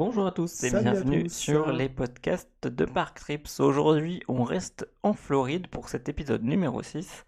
Bonjour 0.00 0.26
à 0.26 0.32
tous 0.32 0.64
et 0.64 0.70
Salut 0.70 0.82
bienvenue 0.82 1.22
tous. 1.24 1.34
sur 1.34 1.72
les 1.72 1.90
podcasts 1.90 2.66
de 2.66 2.86
Park 2.86 3.18
Trips. 3.20 3.60
Aujourd'hui, 3.60 4.22
on 4.28 4.44
reste 4.44 4.88
en 5.02 5.12
Floride 5.12 5.66
pour 5.66 5.90
cet 5.90 6.08
épisode 6.08 6.42
numéro 6.42 6.82
6. 6.82 7.26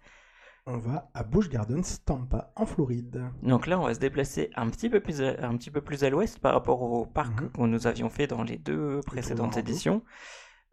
On 0.65 0.79
va 0.79 1.07
à 1.13 1.21
Busch 1.23 1.49
Gardens, 1.49 1.83
Tampa, 2.03 2.51
en 2.55 2.65
Floride. 2.65 3.25
Donc 3.43 3.67
là, 3.67 3.79
on 3.79 3.83
va 3.83 3.93
se 3.93 3.99
déplacer 3.99 4.49
un 4.55 4.71
petit 4.71 4.89
peu 4.89 5.01
plus 5.01 5.21
à, 5.21 5.45
un 5.47 5.55
petit 5.55 5.69
peu 5.69 5.81
plus 5.81 6.03
à 6.03 6.09
l'ouest 6.09 6.39
par 6.39 6.53
rapport 6.53 6.81
au 6.81 7.05
parc 7.05 7.39
Mhm. 7.41 7.51
que 7.51 7.61
nous 7.61 7.85
avions 7.85 8.09
fait 8.09 8.25
dans 8.25 8.41
les 8.41 8.57
deux 8.57 9.01
précédentes 9.05 9.55
éditions. 9.55 10.03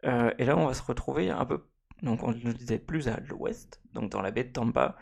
Euh, 0.05 0.31
et 0.39 0.45
là, 0.45 0.57
on 0.57 0.65
va 0.65 0.73
se 0.73 0.81
retrouver 0.81 1.29
un 1.29 1.45
peu, 1.45 1.67
donc 2.01 2.23
on 2.23 2.31
le 2.31 2.53
disait 2.53 2.79
plus 2.79 3.09
à 3.09 3.19
l'ouest, 3.29 3.79
donc 3.93 4.09
dans 4.09 4.21
la 4.23 4.31
baie 4.31 4.45
de 4.45 4.51
Tampa, 4.51 4.95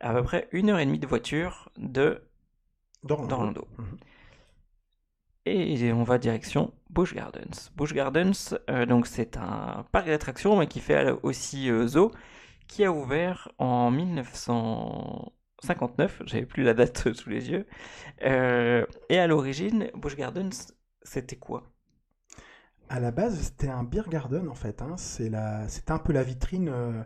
à 0.00 0.14
peu 0.14 0.22
près 0.22 0.48
une 0.52 0.70
heure 0.70 0.78
et 0.78 0.86
demie 0.86 0.98
de 1.00 1.06
voiture 1.06 1.70
de 1.76 2.22
D'Orlando. 3.04 3.68
Mhm. 3.76 3.98
Et 5.48 5.92
on 5.92 6.02
va 6.02 6.18
direction 6.18 6.72
Busch 6.90 7.14
Gardens. 7.14 7.70
Busch 7.76 7.92
Gardens, 7.94 8.32
euh, 8.68 8.84
donc 8.84 9.06
c'est 9.06 9.36
un 9.36 9.86
parc 9.92 10.08
d'attractions, 10.08 10.58
mais 10.58 10.66
qui 10.66 10.80
fait 10.80 11.08
aussi 11.22 11.70
euh, 11.70 11.86
zoo, 11.86 12.10
qui 12.66 12.84
a 12.84 12.90
ouvert 12.92 13.48
en 13.58 13.90
1959. 13.92 16.22
J'avais 16.26 16.46
plus 16.46 16.64
la 16.64 16.74
date 16.74 17.12
sous 17.14 17.30
les 17.30 17.48
yeux. 17.50 17.64
Euh, 18.22 18.84
et 19.08 19.18
à 19.18 19.26
l'origine, 19.28 19.88
Busch 19.94 20.16
Gardens, 20.16 20.50
c'était 21.02 21.36
quoi? 21.36 21.70
À 22.88 22.98
la 23.00 23.10
base, 23.12 23.38
c'était 23.40 23.68
un 23.68 23.84
beer 23.84 24.08
garden 24.08 24.48
en 24.48 24.54
fait. 24.54 24.82
hein. 24.82 24.96
C'est 24.96 25.90
un 25.90 25.98
peu 25.98 26.12
la 26.12 26.22
vitrine 26.24 26.68
euh, 26.68 27.02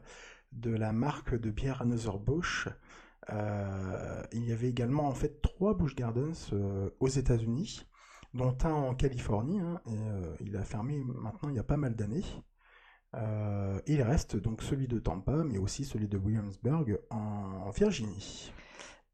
de 0.53 0.71
la 0.71 0.93
marque 0.93 1.35
de 1.35 1.51
bière 1.51 1.83
Anheuser-Busch. 1.83 2.69
Euh, 3.31 4.23
il 4.33 4.45
y 4.47 4.53
avait 4.53 4.69
également 4.69 5.07
en 5.09 5.15
fait 5.15 5.41
trois 5.43 5.75
Busch 5.75 5.95
Gardens 5.95 6.33
aux 7.01 7.09
États-Unis, 7.09 7.87
dont 8.35 8.57
un 8.65 8.73
en 8.73 8.95
Californie. 8.95 9.61
hein, 9.61 9.81
et 9.87 9.97
euh, 9.97 10.35
il 10.41 10.57
a 10.57 10.63
fermé 10.63 11.03
maintenant 11.05 11.49
il 11.49 11.57
y 11.57 11.59
a 11.59 11.65
pas 11.65 11.77
mal 11.77 11.95
d'années. 11.95 12.25
Euh, 13.15 13.81
il 13.87 14.03
reste 14.03 14.37
donc 14.37 14.63
celui 14.63 14.87
de 14.87 15.01
Tampa, 15.01 15.43
mais 15.45 15.59
aussi 15.59 15.85
celui 15.85 16.07
de 16.07 16.17
Williamsburg 16.17 16.99
en 17.11 17.71
Virginie. 17.71 18.53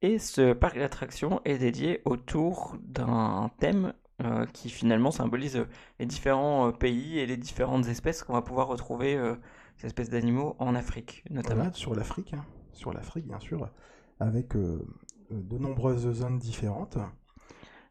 Et 0.03 0.19
ce 0.19 0.53
parc 0.53 0.77
d'attractions 0.79 1.41
est 1.47 1.57
dédié 1.57 2.03
autour 2.05 2.77
d'un 2.83 3.51
thème 3.59 3.95
euh, 4.23 4.45
qui 4.53 4.69
finalement 4.69 5.11
symbolise 5.11 5.65
les 5.99 6.05
différents 6.05 6.73
pays 6.73 7.19
et 7.19 7.27
les 7.27 7.39
différentes 7.39 7.87
espèces 7.87 8.23
qu'on 8.23 8.35
va 8.35 8.43
pouvoir 8.43 8.69
retrouver, 8.69 9.19
ces 9.79 9.87
espèces 9.87 10.11
d'animaux 10.11 10.57
en 10.59 10.75
Afrique 10.75 11.25
notamment. 11.31 11.63
Voilà, 11.63 11.73
sur 11.73 11.95
l'Afrique, 11.95 12.35
hein, 12.35 12.45
sur 12.73 12.93
l'Afrique 12.93 13.27
bien 13.27 13.41
sûr, 13.41 13.71
avec 14.21 14.55
de 14.55 15.59
nombreuses 15.59 16.11
zones 16.13 16.39
différentes. 16.39 16.99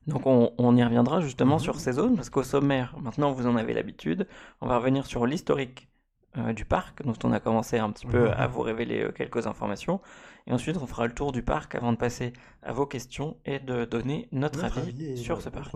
Donc 0.08 0.26
on, 0.28 0.52
on 0.58 0.76
y 0.76 0.84
reviendra 0.84 1.20
justement 1.22 1.56
Mhm. 1.56 1.62
sur 1.62 1.80
ces 1.80 1.94
zones, 1.94 2.16
parce 2.16 2.30
qu'au 2.30 2.44
sommaire, 2.44 2.96
maintenant 3.02 3.32
vous 3.32 3.48
en 3.48 3.56
avez 3.56 3.74
l'habitude, 3.74 4.28
on 4.62 4.68
va 4.68 4.78
revenir 4.78 5.06
sur 5.06 5.26
l'historique 5.26 5.90
euh, 6.38 6.54
du 6.54 6.66
parc, 6.66 7.02
dont 7.04 7.14
on 7.24 7.32
a 7.32 7.40
commencé 7.40 7.80
un 7.80 7.90
petit 7.92 8.06
peu 8.06 8.26
Mhm. 8.28 8.34
à 8.38 8.48
vous 8.48 8.62
révéler 8.62 9.02
euh, 9.04 9.12
quelques 9.12 9.48
informations, 9.48 10.02
et 10.48 10.54
ensuite 10.54 10.78
on 10.78 10.86
fera 10.86 11.08
le 11.08 11.14
tour 11.14 11.32
du 11.32 11.42
parc 11.44 11.76
avant 11.76 11.92
de 11.92 11.98
passer 11.98 12.34
à 12.62 12.72
vos 12.74 12.86
questions 12.86 13.38
et 13.46 13.58
de 13.60 13.86
donner 13.86 14.28
notre, 14.32 14.62
Notre 14.62 14.78
avis, 14.80 15.18
sur 15.18 15.42
ce 15.42 15.50
parc. 15.50 15.72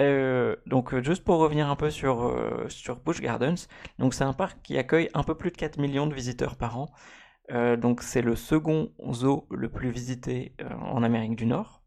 Euh, 0.00 0.54
donc 0.66 0.96
juste 1.02 1.24
pour 1.24 1.38
revenir 1.38 1.68
un 1.68 1.74
peu 1.76 1.90
sur, 1.90 2.32
sur 2.68 2.96
Busch 3.00 3.20
Gardens, 3.20 3.66
donc 3.98 4.14
c'est 4.14 4.24
un 4.24 4.32
parc 4.32 4.60
qui 4.62 4.78
accueille 4.78 5.08
un 5.14 5.22
peu 5.24 5.34
plus 5.34 5.50
de 5.50 5.56
4 5.56 5.78
millions 5.78 6.06
de 6.06 6.14
visiteurs 6.14 6.56
par 6.56 6.78
an. 6.78 6.86
Donc 7.78 8.02
c'est 8.02 8.20
le 8.22 8.36
second 8.36 8.90
zoo 9.12 9.46
le 9.50 9.68
plus 9.70 9.90
visité 9.90 10.52
en 10.92 11.02
Amérique 11.02 11.34
du 11.34 11.46
Nord. 11.46 11.77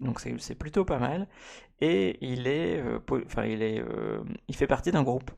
Donc 0.00 0.20
c'est 0.20 0.54
plutôt 0.54 0.84
pas 0.84 0.98
mal. 0.98 1.26
Et 1.80 2.18
il 2.20 2.46
est, 2.46 2.80
euh, 2.80 2.98
il 3.44 3.62
est, 3.62 3.80
euh, 3.80 4.22
il 4.48 4.56
fait 4.56 4.66
partie 4.66 4.92
d'un 4.92 5.02
groupe 5.02 5.30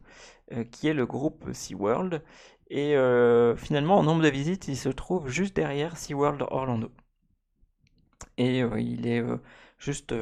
euh, 0.52 0.64
qui 0.64 0.88
est 0.88 0.94
le 0.94 1.06
groupe 1.06 1.52
SeaWorld. 1.52 2.22
Et 2.70 2.94
finalement 3.56 3.98
en 3.98 4.02
nombre 4.02 4.22
de 4.22 4.28
visites, 4.28 4.68
il 4.68 4.76
se 4.76 4.90
trouve 4.90 5.28
juste 5.28 5.56
derrière 5.56 5.96
SeaWorld 5.96 6.42
Orlando. 6.50 6.90
Et 8.36 8.58
il 8.60 9.06
est 9.06 9.24
juste 9.78 10.14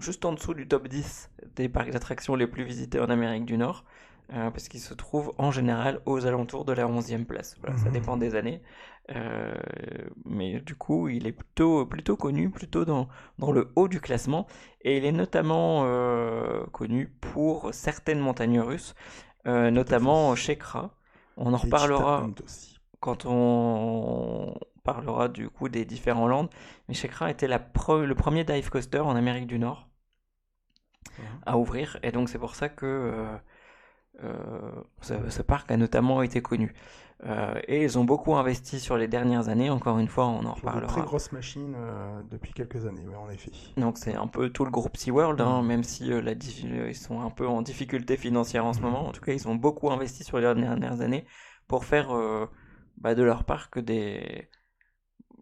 juste 0.00 0.24
en 0.24 0.32
dessous 0.32 0.54
du 0.54 0.66
top 0.66 0.88
10 0.88 1.30
des 1.56 1.68
parcs 1.68 1.90
d'attractions 1.90 2.34
les 2.36 2.46
plus 2.46 2.64
visités 2.64 3.00
en 3.00 3.10
Amérique 3.10 3.44
du 3.46 3.58
Nord, 3.58 3.84
euh, 4.32 4.50
parce 4.50 4.68
qu'il 4.68 4.80
se 4.80 4.94
trouve 4.94 5.32
en 5.38 5.50
général 5.50 6.00
aux 6.06 6.26
alentours 6.26 6.64
de 6.64 6.72
la 6.72 6.86
11e 6.88 7.24
place. 7.26 7.56
Voilà, 7.60 7.76
Ça 7.76 7.90
Mhm. 7.90 7.92
dépend 7.92 8.16
des 8.16 8.34
années. 8.34 8.62
Euh, 9.10 9.54
mais 10.26 10.60
du 10.60 10.74
coup, 10.76 11.08
il 11.08 11.26
est 11.26 11.32
plutôt, 11.32 11.86
plutôt 11.86 12.16
connu, 12.16 12.50
plutôt 12.50 12.84
dans, 12.84 13.08
dans 13.38 13.52
le 13.52 13.72
haut 13.76 13.88
du 13.88 14.00
classement. 14.00 14.46
Et 14.82 14.98
il 14.98 15.04
est 15.04 15.12
notamment 15.12 15.82
euh, 15.86 16.64
connu 16.72 17.08
pour 17.20 17.72
certaines 17.72 18.20
montagnes 18.20 18.60
russes, 18.60 18.94
euh, 19.46 19.70
notamment 19.70 20.34
Shekra. 20.36 20.94
On 21.36 21.54
en 21.54 21.56
reparlera 21.56 22.30
quand 23.00 23.26
on 23.26 24.54
parlera 24.84 25.28
du 25.28 25.48
coup 25.50 25.68
des 25.68 25.84
différents 25.84 26.28
lands. 26.28 26.48
Mais 26.88 26.94
Shekra 26.94 27.30
était 27.30 27.48
la 27.48 27.58
pre- 27.60 28.04
le 28.04 28.14
premier 28.14 28.44
dive 28.44 28.70
coaster 28.70 29.00
en 29.00 29.16
Amérique 29.16 29.46
du 29.46 29.58
Nord 29.58 29.88
à 31.46 31.58
ouvrir. 31.58 31.98
Et 32.02 32.12
donc 32.12 32.28
c'est 32.28 32.38
pour 32.38 32.54
ça 32.54 32.68
que 32.68 32.86
ce, 35.00 35.14
ce 35.30 35.42
parc 35.42 35.70
a 35.70 35.76
notamment 35.76 36.22
été 36.22 36.42
connu. 36.42 36.74
Euh, 37.24 37.60
et 37.68 37.82
ils 37.82 37.98
ont 37.98 38.04
beaucoup 38.04 38.34
investi 38.36 38.80
sur 38.80 38.96
les 38.96 39.08
dernières 39.08 39.48
années. 39.48 39.70
Encore 39.70 39.98
une 39.98 40.08
fois, 40.08 40.26
on 40.26 40.44
en 40.46 40.54
Sur 40.54 40.70
de 40.70 40.80
très 40.80 41.00
reparlera. 41.00 41.02
grosses 41.02 41.32
machines 41.32 41.74
euh, 41.74 42.22
depuis 42.30 42.52
quelques 42.52 42.84
années, 42.86 43.06
oui, 43.06 43.14
en 43.14 43.30
effet. 43.30 43.50
Donc 43.76 43.96
c'est 43.98 44.14
un 44.16 44.26
peu 44.26 44.50
tout 44.50 44.64
le 44.64 44.70
groupe 44.70 44.96
SeaWorld, 44.96 45.40
hein, 45.40 45.62
Mhm. 45.62 45.66
même 45.66 45.84
si 45.84 46.12
euh, 46.12 46.20
la 46.20 46.32
euh, 46.32 46.88
ils 46.90 46.96
sont 46.96 47.20
un 47.20 47.30
peu 47.30 47.46
en 47.46 47.62
difficulté 47.62 48.16
financière 48.16 48.64
en 48.66 48.72
ce 48.72 48.80
Mhm. 48.80 48.82
moment. 48.82 49.06
En 49.06 49.12
tout 49.12 49.20
cas, 49.20 49.32
ils 49.32 49.46
ont 49.48 49.54
beaucoup 49.54 49.90
investi 49.92 50.24
sur 50.24 50.38
les 50.38 50.42
dernières 50.54 51.00
années 51.00 51.26
pour 51.68 51.84
faire 51.84 52.10
euh, 52.14 52.46
bah, 52.96 53.14
de 53.14 53.22
leur 53.22 53.44
parc 53.44 53.78
des, 53.78 54.50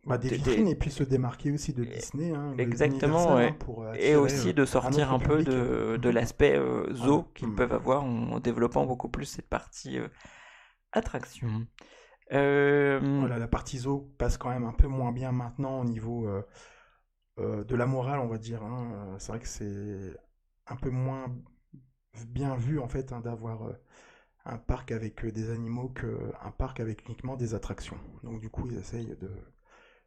Bah, 0.06 0.18
des 0.18 0.30
vitrines 0.30 0.68
des- 0.68 0.68
et 0.68 0.76
puis 0.76 0.90
se 0.90 1.02
démarquer 1.02 1.50
aussi 1.52 1.72
de 1.72 1.84
Disney. 1.84 2.30
hein, 2.32 2.54
Exactement, 2.58 3.34
ouais. 3.34 3.48
hein, 3.48 3.56
pour 3.58 3.84
Et 3.98 4.16
aussi 4.16 4.48
euh, 4.48 4.52
de 4.54 4.64
sortir 4.64 5.12
un 5.12 5.18
peu 5.18 5.42
de, 5.42 5.98
de 6.02 6.08
Mhm. 6.08 6.10
l'aspect 6.10 6.56
euh, 6.56 6.92
zoo 6.94 7.24
qu'ils 7.34 7.48
Mhm. 7.48 7.56
peuvent 7.56 7.72
avoir 7.72 8.04
en, 8.04 8.40
développant 8.40 8.84
beaucoup 8.86 9.08
plus 9.08 9.24
cette 9.26 9.48
partie 9.48 9.98
euh, 9.98 10.08
attraction. 10.92 11.66
Euh, 12.32 13.00
Voilà, 13.18 13.38
la 13.38 13.48
partie 13.48 13.78
zoo 13.78 14.12
passe 14.18 14.36
quand 14.38 14.50
même 14.50 14.64
un 14.64 14.72
peu 14.72 14.86
moins 14.88 15.12
bien 15.12 15.32
maintenant 15.32 15.80
au 15.80 15.84
niveau 15.84 16.26
euh, 16.28 16.42
euh, 17.38 17.64
de 17.64 17.76
la 17.76 17.86
morale, 17.86 18.20
on 18.20 18.28
va 18.28 18.38
dire. 18.38 18.62
hein. 18.62 19.12
Euh, 19.14 19.16
C'est 19.18 19.32
vrai 19.32 19.40
que 19.40 19.48
c'est 19.48 20.16
un 20.68 20.76
peu 20.76 20.90
moins 20.90 21.34
bien 22.28 22.56
vu 22.56 22.80
en 22.80 22.88
fait 22.88 23.12
hein, 23.12 23.20
d'avoir 23.20 23.64
euh, 23.64 23.74
un 24.46 24.58
parc 24.58 24.92
avec 24.92 25.24
euh, 25.24 25.32
des 25.32 25.50
animaux 25.50 25.88
qu'un 25.90 26.52
parc 26.58 26.80
avec 26.80 27.06
uniquement 27.06 27.36
des 27.36 27.54
attractions. 27.54 27.98
Donc 28.24 28.40
du 28.40 28.50
coup, 28.50 28.66
ils 28.68 28.78
essayent 28.78 29.16
de, 29.20 29.30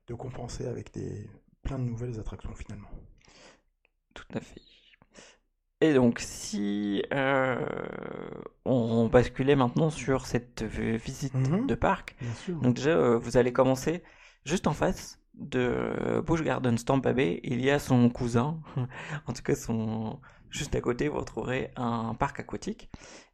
de 0.10 0.16
compenser 0.16 0.66
avec 0.68 0.94
des 0.94 1.30
plein 1.64 1.80
de 1.80 1.86
nouvelles 1.86 2.20
attractions 2.20 2.54
finalement. 2.56 2.90
Tout 4.14 4.28
à 4.36 4.40
fait. 4.42 4.62
Et 5.82 5.94
donc, 5.94 6.20
si 6.20 7.04
euh, 7.14 7.66
on 8.66 9.08
basculait 9.08 9.56
maintenant 9.56 9.90
sur 9.90 10.26
cette 10.26 10.64
visite 10.64 11.34
Mhm. 11.34 11.68
de 11.68 11.76
parc, 11.76 12.16
donc 12.62 12.76
déjà, 12.76 12.92
euh, 12.92 13.18
vous 13.18 13.38
allez 13.38 13.54
commencer 13.54 14.04
juste 14.46 14.68
en 14.68 14.74
face 14.74 15.20
de 15.36 16.22
Busch 16.26 16.42
Gardens 16.44 16.76
Tampa 16.86 17.14
Bay. 17.14 17.40
Il 17.44 17.62
y 17.62 17.70
a 17.72 17.80
son 17.80 18.10
cousin, 18.10 18.60
en 19.28 19.34
tout 19.34 19.42
cas, 19.44 19.56
son... 19.56 20.20
juste 20.50 20.76
à 20.76 20.82
côté, 20.82 21.08
vous 21.08 21.20
retrouverez 21.20 21.72
un 21.78 22.14
parc 22.16 22.42
aquatique. 22.42 22.90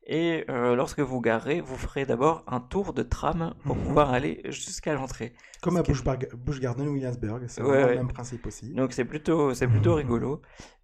Et 0.08 0.46
euh, 0.50 0.76
lorsque 0.76 1.00
vous 1.00 1.20
garez, 1.20 1.62
vous 1.62 1.76
ferez 1.78 2.06
d'abord 2.06 2.44
un 2.48 2.60
tour 2.60 2.94
de 2.94 3.02
tram 3.04 3.56
pour 3.64 3.76
Mhm. 3.76 3.84
pouvoir 3.84 4.12
aller 4.12 4.42
jusqu'à 4.46 4.94
l'entrée. 4.94 5.34
Comme 5.62 5.78
à 5.78 5.84
Busch, 5.84 6.04
Busch 6.36 6.60
Garden 6.60 6.88
Williamsburg, 6.90 7.46
c'est 7.48 7.62
Ouais, 7.62 7.68
vraiment 7.70 7.86
ouais. 7.86 7.92
le 7.94 7.96
même 7.96 8.08
principe 8.08 8.46
aussi. 8.46 8.74
Donc 8.74 8.94
c'est 8.94 9.06
plutôt, 9.06 9.54
c'est 9.56 9.68
plutôt 9.68 9.92
Mhm. 9.92 9.98
rigolo. 9.98 10.42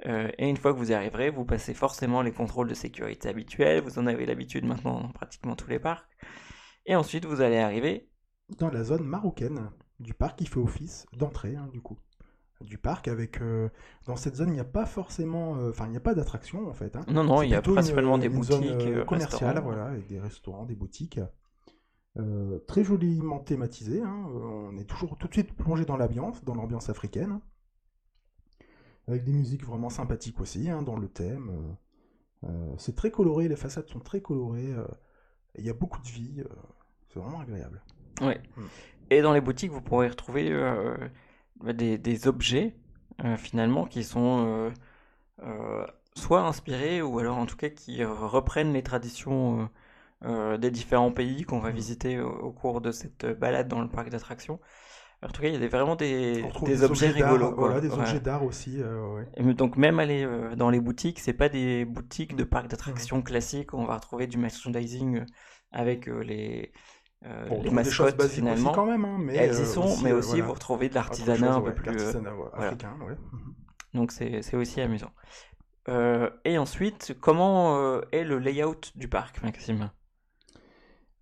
Euh, 0.07 0.29
et 0.37 0.49
une 0.49 0.57
fois 0.57 0.73
que 0.73 0.77
vous 0.79 0.89
y 0.91 0.93
arriverez, 0.93 1.29
vous 1.29 1.45
passez 1.45 1.73
forcément 1.75 2.21
les 2.23 2.31
contrôles 2.31 2.67
de 2.67 2.73
sécurité 2.73 3.29
habituels. 3.29 3.83
Vous 3.83 3.99
en 3.99 4.07
avez 4.07 4.25
l'habitude 4.25 4.65
maintenant 4.65 5.01
dans 5.01 5.11
pratiquement 5.11 5.55
tous 5.55 5.69
les 5.69 5.79
parcs. 5.79 6.09
Et 6.85 6.95
ensuite, 6.95 7.25
vous 7.25 7.41
allez 7.41 7.57
arriver. 7.59 8.07
dans 8.59 8.69
la 8.69 8.83
zone 8.83 9.03
marocaine 9.05 9.69
du 9.99 10.13
parc 10.13 10.39
qui 10.39 10.45
fait 10.45 10.59
office 10.59 11.05
d'entrée 11.13 11.55
hein, 11.55 11.69
du 11.71 11.81
coup 11.81 11.97
du 12.63 12.77
parc 12.77 13.07
avec 13.07 13.41
euh, 13.41 13.69
dans 14.05 14.15
cette 14.15 14.35
zone 14.35 14.49
il 14.49 14.53
n'y 14.53 14.59
a 14.59 14.63
pas 14.63 14.85
forcément 14.85 15.55
euh, 15.57 15.69
enfin 15.71 15.85
il 15.85 15.91
n'y 15.91 15.97
a 15.97 16.01
pas 16.01 16.13
d'attraction 16.15 16.67
en 16.67 16.73
fait 16.73 16.95
hein. 16.95 17.05
Non, 17.07 17.23
non, 17.23 17.41
il 17.41 17.49
y 17.49 17.53
a 17.53 17.57
une- 17.57 17.73
principalement 17.73 18.17
des 18.17 18.27
une 18.27 18.33
boutiques, 18.33 18.63
euh, 18.63 19.05
commerciales 19.05 19.59
voilà 19.63 19.85
avec 19.87 20.07
des 20.07 20.19
restaurants 20.19 20.65
des 20.65 20.75
boutiques 20.75 21.19
très 22.67 22.83
joliment 22.83 23.39
thématisé 23.39 24.01
hein. 24.01 24.27
On 24.33 24.77
est 24.77 24.83
toujours 24.83 25.17
tout 25.17 25.27
de 25.27 25.33
suite 25.33 25.53
plongé 25.55 25.85
dans 25.85 25.97
l'ambiance 25.97 26.43
dans 26.43 26.55
l'ambiance 26.55 26.89
africaine 26.89 27.39
avec 29.07 29.23
des 29.23 29.31
musiques 29.33 29.65
vraiment 29.65 29.89
sympathiques 29.89 30.39
aussi 30.41 30.69
hein, 30.69 30.81
dans 30.81 30.97
le 30.97 31.07
thème 31.07 31.75
c'est 32.77 32.95
très 32.95 33.11
coloré 33.11 33.47
les 33.47 33.55
façades 33.55 33.87
sont 33.87 33.99
très 33.99 34.21
colorées 34.21 34.73
il 35.57 35.65
y 35.65 35.69
a 35.69 35.73
beaucoup 35.73 36.01
de 36.01 36.07
vie 36.07 36.43
c'est 37.09 37.19
vraiment 37.19 37.39
agréable 37.39 37.81
Ouais. 38.21 38.39
Mm. 38.55 38.61
Et 39.09 39.21
dans 39.21 39.33
les 39.33 39.41
boutiques, 39.41 39.71
vous 39.71 39.81
pourrez 39.81 40.07
retrouver 40.07 40.51
des, 41.63 41.97
des 41.97 42.27
objets 42.27 42.75
euh, 43.23 43.37
finalement 43.37 43.85
qui 43.85 44.03
sont 44.03 44.45
euh, 44.47 44.69
euh, 45.43 45.85
soit 46.15 46.41
inspirés 46.41 47.01
ou 47.01 47.19
alors 47.19 47.37
en 47.37 47.45
tout 47.45 47.57
cas 47.57 47.69
qui 47.69 48.03
reprennent 48.03 48.73
les 48.73 48.83
traditions 48.83 49.69
des 50.59 50.71
différents 50.71 51.11
pays 51.11 51.43
qu'on 51.43 51.59
va 51.59 51.69
Mhm. 51.69 51.75
visiter 51.75 52.19
au, 52.19 52.29
au 52.29 52.51
cours 52.51 52.81
de 52.81 52.91
cette 52.91 53.25
balade 53.39 53.67
dans 53.67 53.81
le 53.81 53.89
parc 53.89 54.09
d'attractions. 54.09 54.59
En 55.23 55.27
tout 55.29 55.41
cas, 55.41 55.47
il 55.49 55.53
y 55.53 55.57
a 55.57 55.59
des- 55.59 55.67
vraiment 55.67 55.95
des, 55.95 56.43
objets 56.83 57.13
d'art, 57.13 57.33
rigolos. 57.33 57.55
Voilà, 57.57 57.79
des 57.81 57.89
Ouais. 57.89 57.99
objets 57.99 58.19
d'art 58.19 58.43
aussi. 58.43 58.81
euh, 58.81 59.15
ouais. 59.15 59.27
Et 59.37 59.43
donc 59.53 59.77
même 59.77 59.99
aller 59.99 60.23
euh, 60.23 60.55
dans 60.55 60.69
les 60.69 60.79
boutiques, 60.79 61.19
c'est 61.19 61.33
pas 61.33 61.49
des 61.49 61.85
boutiques 61.85 62.35
de 62.35 62.43
Mm. 62.43 62.47
parcs 62.47 62.67
d'attractions 62.67 63.17
Mm. 63.17 63.23
classiques 63.23 63.73
où 63.73 63.77
on 63.77 63.85
va 63.85 63.95
retrouver 63.95 64.27
du 64.27 64.37
merchandising 64.37 65.25
avec 65.71 66.07
euh, 66.07 66.21
les, 66.23 66.71
euh, 67.25 67.57
les 67.61 67.69
des 67.69 67.69
mascottes 67.71 68.15
basiques 68.15 68.29
finalement. 68.29 68.49
aussi 68.49 68.71
quand 68.71 68.85
même, 68.85 69.05
hein, 69.05 69.17
mais 69.19 69.35
Elles 69.35 69.59
y 69.59 69.65
euh, 69.65 69.65
sont, 69.65 69.97
mais 69.97 70.11
euh, 70.11 70.19
aussi 70.19 70.21
voilà. 70.25 70.45
vous 70.45 70.53
retrouvez 70.53 70.89
de 70.89 70.95
l'artisanat 70.95 71.53
un 71.55 71.61
peu 71.61 71.71
ouais, 71.71 71.73
plus. 71.73 72.15
euh, 72.15 72.21
ouais, 72.35 72.49
voilà. 72.53 72.67
africain, 72.67 72.97
ouais. 73.01 73.15
Mhm. 73.31 73.55
Donc 73.93 74.11
c'est 74.11 74.41
c'est 74.41 74.57
aussi 74.57 74.81
amusant. 74.81 75.11
Euh, 75.89 76.29
et 76.45 76.57
ensuite, 76.57 77.15
comment 77.21 77.77
euh, 77.79 78.01
est 78.11 78.23
le 78.23 78.39
layout 78.39 78.81
du 78.95 79.07
parc, 79.09 79.43
Maxime? 79.43 79.91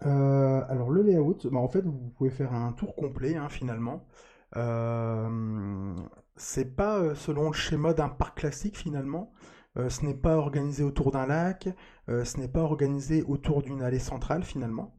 Euh, 0.05 0.61
alors 0.69 0.89
le 0.91 1.01
layout, 1.01 1.37
bah, 1.51 1.59
en 1.59 1.67
fait 1.67 1.81
vous 1.81 2.09
pouvez 2.17 2.29
faire 2.29 2.53
un 2.53 2.71
tour 2.73 2.95
complet 2.95 3.35
hein, 3.35 3.49
finalement. 3.49 4.07
Euh, 4.55 5.95
c'est 6.37 6.75
pas 6.75 6.99
euh, 6.99 7.15
selon 7.15 7.47
le 7.49 7.53
schéma 7.53 7.93
d'un 7.93 8.09
parc 8.09 8.37
classique 8.39 8.77
finalement. 8.77 9.33
Euh, 9.77 9.89
ce 9.89 10.05
n'est 10.05 10.15
pas 10.15 10.37
organisé 10.37 10.83
autour 10.83 11.11
d'un 11.11 11.27
lac, 11.27 11.69
euh, 12.09 12.23
ce 12.25 12.37
n'est 12.39 12.47
pas 12.47 12.61
organisé 12.61 13.23
autour 13.23 13.61
d'une 13.61 13.81
allée 13.83 13.99
centrale 13.99 14.43
finalement. 14.43 14.95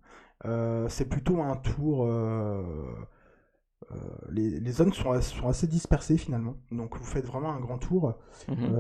Euh, 0.47 0.89
c'est 0.89 1.07
plutôt 1.09 1.43
un 1.43 1.57
tour. 1.57 2.05
euh, 2.07 2.63
euh, 3.93 3.97
les, 4.31 4.61
les 4.61 4.73
zones 4.73 4.93
sont, 4.93 5.21
sont 5.21 5.49
assez 5.49 5.67
dispersées 5.67 6.17
finalement, 6.19 6.57
donc 6.71 6.97
vous 6.97 7.05
faites 7.05 7.27
vraiment 7.27 7.51
un 7.53 7.61
grand 7.61 7.79
tour. 7.79 8.19
Mhm. 8.49 8.75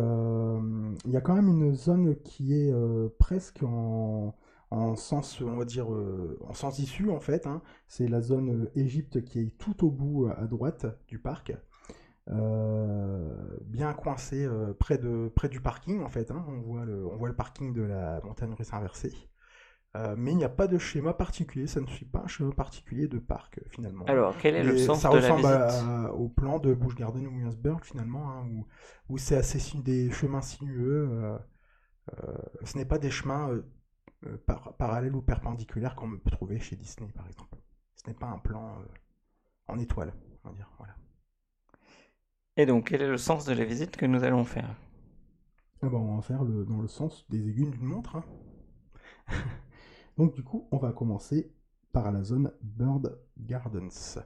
Il 1.05 1.11
y 1.12 1.17
a 1.17 1.21
quand 1.21 1.35
même 1.35 1.49
une 1.49 1.75
zone 1.75 2.17
qui 2.23 2.55
est 2.55 2.73
presque 3.19 3.62
en, 3.62 4.35
en 4.71 4.97
sens, 4.97 5.41
on 5.41 5.57
va 5.57 5.65
dire, 5.65 5.93
euh, 5.93 6.39
en 6.49 6.55
sens 6.55 6.79
issu 6.79 7.11
en 7.11 7.21
fait. 7.21 7.47
hein. 7.47 7.63
C'est 7.89 8.09
la 8.09 8.21
zone 8.21 8.69
Égypte 8.75 9.23
qui 9.25 9.41
est 9.41 9.59
tout 9.59 9.85
au 9.87 9.91
bout 9.91 10.29
à 10.37 10.47
droite 10.47 10.87
du 11.09 11.19
parc, 11.19 11.53
Euh, 12.31 13.35
bien 13.67 13.93
coincé 13.95 14.45
euh, 14.47 14.75
près 14.75 14.99
de, 14.99 15.31
près 15.35 15.49
du 15.49 15.61
parking 15.61 16.03
en 16.03 16.09
fait. 16.09 16.31
hein. 16.31 16.45
On 16.49 16.61
voit 16.61 16.85
le, 16.85 17.06
on 17.06 17.17
voit 17.17 17.29
le 17.29 17.37
parking 17.37 17.73
de 17.75 17.83
la 17.83 18.21
montagne 18.25 18.55
russe 18.55 18.73
inversée. 18.75 19.15
Euh, 19.97 20.15
mais 20.17 20.33
il 20.33 20.37
n'y 20.37 20.45
a 20.45 20.49
pas 20.49 20.69
de 20.69 20.79
schéma 20.79 21.13
particulier, 21.15 21.67
ça 21.67 21.81
ne 21.81 21.87
suit 21.87 22.05
pas 22.07 22.21
un 22.21 22.29
schéma 22.29 22.53
particulier 22.53 23.09
de 23.09 23.19
parc 23.19 23.59
euh, 23.59 23.63
finalement. 23.71 24.07
Alors, 24.07 24.37
quel 24.37 24.57
est 24.57 24.63
le 24.63 24.77
sens 24.77 25.09
ça 25.09 25.09
de 25.09 25.17
la 25.17 25.33
ressemble 25.33 25.47
à- 25.47 25.63
visite? 25.63 25.89
à- 26.07 26.13
au 26.13 26.29
plan 26.29 26.59
de 26.61 26.75
Busch 26.75 26.95
Garden 26.95 27.27
ou 27.27 27.31
Williamsburg 27.37 27.85
finalement, 27.85 28.31
hein, 28.31 28.47
où, 28.51 28.67
où 29.09 29.19
c'est 29.19 29.37
assez 29.37 29.59
des 29.83 30.11
chemins 30.13 30.43
sinueux. 30.43 31.09
euh, 31.11 31.39
euh, 32.25 32.39
ce 32.65 32.79
n'est 32.79 32.85
pas 32.87 32.99
des 32.99 33.11
chemins 33.11 33.51
euh, 33.51 33.63
euh, 34.27 34.39
par- 34.47 34.77
parallèles 34.77 35.17
ou 35.17 35.23
perpendiculaires 35.23 35.97
qu'on 35.97 36.19
peut 36.19 36.31
trouver 36.31 36.61
chez 36.61 36.77
Disney 36.77 37.11
par 37.15 37.27
exemple. 37.29 37.59
Ce 37.97 38.09
n'est 38.09 38.15
pas 38.17 38.29
un 38.29 38.39
plan 38.39 38.81
euh, 38.81 38.85
en 39.69 39.79
étoile, 39.79 40.15
on 40.45 40.51
va 40.51 40.55
dire. 40.57 40.71
Voilà. 40.79 40.95
Et 42.57 42.65
donc, 42.65 42.91
quel 42.91 43.03
est 43.03 43.09
le 43.09 43.19
sens 43.19 43.45
de 43.45 43.53
la 43.55 43.65
visite 43.65 43.97
que 43.97 44.07
nous 44.07 44.23
allons 44.23 44.45
faire? 44.45 44.77
Ah 45.83 45.91
bah, 45.91 45.99
on 45.99 46.17
va 46.17 46.23
faire 46.23 46.43
le, 46.43 46.65
dans 46.65 46.81
le 46.81 46.89
sens 46.89 47.27
des 47.29 47.47
aiguilles 47.47 47.71
d'une 47.71 47.85
montre. 47.85 48.17
hein. 48.17 48.25
Donc 50.20 50.34
du 50.34 50.43
coup, 50.43 50.69
on 50.70 50.76
va 50.76 50.93
commencer 50.93 51.50
par 51.93 52.12
la 52.12 52.22
zone 52.22 52.52
Bird 52.61 53.19
Gardens. 53.38 54.19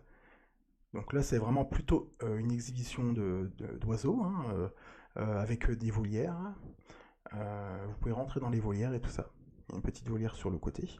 Donc 0.93 1.13
là, 1.13 1.23
c'est 1.23 1.39
vraiment 1.39 1.65
plutôt 1.65 2.11
euh, 2.25 2.37
une 2.39 2.51
exhibition 2.51 3.13
de- 3.13 3.53
de- 3.59 3.79
d'oiseaux, 3.79 4.21
hein, 4.25 4.45
euh, 4.55 4.69
euh, 5.19 5.41
avec 5.41 5.71
des 5.71 5.93
volières. 5.93 6.37
Euh, 7.35 7.87
vous 7.87 7.95
pouvez 8.01 8.11
rentrer 8.11 8.41
dans 8.41 8.51
les 8.51 8.59
volières 8.59 8.93
et 8.93 9.01
tout 9.01 9.09
ça. 9.09 9.31
Il 9.69 9.73
y 9.73 9.75
a 9.75 9.77
une 9.77 9.83
petite 9.83 10.09
volière 10.09 10.35
sur 10.35 10.51
le 10.51 10.59
côté. 10.59 10.99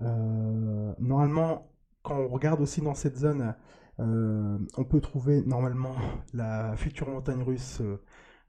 Normalement, 0.00 1.70
quand 2.02 2.16
on 2.16 2.28
regarde 2.28 2.62
aussi 2.62 2.80
dans 2.80 2.94
cette 2.94 3.18
zone, 3.18 3.54
on 3.98 4.84
peut 4.88 5.02
trouver 5.02 5.42
normalement 5.42 5.94
la 6.32 6.74
future 6.76 7.06
montagne 7.10 7.42
russe 7.42 7.82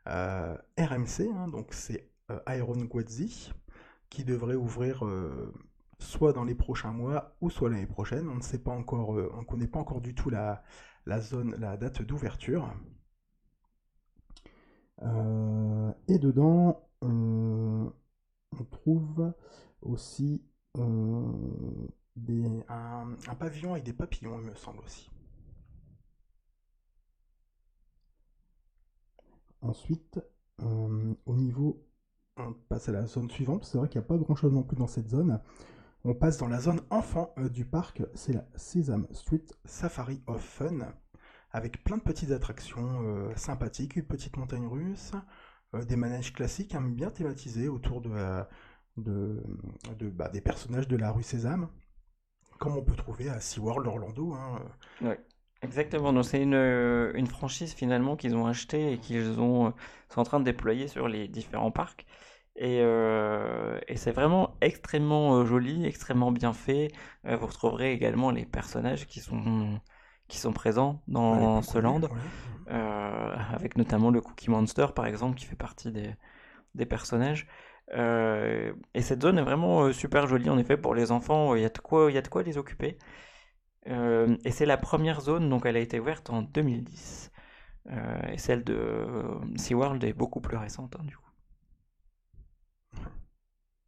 RMC, 0.05 1.29
hein, 1.35 1.49
donc 1.49 1.73
c'est 1.73 2.09
Iron 2.47 2.77
Gwazi, 2.85 3.51
qui 4.11 4.23
devrait 4.25 4.55
ouvrir 4.55 5.05
euh, 5.07 5.53
soit 5.99 6.33
dans 6.33 6.43
les 6.43 6.55
prochains 6.55 6.91
mois 6.93 7.35
ou 7.41 7.49
soit 7.49 7.69
l'année 7.71 7.87
prochaine. 7.87 8.29
On 8.29 8.35
ne 8.35 8.41
sait 8.43 8.59
pas 8.59 8.71
encore, 8.73 9.15
euh, 9.17 9.31
on 9.35 9.39
ne 9.41 9.45
connaît 9.45 9.67
pas 9.67 9.79
encore 9.79 10.01
du 10.01 10.13
tout 10.15 10.29
la, 10.29 10.63
zone, 11.21 11.55
la 11.59 11.77
date 11.77 12.03
d'ouverture. 12.03 12.71
Euh, 15.03 15.91
et 16.07 16.19
dedans, 16.19 16.87
on 17.01 17.91
trouve 18.71 19.33
aussi 19.81 20.41
un, 20.77 21.33
un 23.27 23.35
pavillon 23.35 23.73
avec 23.73 23.83
des 23.83 23.93
papillons, 23.93 24.39
il 24.39 24.45
me 24.45 24.55
semble 24.55 24.79
aussi. 24.83 25.09
Ensuite, 29.61 30.19
au 30.59 31.35
niveau, 31.35 31.83
on 32.37 32.53
passe 32.69 32.89
à 32.89 32.91
la 32.91 33.05
zone 33.05 33.29
suivante. 33.29 33.65
C'est 33.65 33.77
vrai 33.77 33.89
qu'il 33.89 33.99
n'y 33.99 34.05
a 34.05 34.07
pas 34.07 34.17
grand-chose 34.17 34.53
non 34.53 34.63
plus 34.63 34.77
dans 34.77 34.87
cette 34.87 35.09
zone. 35.09 35.39
On 36.03 36.13
passe 36.15 36.37
dans 36.37 36.47
la 36.47 36.59
zone 36.59 36.81
enfant 36.89 37.33
euh, 37.37 37.49
du 37.49 37.65
parc. 37.65 38.01
C'est 38.15 38.33
la 38.33 38.45
Sesame 38.55 39.07
Street 39.11 39.45
Safari 39.65 40.21
of 40.27 40.41
Fun, 40.41 40.93
avec 41.51 41.83
plein 41.83 41.97
de 41.97 42.01
petites 42.01 42.31
attractions 42.31 43.01
euh, 43.03 43.35
sympathiques, 43.35 43.95
une 43.97 44.05
petite 44.07 44.37
montagne 44.37 44.65
russe, 44.67 45.11
euh, 45.75 45.83
des 45.83 45.95
manèges 45.95 46.33
classiques, 46.33 46.73
hein, 46.75 46.81
bien 46.81 47.11
thématisés 47.11 47.67
autour 47.69 48.01
de, 48.01 48.43
bah, 48.97 50.29
des 50.29 50.41
personnages 50.41 50.87
de 50.87 50.97
la 50.97 51.11
rue 51.11 51.23
Sésame, 51.23 51.69
comme 52.59 52.75
on 52.77 52.83
peut 52.83 52.95
trouver 52.95 53.29
à 53.29 53.39
SeaWorld 53.39 53.85
Orlando. 53.87 54.33
hein, 54.33 54.59
exactement. 55.61 56.13
Donc 56.13 56.25
c'est 56.25 56.41
une, 56.41 56.53
euh, 56.55 57.11
une 57.15 57.27
franchise 57.27 57.73
finalement 57.73 58.15
qu'ils 58.15 58.35
ont 58.35 58.45
achetée 58.47 58.93
et 58.93 58.97
qu'ils 58.99 59.39
ont, 59.39 59.67
euh, 59.67 59.71
sont 60.09 60.21
en 60.21 60.23
train 60.23 60.39
de 60.39 60.45
déployer 60.45 60.87
sur 60.87 61.07
les 61.07 61.27
différents 61.27 61.71
parcs. 61.71 62.05
Et, 62.57 62.79
euh, 62.81 63.79
et 63.87 63.95
c'est 63.97 64.11
vraiment 64.11 64.57
extrêmement 64.61 65.37
euh, 65.37 65.45
joli, 65.45 65.85
extrêmement 65.85 66.31
bien 66.31 66.53
fait. 66.53 66.89
Euh, 67.25 67.37
vous 67.37 67.47
retrouverez 67.47 67.93
également 67.93 68.31
les 68.31 68.45
personnages 68.45 69.07
qui 69.07 69.21
sont, 69.21 69.79
qui 70.27 70.37
sont 70.37 70.53
présents 70.53 71.01
dans 71.07 71.61
ce 71.61 71.77
land, 71.79 72.01
ouais. 72.01 72.09
avec 73.53 73.77
notamment 73.77 74.11
le 74.11 74.21
Cookie 74.21 74.49
Monster 74.49 74.87
par 74.95 75.05
exemple 75.05 75.37
qui 75.37 75.45
fait 75.45 75.55
partie 75.55 75.91
des, 75.91 76.15
des 76.75 76.85
personnages. 76.85 77.47
Et 77.93 79.01
cette 79.01 79.21
zone 79.21 79.37
est 79.37 79.43
vraiment 79.43 79.91
super 79.93 80.27
jolie 80.27 80.49
en 80.49 80.57
effet 80.57 80.77
pour 80.77 80.95
les 80.95 81.11
enfants. 81.11 81.55
Il 81.55 81.61
y 81.61 81.65
a 81.65 81.69
de 81.69 81.77
quoi, 81.79 82.11
il 82.11 82.15
y 82.15 82.17
a 82.17 82.21
de 82.21 82.27
quoi 82.29 82.43
les 82.43 82.57
occuper. 82.57 82.97
Euh, 83.87 84.37
et 84.45 84.51
c'est 84.51 84.65
la 84.65 84.77
première 84.77 85.21
zone, 85.21 85.49
donc 85.49 85.65
elle 85.65 85.75
a 85.75 85.79
été 85.79 85.99
ouverte 85.99 86.29
en 86.29 86.41
2010. 86.43 87.31
Euh, 87.89 88.21
et 88.31 88.37
celle 88.37 88.63
de 88.63 88.73
euh, 88.75 89.39
SeaWorld 89.57 90.03
est 90.03 90.13
beaucoup 90.13 90.39
plus 90.41 90.57
récente, 90.57 90.95
hein, 90.99 91.03
du 91.03 91.17
coup. 91.17 91.23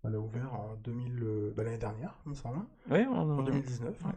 Elle 0.05 0.15
a 0.15 0.19
ouvert 0.19 0.53
en 0.53 0.75
2000, 0.83 1.23
euh, 1.23 1.53
bah, 1.55 1.63
l'année 1.63 1.77
dernière, 1.77 2.17
il 2.25 2.29
me 2.31 2.35
semble, 2.35 2.57
hein, 2.57 2.67
Oui, 2.91 3.05
on- 3.09 3.29
en 3.39 3.43
2019. 3.43 3.95
ouais. 4.03 4.11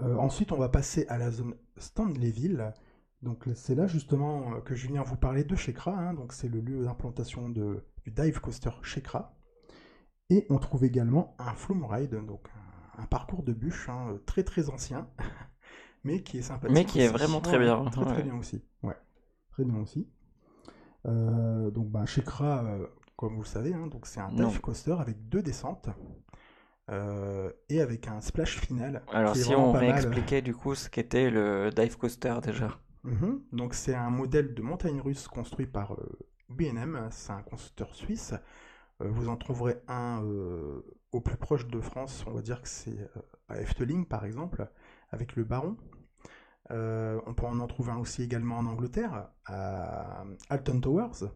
Euh, 0.00 0.16
ensuite, 0.16 0.52
on 0.52 0.56
va 0.58 0.68
passer 0.68 1.06
à 1.08 1.18
la 1.18 1.30
zone 1.30 1.54
Stanleyville. 1.76 2.72
Donc 3.22 3.48
c'est 3.54 3.74
là 3.74 3.86
justement 3.86 4.60
que 4.60 4.74
Julien 4.74 5.02
vous 5.02 5.16
parlait 5.16 5.44
de 5.44 5.56
Shekra. 5.56 5.92
hein. 5.96 6.12
donc 6.14 6.32
c'est 6.34 6.48
le 6.48 6.60
lieu 6.60 6.84
d'implantation 6.84 7.48
du 7.48 7.62
dive 8.06 8.40
coaster 8.40 8.70
Shekra. 8.82 9.34
Et 10.30 10.46
on 10.50 10.58
trouve 10.58 10.84
également 10.84 11.34
un 11.38 11.54
Flume 11.54 11.84
Ride, 11.86 12.14
donc 12.26 12.48
un, 12.98 13.06
parcours 13.06 13.42
de 13.42 13.52
bûche 13.52 13.88
hein, 13.88 14.10
euh, 14.12 14.18
très 14.26 14.44
très 14.44 14.70
ancien, 14.70 15.08
mais 16.04 16.22
qui 16.22 16.38
est 16.38 16.42
sympathique. 16.42 16.72
Mais 16.72 16.84
qui 16.86 17.00
est 17.00 17.08
aussi. 17.08 17.12
vraiment 17.12 17.40
très 17.40 17.58
Ouais, 17.58 17.58
bien, 17.58 17.84
Très 17.90 18.06
très 18.06 18.22
ouais. 18.22 18.22
bien 18.22 18.36
aussi. 18.36 18.62
Ouais, 18.82 18.96
très 19.50 19.64
bien 19.64 19.78
aussi. 19.80 20.08
Euh, 21.06 21.70
donc 21.70 21.90
bah, 21.90 22.06
Shekra, 22.06 22.64
euh, 22.64 22.86
comme 23.16 23.34
vous 23.36 23.42
le 23.42 23.46
savez, 23.48 23.74
hein, 23.74 23.86
donc 23.88 24.06
c'est 24.06 24.20
un 24.20 24.32
dive 24.32 24.60
coaster 24.60 24.96
avec 24.98 25.28
deux 25.28 25.42
descentes. 25.42 25.88
euh, 26.90 27.50
et 27.68 27.80
avec 27.80 28.08
un 28.08 28.20
splash 28.20 28.58
final. 28.60 29.02
Alors 29.12 29.36
si 29.36 29.54
on 29.54 29.72
mal. 29.72 29.84
réexpliquait 29.86 30.42
du 30.42 30.54
coup 30.54 30.74
ce 30.74 30.88
qu'était 30.90 31.30
le 31.30 31.70
dive 31.70 31.96
coaster 31.98 32.34
déjà. 32.42 32.78
Mhm. 33.04 33.42
Donc 33.52 33.74
c'est 33.74 33.94
un 33.94 34.10
modèle 34.10 34.54
de 34.54 34.62
montagne 34.62 35.00
russe 35.00 35.28
construit 35.28 35.66
par 35.66 35.96
B&M, 36.48 37.08
c'est 37.10 37.32
un 37.32 37.42
constructeur 37.42 37.94
suisse. 37.94 38.34
Euh, 39.02 39.08
vous 39.08 39.28
en 39.28 39.36
trouverez 39.36 39.76
un 39.88 40.22
euh, 40.24 40.82
au 41.12 41.20
plus 41.20 41.36
proche 41.36 41.66
de 41.66 41.80
France, 41.80 42.24
on 42.26 42.32
va 42.32 42.42
dire 42.42 42.62
que 42.62 42.68
c'est 42.68 42.98
euh, 42.98 43.08
à 43.48 43.60
Efteling 43.60 44.06
par 44.06 44.24
exemple, 44.24 44.68
avec 45.10 45.36
le 45.36 45.44
Baron. 45.44 45.76
On 46.70 47.34
peut 47.34 47.46
en 47.46 47.66
trouver 47.66 47.92
un 47.92 47.98
aussi 47.98 48.22
également 48.22 48.58
en 48.58 48.66
Angleterre, 48.66 49.28
à 49.46 50.24
Alton 50.48 50.80
Towers. 50.80 51.28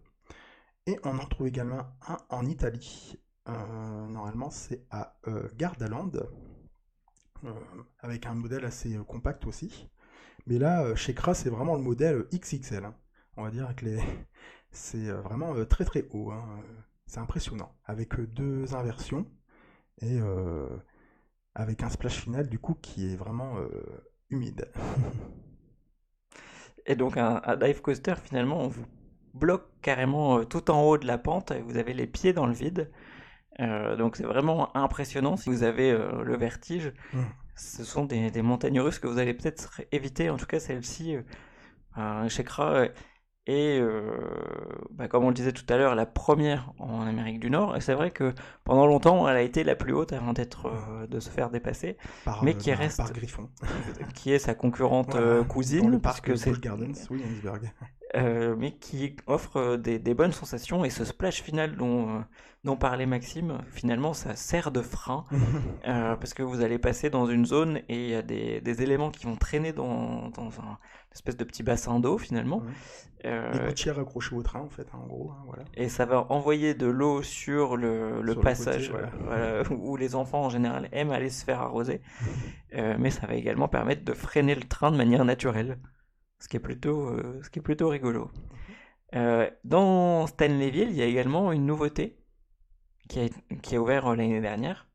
Et 0.87 0.99
on 1.05 1.19
en 1.19 1.27
trouve 1.27 1.49
également 1.49 1.83
un 2.07 2.17
en 2.31 2.47
Italie. 2.47 3.19
Normalement 3.47 4.51
c'est 4.51 4.87
à 4.91 5.17
Gardaland, 5.57 6.11
avec 8.01 8.27
un 8.27 8.35
modèle 8.35 8.65
assez 8.65 8.97
compact 9.07 9.47
aussi. 9.47 9.89
Mais 10.47 10.59
là, 10.59 10.95
chez 10.95 11.15
Kra, 11.15 11.35
c'est 11.35 11.51
vraiment 11.51 11.77
le 11.77 11.83
modèle 11.83 12.27
XXL. 12.33 12.85
hein. 12.85 12.95
On 13.37 13.43
va 13.45 13.51
dire 13.51 13.67
avec 13.67 13.83
les, 13.83 14.01
C'est 14.71 15.11
vraiment 15.11 15.55
très 15.67 15.85
très 15.85 16.07
haut. 16.11 16.31
Hein. 16.31 16.63
C'est 17.09 17.19
impressionnant. 17.19 17.75
Avec 17.85 18.21
deux 18.21 18.75
inversions 18.75 19.27
et 20.01 20.21
avec 21.55 21.83
un 21.83 21.89
splash 21.89 22.21
final 22.21 22.49
du 22.49 22.61
coup 22.61 22.75
qui 22.75 23.13
est 23.13 23.17
vraiment 23.17 23.57
humide. 24.31 24.71
et 26.87 26.95
donc 26.95 27.17
un, 27.17 27.57
dive 27.57 27.81
coaster 27.81 28.15
finalement 28.23 28.61
on 28.61 28.69
vous 28.69 28.87
bloque 29.35 29.67
carrément 29.83 30.45
tout 30.45 30.71
en 30.71 30.83
haut 30.83 30.99
de 30.99 31.07
la 31.07 31.19
pente 31.19 31.51
et 31.51 31.61
vous 31.61 31.79
avez 31.79 31.95
les 31.95 32.07
pieds 32.07 32.33
dans 32.33 32.47
le 32.47 32.53
vide. 32.53 32.93
donc 33.59 34.17
c'est 34.17 34.25
vraiment 34.25 34.77
impressionnant 34.77 35.37
si 35.37 35.51
vous 35.51 35.65
avez 35.65 35.93
le 35.93 36.37
vertige. 36.37 36.93
Mmh. 37.13 37.23
Ce 37.57 37.83
sont 37.83 38.05
des, 38.05 38.31
des, 38.31 38.43
montagnes 38.43 38.81
russes 38.81 39.01
que 39.01 39.09
vous 39.09 39.19
allez 39.19 39.35
peut-être 39.35 39.83
éviter, 39.91 40.31
en 40.31 40.37
tout 40.37 40.47
cas 40.47 40.61
celle-ci. 40.61 41.17
Euh, 41.99 42.29
Shekra 42.29 42.89
et 43.49 43.81
bah, 44.99 45.07
comme 45.07 45.25
on 45.25 45.29
le 45.29 45.35
disait 45.35 45.53
tout 45.53 45.65
à 45.69 45.77
l'heure, 45.77 45.95
la 45.95 46.07
première 46.07 46.73
en 46.79 47.07
Amérique 47.07 47.39
du 47.39 47.51
Nord. 47.51 47.77
Et 47.77 47.81
c'est 47.81 47.95
vrai 47.95 48.11
que 48.11 48.35
pendant 48.65 48.87
longtemps, 48.87 49.29
elle 49.29 49.37
a 49.37 49.43
été 49.43 49.63
la 49.63 49.77
plus 49.77 49.93
haute 49.93 50.13
avant 50.13 50.33
d'être 50.33 50.67
euh, 50.67 51.07
de 51.07 51.21
se 51.21 51.31
faire 51.31 51.51
dépasser, 51.51 51.97
mais 52.43 52.55
qui 52.55 52.73
reste 52.73 53.01
Griffon, 53.13 53.49
qui 54.15 54.33
est 54.33 54.39
sa 54.39 54.55
concurrente 54.55 55.15
euh, 55.15 55.45
cousine, 55.45 56.01
parce 56.01 56.21
que 56.21 56.35
c'est 56.35 56.59
Gardens, 56.61 56.95
Williamsburg. 57.11 57.61
Euh, 58.17 58.55
mais 58.57 58.73
qui 58.73 59.17
offre 59.27 59.77
des, 59.77 59.99
des, 59.99 60.15
bonnes 60.15 60.33
sensations 60.33 60.83
et 60.83 60.89
ce 60.89 61.05
splash 61.05 61.43
final 61.43 61.77
dont 61.77 62.25
dont 62.65 62.77
parlait 62.77 63.07
Maxime, 63.07 63.59
finalement, 63.71 64.15
ça 64.15 64.35
sert 64.35 64.71
de 64.71 64.83
frein 64.83 65.25
euh, 65.87 66.17
parce 66.17 66.35
que 66.35 66.43
vous 66.43 66.61
allez 66.63 66.79
passer 66.79 67.09
dans 67.11 67.27
une 67.27 67.47
zone 67.47 67.81
et 67.89 68.05
il 68.05 68.11
y 68.11 68.15
a 68.15 68.23
des, 68.23 68.61
des, 68.61 68.83
éléments 68.83 69.11
qui 69.11 69.27
vont 69.27 69.37
traîner 69.37 69.73
dans, 69.73 70.31
dans 70.31 70.49
un 70.61 70.79
une 71.09 71.15
espèce 71.15 71.37
de 71.37 71.45
petit 71.45 71.63
bassin 71.63 72.01
d'eau 72.01 72.19
finalement. 72.19 72.63
Euh, 73.25 73.51
des 73.53 73.59
gouttières 73.67 73.99
accrochées 73.99 74.35
au 74.35 74.43
train 74.43 74.61
en 74.61 74.69
fait, 74.69 74.87
hein, 74.93 74.99
en 75.03 75.07
gros. 75.07 75.31
Hein, 75.31 75.43
voilà. 75.47 75.65
Et 75.75 75.89
ça 75.89 76.05
va 76.05 76.27
envoyer 76.31 76.75
de 76.75 76.87
l'eau 76.87 77.23
sur 77.23 77.77
le, 77.77 78.21
le 78.21 78.35
passage 78.35 78.93
où 79.71 79.97
les 79.97 80.15
enfants 80.15 80.45
en 80.45 80.51
général 80.51 80.89
aiment 80.93 81.11
aller 81.11 81.31
se 81.31 81.45
faire 81.45 81.61
arroser. 81.61 82.01
Euh, 82.75 82.97
mais 82.99 83.09
ça 83.09 83.27
va 83.27 83.33
également 83.33 83.67
permettre 83.67 84.05
de 84.05 84.13
freiner 84.13 84.55
le 84.55 84.61
train 84.61 84.91
de 84.91 84.97
manière 84.99 85.25
naturelle, 85.25 85.79
ce 86.41 86.49
qui 86.49 86.57
est 86.57 86.61
plutôt, 86.61 87.17
ce 87.43 87.51
qui 87.51 87.59
est 87.59 87.63
plutôt 87.63 87.89
rigolo. 87.89 88.31
dans 89.65 90.27
Stanleyville, 90.27 90.91
il 90.91 90.97
y 90.97 91.03
a 91.03 91.07
également 91.07 91.53
une 91.53 91.67
nouveauté 91.67 92.19
qui 93.09 93.21
a, 93.21 93.29
qui 93.63 93.77
a 93.77 93.81
ouvert 93.81 94.07
euh, 94.07 94.17
l'année 94.17 94.41
dernière. 94.41 94.87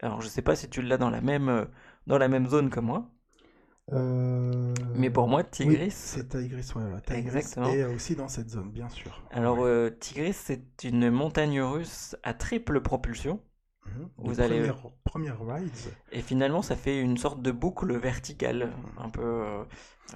Alors, 0.00 0.20
je 0.20 0.28
sais 0.28 0.42
pas 0.42 0.56
si 0.56 0.68
tu 0.68 0.82
l'as 0.82 0.96
dans 0.98 1.10
la 1.10 1.20
même 1.20 1.48
euh, 1.48 1.64
dans 2.06 2.18
la 2.18 2.28
même 2.28 2.48
zone 2.48 2.70
que 2.70 2.80
moi. 2.80 3.08
Euh, 3.92 4.74
Mais 4.94 5.10
pour 5.10 5.28
moi, 5.28 5.44
Tigris. 5.44 5.90
c'est 5.90 6.28
Tigris, 6.28 6.68
ouais, 6.74 7.16
Exactement. 7.16 7.68
Et 7.68 7.84
aussi 7.84 8.16
dans 8.16 8.28
cette 8.28 8.48
zone, 8.48 8.70
bien 8.70 8.88
sûr. 8.88 9.22
Alors, 9.30 9.66
Tigris, 10.00 10.32
c'est 10.32 10.84
une 10.84 11.10
montagne 11.10 11.60
russe 11.60 12.16
à 12.22 12.32
triple 12.34 12.80
propulsion. 12.80 13.40
Mhm. 13.86 14.08
Vous 14.18 14.40
allez 14.40 14.70
première, 15.04 15.44
rides. 15.44 15.70
Et 16.12 16.22
finalement, 16.22 16.62
ça 16.62 16.76
fait 16.76 17.00
une 17.00 17.18
sorte 17.18 17.42
de 17.42 17.50
boucle 17.50 17.94
verticale, 17.96 18.72
un 18.98 19.10
peu. 19.10 19.64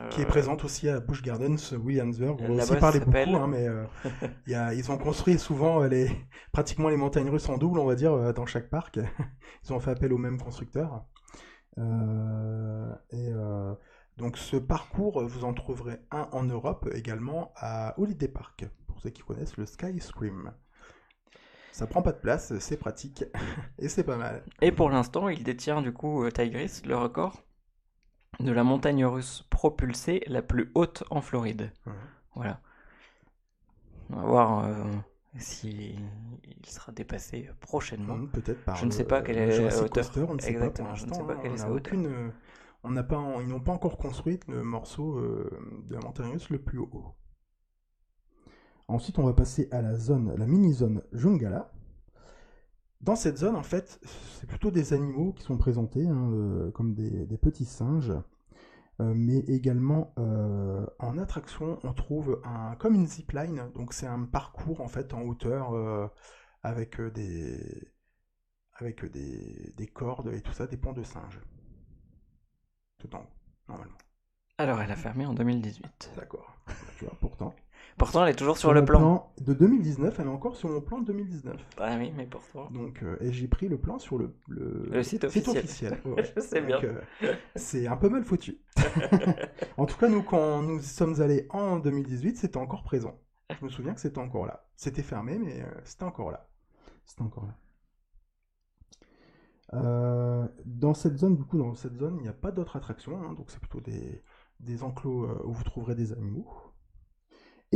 Euh, 0.01 0.09
qui 0.11 0.21
est 0.21 0.27
présente 0.27 0.63
aussi 0.65 0.89
à 0.89 1.01
Busch 1.01 1.23
Gardens, 1.23 1.57
Williamsburg. 1.73 2.39
On 2.43 2.59
aussi 2.59 2.77
parlé 2.77 3.01
beaucoup, 3.01 3.37
hein, 3.37 3.47
mais 3.47 3.67
euh, 3.67 3.85
y 4.47 4.55
a, 4.55 4.75
ils 4.75 4.91
ont 4.93 4.99
construit 4.99 5.39
souvent 5.39 5.83
euh, 5.83 5.89
les, 5.89 6.11
pratiquement 6.53 6.89
les 6.89 6.97
montagnes 6.97 7.31
russes 7.31 7.49
en 7.49 7.57
double, 7.57 7.79
on 7.79 7.87
va 7.87 7.95
dire, 7.95 8.35
dans 8.35 8.47
chaque 8.47 8.69
parc. 8.69 8.99
ils 9.65 9.73
ont 9.73 9.81
fait 9.81 9.93
appel 9.93 10.13
au 10.13 10.19
même 10.19 10.39
constructeur. 10.39 11.05
et 11.79 13.33
donc, 14.19 14.39
ce 14.39 14.57
parcours, 14.57 15.23
vous 15.27 15.45
en 15.45 15.53
trouverez 15.53 15.99
un 16.11 16.29
en 16.33 16.45
Europe 16.45 16.89
également 16.95 17.53
à 17.57 17.95
Holiday 17.99 18.29
Park, 18.29 18.67
pour 18.87 18.99
ceux 19.01 19.11
qui 19.11 19.23
connaissent 19.23 19.59
le 19.59 19.67
Sky 19.67 20.01
Scream. 20.01 20.53
Ça 21.77 21.87
prend 21.87 22.01
pas 22.01 22.13
de 22.13 22.19
place, 22.19 22.59
c'est 22.59 22.79
pratique 22.79 23.27
et 23.79 23.91
c'est 23.91 24.05
pas 24.05 24.17
mal. 24.17 24.43
Et 24.63 24.73
pour 24.73 24.89
l'instant, 24.89 25.29
il 25.29 25.45
détient 25.45 25.83
du 25.83 25.93
coup 25.93 26.25
euh, 26.25 26.31
Tigris 26.31 26.81
le 26.87 26.97
record? 26.97 27.43
De 28.41 28.53
la 28.53 28.65
montagne 28.65 29.05
russe 29.05 29.45
propulsée 29.51 30.23
la 30.27 30.43
plus 30.43 30.71
haute 30.75 31.05
en 31.11 31.21
Floride. 31.21 31.73
Voilà. 32.35 32.61
On 34.11 34.17
va 34.17 34.27
voir 34.27 34.65
euh, 34.65 34.85
si 35.39 35.97
il 36.45 36.67
sera 36.67 36.93
dépassé 36.93 37.51
prochainement. 37.61 38.17
Mmh, 38.17 38.29
peut-être 38.31 38.65
par. 38.65 38.77
Je 38.77 38.87
ne 38.87 38.91
sais 38.91 39.05
pas 39.05 39.23
quelle 39.23 39.39
est 39.39 39.59
la 39.59 39.83
hauteur. 39.83 40.31
on 40.31 40.35
ne 40.35 40.41
sait 40.41 40.51
Exactement. 40.51 40.91
Pas 40.91 40.95
je 40.95 41.07
ne 41.07 41.13
sais 41.13 41.25
pas 41.25 41.37
quelle 41.37 41.53
est 41.53 41.57
sa 41.57 41.71
hauteur. 41.71 41.95
on 42.85 42.91
n'a 42.91 43.03
pas, 43.03 43.23
ils 43.41 43.49
n'ont 43.49 43.61
pas 43.61 43.73
encore 43.73 43.97
construit 43.99 44.39
le 44.49 44.63
morceau 44.63 45.19
euh, 45.19 45.51
de 45.89 45.95
la 45.95 46.01
montagne 46.01 46.33
russe 46.33 46.51
le 46.51 46.61
plus 46.61 46.79
haut. 46.79 47.15
Ensuite, 48.89 49.19
on 49.19 49.25
va 49.25 49.33
passer 49.33 49.69
à 49.73 49.83
la 49.83 49.97
zone, 49.97 50.35
la 50.37 50.47
mini-zone 50.47 51.03
Jungala. 51.13 51.73
Dans 53.01 53.17
cette 53.17 53.39
zone, 53.39 53.57
en 53.57 53.63
fait, 53.63 54.01
c'est 54.41 54.47
plutôt 54.47 54.71
des 54.71 54.93
animaux 54.93 55.33
qui 55.33 55.43
sont 55.43 55.57
présentés, 55.57 56.07
hein, 56.07 56.31
euh, 56.33 56.71
comme 56.71 56.95
des, 56.95 57.39
petits 57.39 57.65
singes. 57.65 58.13
Euh, 58.99 59.13
mais 59.15 59.41
également 59.41 60.15
euh, 60.19 60.87
en 60.99 61.19
attraction, 61.19 61.79
on 61.83 61.93
trouve 61.93 62.41
un, 62.45 62.75
comme 62.77 62.95
une 62.95 63.07
zipline, 63.07 63.71
donc 63.75 63.93
c'est 63.93 64.07
un 64.07 64.25
parcours 64.25 64.81
en 64.81 64.89
fait 64.89 65.13
en 65.13 65.21
hauteur 65.21 66.11
avec 66.63 66.99
des 67.13 67.93
avec 68.73 69.05
des, 69.05 69.75
des, 69.77 69.87
cordes 69.87 70.33
et 70.33 70.41
tout 70.41 70.53
ça, 70.53 70.67
des 70.67 70.79
ponts 70.79 70.95
de 70.95 71.03
singes. 71.03 71.41
Tout 72.99 73.15
en 73.15 73.21
haut, 73.21 73.27
normalement. 73.69 73.97
Alors, 74.59 74.81
elle 74.81 74.91
a 74.91 74.97
fermé 74.97 75.27
en 75.27 75.35
2018. 75.35 76.13
D'accord. 76.17 76.57
Tu 76.99 77.05
vois, 77.05 77.15
pourtant. 77.21 77.55
Pourtant, 77.99 78.25
elle 78.25 78.33
est 78.33 78.37
toujours 78.37 78.59
sur, 78.59 78.75
le 78.75 78.85
plan. 78.85 79.33
De 79.41 79.55
2019, 79.55 80.21
elle 80.21 80.27
est 80.27 80.29
encore 80.29 80.55
sur 80.57 80.69
mon 80.69 80.83
plan 80.83 81.01
de 81.01 81.07
2019. 81.07 81.57
Ah 81.79 81.97
oui, 81.99 82.13
mais 82.15 82.27
pourtant. 82.27 82.71
Donc, 82.71 83.03
euh, 83.03 83.17
et 83.21 83.33
j'ai 83.33 83.49
pris 83.49 83.69
le 83.69 83.79
plan 83.79 83.99
sur 83.99 84.19
le, 84.19 84.37
le... 84.49 85.03
site 85.03 85.25
officiel. 85.25 85.99
Je 86.37 86.41
sais 86.41 86.61
bien. 86.61 86.79
Euh, 86.83 87.35
c'est 87.55 87.87
un 87.87 87.97
peu 87.97 88.11
mal 88.11 88.23
foutu. 88.23 88.61
en 89.79 89.87
tout 89.87 89.97
cas, 89.97 90.09
nous, 90.09 90.23
quand 90.23 90.61
nous 90.61 90.81
sommes 90.81 91.23
allés 91.23 91.47
en 91.49 91.79
2018, 91.79 92.37
c'était 92.37 92.59
encore 92.59 92.83
présent. 92.83 93.19
Je 93.49 93.65
me 93.65 93.71
souviens 93.71 93.95
que 93.95 94.01
c'était 94.01 94.19
encore 94.19 94.45
là. 94.45 94.69
C'était 94.77 95.03
fermé, 95.03 95.39
mais 95.39 95.63
euh, 95.63 95.81
c'était 95.85 96.05
encore 96.05 96.31
là. 96.31 96.51
C'était 97.07 97.23
encore 97.23 97.47
là. 99.73 100.51
dans 100.67 100.93
cette 100.93 101.17
zone, 101.17 101.37
du 101.37 101.45
coup, 101.45 101.57
dans 101.57 101.75
cette 101.75 101.97
zone, 101.97 102.17
il 102.19 102.23
n'y 102.25 102.29
a 102.29 102.35
pas 102.35 102.51
d'autres 102.53 102.77
attractions, 102.77 103.19
hein, 103.23 103.33
donc 103.33 103.51
c'est 103.51 103.61
plutôt 103.61 103.81
des, 103.81 104.23
des 104.61 104.83
enclos 104.83 105.29
où 105.45 105.53
vous 105.53 105.65
trouverez 105.65 105.95
des 105.95 106.13
animaux. 106.13 106.47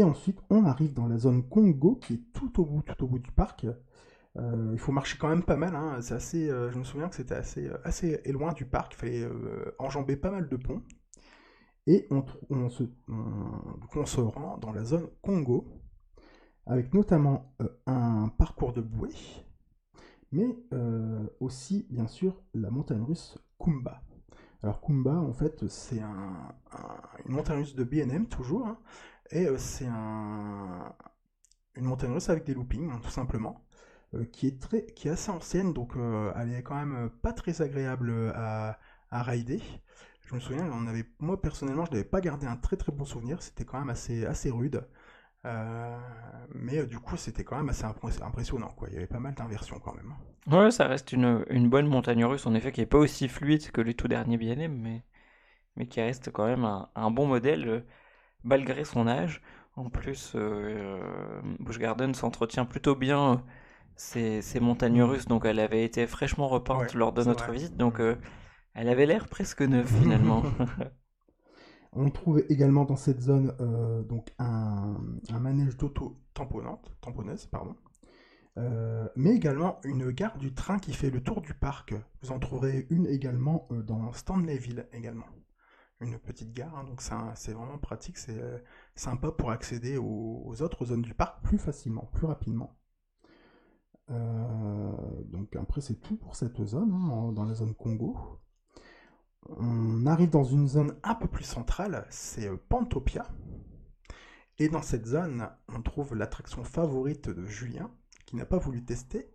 Et 0.00 0.02
ensuite, 0.02 0.38
on 0.48 0.64
arrive 0.64 0.94
dans 0.94 1.06
la 1.06 1.18
zone 1.18 1.46
Congo, 1.46 1.96
qui 1.96 2.14
est 2.14 2.32
tout 2.32 2.58
au 2.58 2.64
bout, 2.64 2.80
tout 2.80 3.04
au 3.04 3.06
bout 3.06 3.18
du 3.18 3.30
parc. 3.32 3.66
Euh, 4.38 4.70
il 4.72 4.78
faut 4.78 4.92
marcher 4.92 5.18
quand 5.18 5.28
même 5.28 5.42
pas 5.42 5.56
mal. 5.56 5.76
Hein. 5.76 6.00
C'est 6.00 6.14
assez, 6.14 6.48
euh, 6.48 6.72
je 6.72 6.78
me 6.78 6.84
souviens 6.84 7.10
que 7.10 7.16
c'était 7.16 7.34
assez, 7.34 7.68
euh, 7.68 7.76
assez 7.84 8.22
loin 8.32 8.54
du 8.54 8.64
parc. 8.64 8.94
Il 8.94 8.96
fallait 8.96 9.28
enjamber 9.78 10.16
pas 10.16 10.30
mal 10.30 10.48
de 10.48 10.56
ponts. 10.56 10.80
Et 11.86 12.08
on, 12.10 12.24
se, 12.70 12.84
on, 13.08 14.06
se 14.06 14.22
rend 14.22 14.56
dans 14.56 14.72
la 14.72 14.84
zone 14.84 15.06
Congo, 15.20 15.68
avec 16.64 16.94
notamment 16.94 17.54
un 17.84 18.28
parcours 18.38 18.72
de 18.72 18.80
bouée, 18.80 19.12
mais 20.32 20.46
aussi, 21.40 21.86
bien 21.90 22.06
sûr, 22.06 22.42
la 22.54 22.70
montagne 22.70 23.02
russe 23.02 23.36
Kumba. 23.58 24.02
Alors 24.62 24.80
Kumba, 24.80 25.16
en 25.16 25.32
fait, 25.34 25.66
c'est 25.68 26.00
un, 26.00 26.54
une 27.26 27.34
montagne 27.34 27.58
russe 27.58 27.74
de 27.74 27.84
BNM, 27.84 28.28
toujours, 28.28 28.66
hein. 28.66 28.78
Et 29.32 29.46
euh, 29.46 29.56
c'est 29.58 29.86
un, 29.86 30.92
une 31.76 31.84
montagne 31.84 32.12
russe 32.12 32.28
avec 32.28 32.44
des 32.44 32.54
loopings, 32.54 32.90
hein, 32.90 33.00
tout 33.02 33.10
simplement, 33.10 33.64
euh, 34.14 34.24
qui, 34.24 34.48
est 34.48 35.06
assez 35.08 35.30
ancienne, 35.30 35.72
donc 35.72 35.96
euh, 35.96 36.32
elle 36.36 36.52
est 36.52 36.62
quand 36.62 36.74
même 36.74 37.10
pas 37.22 37.32
très 37.32 37.62
agréable 37.62 38.32
à, 38.34 38.78
rider. 39.12 39.60
Je 40.26 40.34
me 40.34 40.40
souviens, 40.40 40.70
moi 41.18 41.40
personnellement, 41.40 41.84
je 41.84 41.90
n'avais 41.90 42.04
pas 42.04 42.20
gardé 42.20 42.46
un 42.46 42.56
très 42.56 42.76
très 42.76 42.92
bon 42.92 43.04
souvenir, 43.04 43.42
c'était 43.42 43.64
quand 43.64 43.80
même 43.80 43.90
assez, 43.90 44.24
assez 44.24 44.50
rude. 44.50 44.86
mais 46.54 46.86
du 46.86 46.98
coup, 47.00 47.16
c'était 47.16 47.42
quand 47.44 47.56
même 47.56 47.68
assez 47.68 47.84
impressionnant. 47.84 48.74
Il 48.88 48.94
y 48.94 48.96
avait 48.96 49.08
pas 49.08 49.18
mal 49.18 49.34
d'inversions 49.34 49.80
quand 49.80 49.94
même. 49.94 50.14
Ouais, 50.46 50.70
ça 50.70 50.86
reste 50.86 51.12
une, 51.12 51.68
bonne 51.68 51.86
montagne 51.88 52.24
russe, 52.24 52.46
en 52.46 52.54
effet, 52.54 52.70
qui 52.70 52.80
n'est 52.80 52.86
pas 52.86 52.98
aussi 52.98 53.28
fluide 53.28 53.70
que 53.72 53.80
les 53.80 53.94
tout 53.94 54.06
derniers 54.06 54.38
BNM, 54.38 54.72
mais, 54.72 55.02
mais 55.74 55.86
qui 55.86 56.00
reste 56.00 56.30
quand 56.30 56.46
même 56.46 56.64
un 56.94 57.10
bon 57.10 57.26
modèle 57.26 57.84
malgré 58.44 58.84
son 58.84 59.06
âge. 59.06 59.42
En 59.76 59.88
plus, 59.88 60.32
euh, 60.34 61.00
Busch 61.58 61.78
Garden 61.78 62.14
s'entretient 62.14 62.64
plutôt 62.64 62.94
bien 62.94 63.42
ces, 63.96 64.42
montagnes 64.60 65.02
russes, 65.02 65.26
donc 65.26 65.44
elle 65.44 65.58
avait 65.58 65.84
été 65.84 66.06
fraîchement 66.06 66.48
repeinte 66.48 66.94
lors 66.94 67.12
de 67.12 67.22
notre 67.22 67.50
visite, 67.52 67.76
donc 67.76 68.00
euh, 68.00 68.16
elle 68.74 68.88
avait 68.88 69.06
l'air 69.06 69.28
presque 69.28 69.62
neuve 69.62 69.86
finalement. 70.02 70.42
On 71.92 72.08
trouve 72.08 72.42
également 72.48 72.84
dans 72.84 72.96
cette 72.96 73.20
zone 73.20 73.52
euh, 73.60 74.02
donc 74.02 74.28
un, 74.38 74.96
manège 75.40 75.76
d'auto-tamponnante, 75.76 76.92
tamponneuse, 77.00 77.46
pardon. 77.46 77.74
mais 79.16 79.34
également 79.34 79.80
une 79.84 80.10
gare 80.10 80.38
du 80.38 80.54
train 80.54 80.78
qui 80.78 80.92
fait 80.92 81.10
le 81.10 81.22
tour 81.22 81.40
du 81.40 81.54
parc. 81.54 81.94
Vous 82.22 82.32
en 82.32 82.38
trouverez 82.38 82.86
une 82.90 83.06
également 83.06 83.66
dans 83.70 84.12
Stanleyville 84.12 84.86
également. 84.92 85.26
Une 86.00 86.18
petite 86.18 86.52
gare, 86.52 86.76
hein, 86.78 86.84
donc 86.84 87.02
c'est 87.34 87.52
vraiment 87.52 87.78
pratique, 87.78 88.18
c'est 88.18 88.40
sympa 88.94 89.30
pour 89.32 89.50
accéder 89.50 89.98
aux, 89.98 90.62
autres 90.62 90.86
zones 90.86 91.02
du 91.02 91.14
parc 91.14 91.42
plus 91.42 91.58
facilement, 91.58 92.10
plus 92.14 92.26
rapidement. 92.26 92.76
donc 94.08 95.54
après 95.56 95.80
c'est 95.80 96.00
tout 96.00 96.16
pour 96.16 96.36
cette 96.36 96.64
zone, 96.64 96.92
hein, 96.92 97.32
dans 97.32 97.44
la 97.44 97.54
zone 97.54 97.74
Congo. 97.74 98.16
On 99.48 100.06
arrive 100.06 100.30
dans 100.30 100.44
une 100.44 100.68
zone 100.68 100.96
un 101.02 101.14
peu 101.14 101.26
plus 101.26 101.44
centrale, 101.44 102.06
c'est 102.10 102.50
Pantopia. 102.68 103.26
Et 104.58 104.68
dans 104.68 104.82
cette 104.82 105.06
zone, 105.06 105.48
on 105.68 105.80
trouve 105.80 106.14
l'attraction 106.14 106.64
favorite 106.64 107.30
de 107.30 107.46
Julien, 107.46 107.90
qui 108.26 108.36
n'a 108.36 108.44
pas 108.44 108.58
voulu 108.58 108.84
tester. 108.84 109.32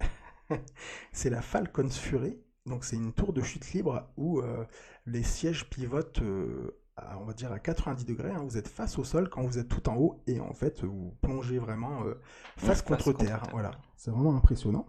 c'est 1.12 1.31
la 1.31 1.41
Falcon's 1.41 1.98
Fury. 1.98 2.39
Donc 2.65 2.84
c'est 2.84 2.95
une 2.95 3.13
tour 3.13 3.31
de 3.31 3.41
chute 3.41 3.74
libre 3.74 4.07
où 4.17 4.39
euh, 4.39 4.65
les 5.05 5.22
sièges 5.22 5.69
pivotent, 5.69 6.22
euh, 6.22 6.79
à, 6.98 7.19
on 7.19 7.25
va 7.25 7.34
dire 7.34 7.51
à 7.51 7.60
90 7.60 8.05
degrés. 8.05 8.31
Hein. 8.31 8.43
Vous 8.43 8.57
êtes 8.57 8.67
face 8.67 8.98
au 8.98 9.03
sol 9.03 9.29
quand 9.29 9.43
vous 9.43 9.60
êtes 9.60 9.67
tout 9.67 9.88
en 9.88 9.95
haut 9.95 10.24
et 10.25 10.39
en 10.39 10.53
fait 10.53 10.84
vous 10.84 11.15
plongez 11.22 11.60
vraiment 11.60 12.03
euh, 12.05 12.15
face, 12.57 12.81
contre, 12.81 13.13
terre. 13.13 13.43
Voilà, 13.51 13.72
c'est 13.98 14.10
vraiment 14.10 14.36
impressionnant. 14.36 14.88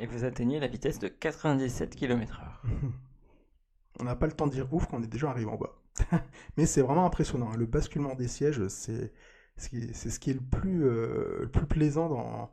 Et 0.00 0.06
vous 0.06 0.24
atteignez 0.24 0.58
la 0.58 0.66
vitesse 0.66 0.98
de 0.98 1.06
97 1.06 1.94
km/h. 1.94 2.68
on 4.00 4.04
n'a 4.04 4.16
pas 4.16 4.26
le 4.26 4.32
temps 4.32 4.48
de 4.48 4.52
dire 4.52 4.72
ouf 4.74 4.86
quand 4.86 4.98
on 4.98 5.02
est 5.02 5.06
déjà 5.06 5.30
arrivé 5.30 5.48
en 5.48 5.56
bas. 5.56 5.78
Mais 6.56 6.66
c'est 6.66 6.82
vraiment 6.82 7.06
impressionnant. 7.06 7.50
Hein. 7.52 7.56
Le 7.56 7.66
basculement 7.66 8.16
des 8.16 8.26
sièges, 8.26 8.66
c'est 8.66 9.12
ce 9.56 9.68
qui 10.18 10.30
est 10.30 10.34
le 10.34 10.40
plus, 10.40 10.80
le 10.80 11.48
plus 11.48 11.66
plaisant 11.66 12.08
dans, 12.08 12.50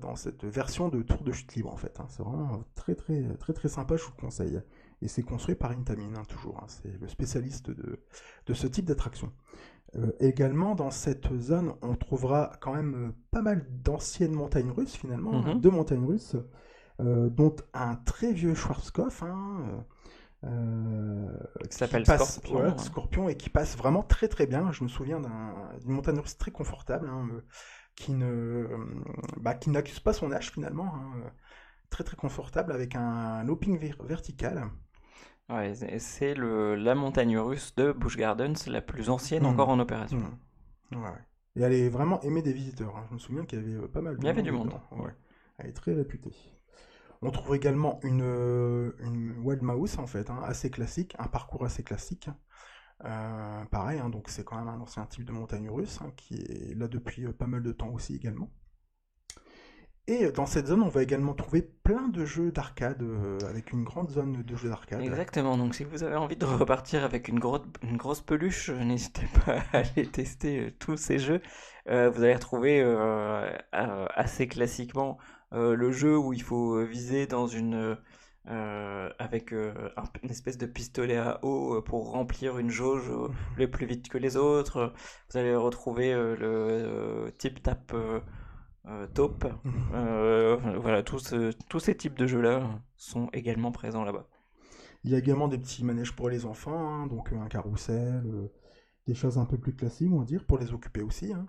dans 0.00 0.16
cette 0.16 0.44
version 0.44 0.88
de 0.88 1.02
tour 1.02 1.22
de 1.22 1.32
chute 1.32 1.54
libre 1.54 1.72
en 1.72 1.76
fait. 1.76 2.00
Hein. 2.00 2.06
C'est 2.08 2.22
vraiment 2.22 2.62
très 2.74 2.94
très 2.94 3.22
très 3.38 3.52
très 3.52 3.68
sympa, 3.68 3.96
je 3.96 4.04
vous 4.04 4.12
le 4.16 4.20
conseille. 4.20 4.60
Et 5.02 5.08
c'est 5.08 5.22
construit 5.22 5.54
par 5.54 5.70
Intamin 5.70 6.14
hein, 6.16 6.24
toujours. 6.28 6.58
Hein. 6.58 6.66
C'est 6.68 7.00
le 7.00 7.08
spécialiste 7.08 7.70
de, 7.70 8.04
de 8.46 8.54
ce 8.54 8.66
type 8.66 8.84
d'attraction. 8.84 9.32
Euh, 9.96 10.12
également 10.20 10.74
dans 10.74 10.90
cette 10.90 11.34
zone, 11.38 11.74
on 11.82 11.96
trouvera 11.96 12.52
quand 12.60 12.74
même 12.74 12.94
euh, 12.94 13.12
pas 13.30 13.42
mal 13.42 13.66
d'anciennes 13.82 14.34
montagnes 14.34 14.70
russes 14.70 14.94
finalement, 14.94 15.40
mm-hmm. 15.40 15.60
deux 15.60 15.70
montagnes 15.70 16.04
russes, 16.04 16.36
dont 16.98 17.56
un 17.72 17.96
très 17.96 18.30
vieux 18.30 18.54
Schwarzkopf. 18.54 19.24
qui 20.42 21.76
s'appelle 21.76 22.04
Scorpion, 22.04 22.76
Scorpion 22.76 23.28
et 23.30 23.36
qui 23.38 23.48
passe 23.48 23.74
vraiment 23.74 24.02
très 24.02 24.28
très 24.28 24.46
bien. 24.46 24.70
Je 24.70 24.84
me 24.84 24.88
souviens 24.90 25.18
d'une 25.18 25.92
montagne 25.94 26.18
russe 26.18 26.36
très 26.36 26.50
confortable 26.50 27.10
qui 28.00 28.12
ne 28.12 28.26
euh, 28.26 28.66
bah, 29.36 29.54
qui 29.54 29.70
n'accuse 29.70 30.00
pas 30.00 30.12
son 30.12 30.32
âge 30.32 30.50
finalement. 30.50 30.94
Hein. 30.94 31.30
Très 31.90 32.02
très 32.02 32.16
confortable 32.16 32.72
avec 32.72 32.96
un 32.96 33.44
looping 33.44 33.78
vertical. 34.04 34.70
Ouais, 35.48 35.74
c'est 35.98 36.34
la 36.34 36.94
montagne 36.94 37.36
russe 37.36 37.74
de 37.74 37.92
Busch 37.92 38.16
Gardens, 38.16 38.54
la 38.68 38.80
plus 38.80 39.10
ancienne 39.10 39.42
mmh. 39.42 39.46
encore 39.46 39.68
en 39.68 39.78
opération. 39.80 40.18
Mmh. 40.90 41.02
Ouais, 41.02 41.18
Et 41.56 41.62
elle 41.62 41.72
est 41.72 41.88
vraiment 41.88 42.20
aimée 42.22 42.42
des 42.42 42.52
visiteurs. 42.52 42.96
Hein. 42.96 43.04
Je 43.08 43.14
me 43.14 43.18
souviens 43.18 43.44
qu'il 43.44 43.58
y 43.58 43.62
avait 43.62 43.84
euh, 43.84 43.88
pas 43.88 44.00
mal 44.00 44.16
de 44.16 44.22
Il 44.22 44.26
y 44.26 44.30
avait 44.30 44.42
du 44.42 44.52
monde. 44.52 44.72
Elle 45.58 45.70
est 45.70 45.72
très 45.72 45.92
réputée. 45.92 46.32
On 47.22 47.30
trouve 47.30 47.54
également 47.54 48.00
une, 48.02 48.22
euh, 48.22 48.92
une 49.00 49.34
Wild 49.42 49.62
Mouse 49.62 49.98
en 49.98 50.06
fait, 50.06 50.30
hein, 50.30 50.40
assez 50.44 50.70
classique, 50.70 51.14
un 51.18 51.26
parcours 51.26 51.64
assez 51.64 51.82
classique. 51.82 52.30
Euh, 53.04 53.64
pareil, 53.70 53.98
hein, 53.98 54.10
donc 54.10 54.28
c'est 54.28 54.44
quand 54.44 54.56
même 54.58 54.68
un 54.68 54.80
ancien 54.80 55.06
type 55.06 55.24
de 55.24 55.32
montagne 55.32 55.70
russe 55.70 56.00
hein, 56.02 56.12
qui 56.16 56.34
est 56.34 56.76
là 56.76 56.86
depuis 56.86 57.24
euh, 57.24 57.32
pas 57.32 57.46
mal 57.46 57.62
de 57.62 57.72
temps 57.72 57.88
aussi 57.88 58.14
également. 58.14 58.50
Et 60.06 60.30
dans 60.32 60.46
cette 60.46 60.66
zone, 60.66 60.82
on 60.82 60.88
va 60.88 61.02
également 61.02 61.34
trouver 61.34 61.62
plein 61.62 62.08
de 62.08 62.24
jeux 62.24 62.50
d'arcade, 62.50 63.00
euh, 63.02 63.38
avec 63.48 63.72
une 63.72 63.84
grande 63.84 64.10
zone 64.10 64.42
de 64.42 64.56
jeux 64.56 64.68
d'arcade. 64.68 65.00
Exactement, 65.02 65.56
donc 65.56 65.74
si 65.74 65.84
vous 65.84 66.02
avez 66.02 66.16
envie 66.16 66.36
de 66.36 66.44
repartir 66.44 67.04
avec 67.04 67.28
une 67.28 67.38
grosse 67.38 68.20
peluche, 68.20 68.70
n'hésitez 68.70 69.26
pas 69.46 69.62
à 69.72 69.78
aller 69.78 70.06
tester 70.06 70.74
tous 70.78 70.96
ces 70.96 71.18
jeux. 71.18 71.40
vous 71.86 71.92
allez 72.22 72.34
retrouver 72.34 72.82
assez 73.72 74.48
classiquement 74.48 75.18
le 75.52 75.92
jeu 75.92 76.18
où 76.18 76.32
il 76.32 76.42
faut 76.42 76.84
viser 76.84 77.26
dans 77.26 77.46
une 77.46 77.96
euh, 78.48 79.10
avec 79.18 79.52
euh, 79.52 79.90
une 80.22 80.30
espèce 80.30 80.56
de 80.56 80.64
pistolet 80.64 81.18
à 81.18 81.44
eau 81.44 81.76
euh, 81.76 81.82
pour 81.82 82.10
remplir 82.10 82.58
une 82.58 82.70
jauge 82.70 83.12
le 83.58 83.70
plus 83.70 83.84
vite 83.84 84.08
que 84.08 84.16
les 84.16 84.36
autres. 84.36 84.94
Vous 85.30 85.38
allez 85.38 85.54
retrouver 85.54 86.14
le 86.14 87.32
type 87.38 87.62
tap 87.62 87.92
top. 89.14 89.44
voilà, 89.92 91.02
tous, 91.02 91.34
tous 91.68 91.80
ces 91.80 91.96
types 91.96 92.18
de 92.18 92.26
jeux-là 92.26 92.80
sont 92.96 93.28
également 93.32 93.72
présents 93.72 94.04
là-bas. 94.04 94.26
Il 95.04 95.10
y 95.10 95.14
a 95.14 95.18
également 95.18 95.48
des 95.48 95.58
petits 95.58 95.84
manèges 95.84 96.14
pour 96.16 96.28
les 96.28 96.44
enfants, 96.44 96.88
hein, 96.88 97.06
donc 97.06 97.32
un 97.32 97.46
carrousel, 97.46 98.50
des 99.06 99.14
choses 99.14 99.38
un 99.38 99.46
peu 99.46 99.58
plus 99.58 99.74
classiques, 99.74 100.10
on 100.12 100.18
va 100.18 100.24
dire, 100.24 100.44
pour 100.46 100.58
les 100.58 100.72
occuper 100.72 101.02
aussi. 101.02 101.32
Hein. 101.32 101.46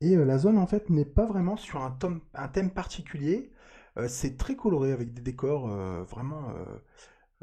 Et 0.00 0.16
la 0.16 0.38
zone, 0.38 0.58
en 0.58 0.66
fait, 0.66 0.90
n'est 0.90 1.04
pas 1.04 1.26
vraiment 1.26 1.56
sur 1.56 1.80
un, 1.80 1.96
un 2.34 2.48
thème 2.48 2.70
particulier. 2.70 3.52
Euh, 3.98 4.08
c'est 4.08 4.36
très 4.36 4.56
coloré 4.56 4.92
avec 4.92 5.12
des 5.12 5.20
décors 5.20 5.70
euh, 5.70 6.02
vraiment 6.04 6.50
euh, 6.50 6.64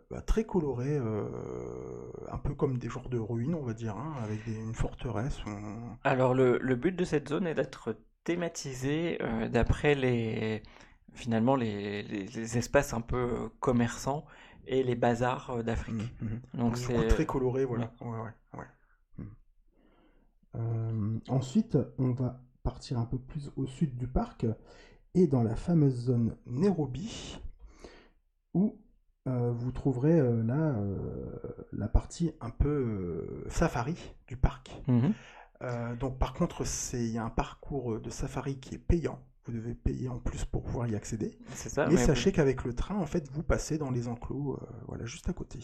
bah, 0.10 0.22
très 0.22 0.46
colorés, 0.46 0.98
un 0.98 2.38
peu 2.38 2.56
comme 2.56 2.78
des 2.78 2.90
genres 2.90 3.10
de 3.10 3.20
ruines, 3.20 3.54
on 3.56 3.64
va 3.64 3.74
dire, 3.74 3.96
hein, 3.98 4.16
avec 4.24 4.46
une 4.48 4.74
forteresse. 4.74 5.40
Alors 6.04 6.34
le, 6.34 6.76
but 6.76 6.96
de 6.96 7.04
cette 7.04 7.30
zone 7.30 7.46
est 7.46 7.54
d'être 7.54 7.98
thématisé 8.24 9.20
d'après 9.52 9.96
les 9.96 10.64
finalement 11.14 11.56
les, 11.56 12.58
espaces 12.58 12.94
un 12.94 13.02
peu 13.02 13.50
commerçants 13.60 14.26
et 14.68 14.84
les 14.84 14.96
bazars 14.96 15.64
d'Afrique. 15.64 16.14
Mmh, 16.22 16.26
mmh. 16.26 16.58
Donc 16.60 16.78
c'est 16.78 17.08
très 17.08 17.26
coloré, 17.26 17.66
voilà. 17.66 17.92
Mmh. 20.56 21.20
ensuite, 21.28 21.78
on 21.98 22.14
va 22.14 22.42
partir 22.64 22.98
un 22.98 23.06
peu 23.06 23.20
plus 23.20 23.52
au 23.58 23.68
sud 23.68 23.98
du 23.98 24.08
parc 24.08 24.46
et 25.16 25.28
dans 25.28 25.44
la 25.44 25.56
fameuse 25.56 26.06
zone 26.06 26.36
Nairobi, 26.46 27.40
où 28.54 28.80
euh, 29.28 29.52
vous 29.52 29.72
trouverez 29.72 30.20
euh, 30.20 30.44
là 30.44 30.76
euh, 30.76 31.38
la 31.74 31.88
partie 31.88 32.32
un 32.42 32.50
peu 32.50 33.44
safari 33.50 33.98
du 34.28 34.38
parc. 34.38 34.82
Mhm. 34.88 35.14
donc 36.00 36.18
par 36.18 36.34
contre, 36.34 36.64
il 36.94 37.10
y 37.10 37.18
a 37.18 37.24
un 37.24 37.30
parcours 37.30 38.00
de 38.00 38.10
safari 38.10 38.60
qui 38.60 38.76
est 38.76 38.80
payant. 38.80 39.20
Vous 39.46 39.54
devez 39.54 39.74
payer 39.74 40.10
en 40.10 40.20
plus 40.20 40.46
pour 40.46 40.64
pouvoir 40.64 40.88
y 40.88 40.96
accéder. 40.96 41.40
Ça, 41.56 41.88
mais, 41.88 41.98
sachez 41.98 42.32
qu'avec 42.32 42.64
le 42.64 42.74
train, 42.74 42.96
en 42.96 43.06
fait, 43.06 43.30
vous 43.32 43.42
passez 43.42 43.78
dans 43.78 43.90
les 43.90 44.08
enclos, 44.08 44.60
voilà, 44.88 45.06
juste 45.06 45.28
à 45.28 45.34
côté. 45.34 45.60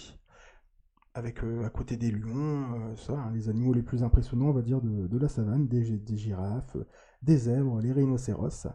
Avec 1.14 1.44
à 1.44 1.70
côté 1.70 1.96
des 1.96 2.12
lions, 2.12 2.96
ça, 2.98 3.14
hein, 3.14 3.32
les 3.34 3.48
animaux 3.48 3.74
les 3.74 3.84
plus 3.84 4.04
impressionnants, 4.04 4.48
on 4.48 4.54
va 4.54 4.64
dire, 4.64 4.82
de, 4.82 5.18
la 5.18 5.30
savane, 5.30 5.68
des, 5.68 5.98
des 5.98 6.18
girafes, 6.18 6.76
des 7.22 7.38
zèbres, 7.38 7.80
les 7.80 7.92
rhinocéros. 7.92 8.68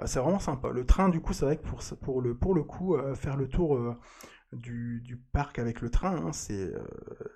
Bah, 0.00 0.06
c'est 0.06 0.18
vraiment 0.18 0.38
sympa. 0.38 0.70
Le 0.70 0.86
train, 0.86 1.10
du 1.10 1.20
coup, 1.20 1.34
c'est 1.34 1.44
vrai 1.44 1.58
que 1.58 1.94
pour, 1.96 2.22
le, 2.22 2.34
pour 2.34 2.54
le 2.54 2.62
coup, 2.62 2.96
euh, 2.96 3.14
faire 3.14 3.36
le 3.36 3.48
tour 3.48 3.76
euh, 3.76 3.94
du, 4.52 5.22
parc 5.32 5.58
avec 5.58 5.82
le 5.82 5.90
train, 5.90 6.16
hein, 6.16 6.32
c'est 6.32 6.54
euh, 6.74 6.82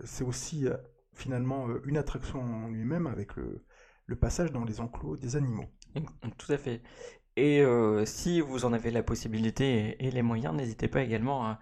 c'est 0.04 0.24
aussi 0.24 0.66
finalement 1.12 1.68
une 1.84 1.98
attraction 1.98 2.40
en 2.40 2.68
lui-même 2.68 3.06
avec 3.06 3.36
le, 3.36 3.66
le, 4.06 4.16
passage 4.16 4.50
dans 4.50 4.64
les 4.64 4.80
enclos 4.80 5.18
des 5.18 5.36
animaux. 5.36 5.66
Tout 6.38 6.52
à 6.52 6.56
fait. 6.56 6.82
Et 7.36 7.62
si 8.06 8.40
vous 8.40 8.64
en 8.64 8.72
avez 8.72 8.90
la 8.90 9.02
possibilité 9.02 9.96
et 10.02 10.10
les 10.10 10.22
moyens, 10.22 10.54
n'hésitez 10.54 10.88
pas 10.88 11.02
également 11.02 11.44
à, 11.44 11.60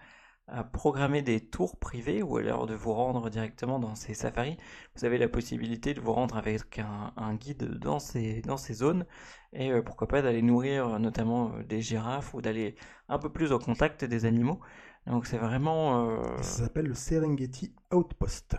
à 0.48 0.64
programmer 0.64 1.22
des 1.22 1.40
tours 1.40 1.78
privés 1.78 2.22
ou 2.22 2.36
alors 2.36 2.66
de 2.66 2.74
vous 2.74 2.92
rendre 2.92 3.30
directement 3.30 3.78
dans 3.78 3.94
ces 3.94 4.14
safaris. 4.14 4.56
Vous 4.96 5.04
avez 5.04 5.18
la 5.18 5.28
possibilité 5.28 5.94
de 5.94 6.00
vous 6.00 6.12
rendre 6.12 6.36
avec 6.36 6.78
un, 6.78 7.34
guide 7.34 7.78
dans 7.78 7.98
ces, 7.98 8.42
dans 8.42 8.56
ces 8.56 8.74
zones 8.74 9.06
et 9.52 9.70
euh, 9.70 9.82
pourquoi 9.82 10.08
pas 10.08 10.22
d'aller 10.22 10.42
nourrir 10.42 10.88
euh, 10.88 10.98
notamment 10.98 11.52
euh, 11.54 11.62
des 11.62 11.80
girafes 11.80 12.34
ou 12.34 12.42
d'aller 12.42 12.76
un 13.08 13.18
peu 13.18 13.30
plus 13.30 13.52
au 13.52 13.58
contact 13.58 14.04
des 14.04 14.24
animaux. 14.24 14.60
Donc 15.06 15.26
c'est 15.26 15.38
vraiment... 15.38 16.22
Ça 16.42 16.64
s'appelle 16.64 16.86
le 16.86 16.94
Serengeti 16.94 17.74
Outpost. 17.92 18.56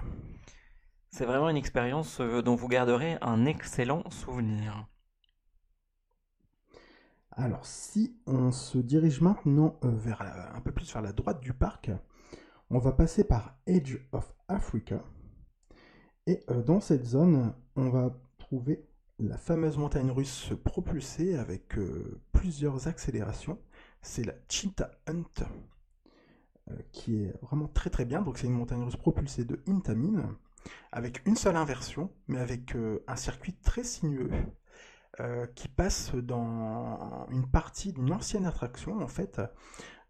C'est 1.09 1.25
vraiment 1.25 1.49
une 1.49 1.57
expérience 1.57 2.19
dont 2.19 2.55
vous 2.55 2.67
garderez 2.67 3.17
un 3.21 3.45
excellent 3.45 4.03
souvenir. 4.09 4.87
Alors, 7.35 7.65
si 7.65 8.15
on 8.27 8.51
se 8.51 8.77
dirige 8.77 9.21
maintenant 9.21 9.79
euh, 9.83 9.89
vers 9.89 10.21
un 10.55 10.61
peu 10.61 10.71
plus 10.71 10.91
vers 10.93 11.01
la 11.01 11.13
droite 11.13 11.41
du 11.41 11.51
parc, 11.51 11.89
on 12.69 12.77
va 12.77 12.91
passer 12.91 13.23
par 13.23 13.57
Edge 13.65 13.97
of 14.11 14.31
Africa. 14.47 15.03
Et 16.27 16.43
euh, 16.51 16.61
dans 16.61 16.79
cette 16.79 17.05
zone, 17.05 17.55
on 17.75 17.89
va 17.89 18.15
trouver 18.37 18.85
la 19.17 19.37
fameuse 19.37 19.77
montagne 19.77 20.11
russe 20.11 20.53
propulsée 20.63 21.35
avec 21.35 21.75
euh, 21.79 22.21
plusieurs 22.33 22.87
accélérations. 22.87 23.57
C'est 24.03 24.23
la 24.23 24.33
Cheetah 24.47 24.91
Hunt, 25.07 25.45
qui 26.91 27.23
est 27.23 27.33
vraiment 27.41 27.67
très 27.67 27.89
très 27.89 28.05
bien. 28.05 28.21
Donc, 28.21 28.37
c'est 28.37 28.47
une 28.47 28.53
montagne 28.53 28.83
russe 28.83 28.95
propulsée 28.95 29.45
de 29.45 29.59
Intamin, 29.67 30.37
avec 30.91 31.25
une 31.25 31.35
seule 31.35 31.55
inversion, 31.55 32.11
mais 32.27 32.39
avec 32.39 32.75
un 33.07 33.15
circuit 33.15 33.53
très 33.53 33.83
sinueux. 33.83 34.29
Euh, 35.19 35.45
qui 35.53 35.67
passe 35.67 36.15
dans 36.15 37.27
une 37.29 37.47
partie 37.47 37.93
d'une 37.93 38.11
ancienne 38.11 38.47
attraction 38.47 38.97
en 38.97 39.07
fait. 39.07 39.39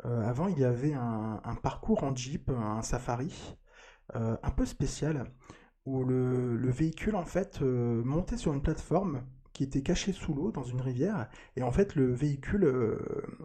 Euh, 0.06 0.22
avant, 0.22 0.48
il 0.48 0.58
y 0.58 0.63
avait 0.63 0.94
un, 0.94 1.42
parcours 1.62 2.06
en 2.06 2.16
jeep, 2.16 2.50
un 2.50 2.82
safari, 2.82 3.58
euh, 4.16 4.38
un 4.42 4.52
peu 4.52 4.66
spécial, 4.66 5.26
où 5.86 6.06
le, 6.06 6.56
le 6.56 6.72
véhicule 6.72 7.18
en 7.18 7.26
fait 7.26 7.60
montait 7.62 8.38
sur 8.38 8.54
une 8.54 8.62
plateforme 8.62 9.24
qui 9.52 9.66
était 9.66 9.82
cachée 9.82 10.13
sous 10.13 10.34
l'eau 10.34 10.52
dans 10.52 10.63
une 10.63 10.80
rivière 10.80 11.30
et 11.58 11.63
en 11.63 11.72
fait 11.72 11.96
le 11.96 12.13
véhicule 12.13 12.98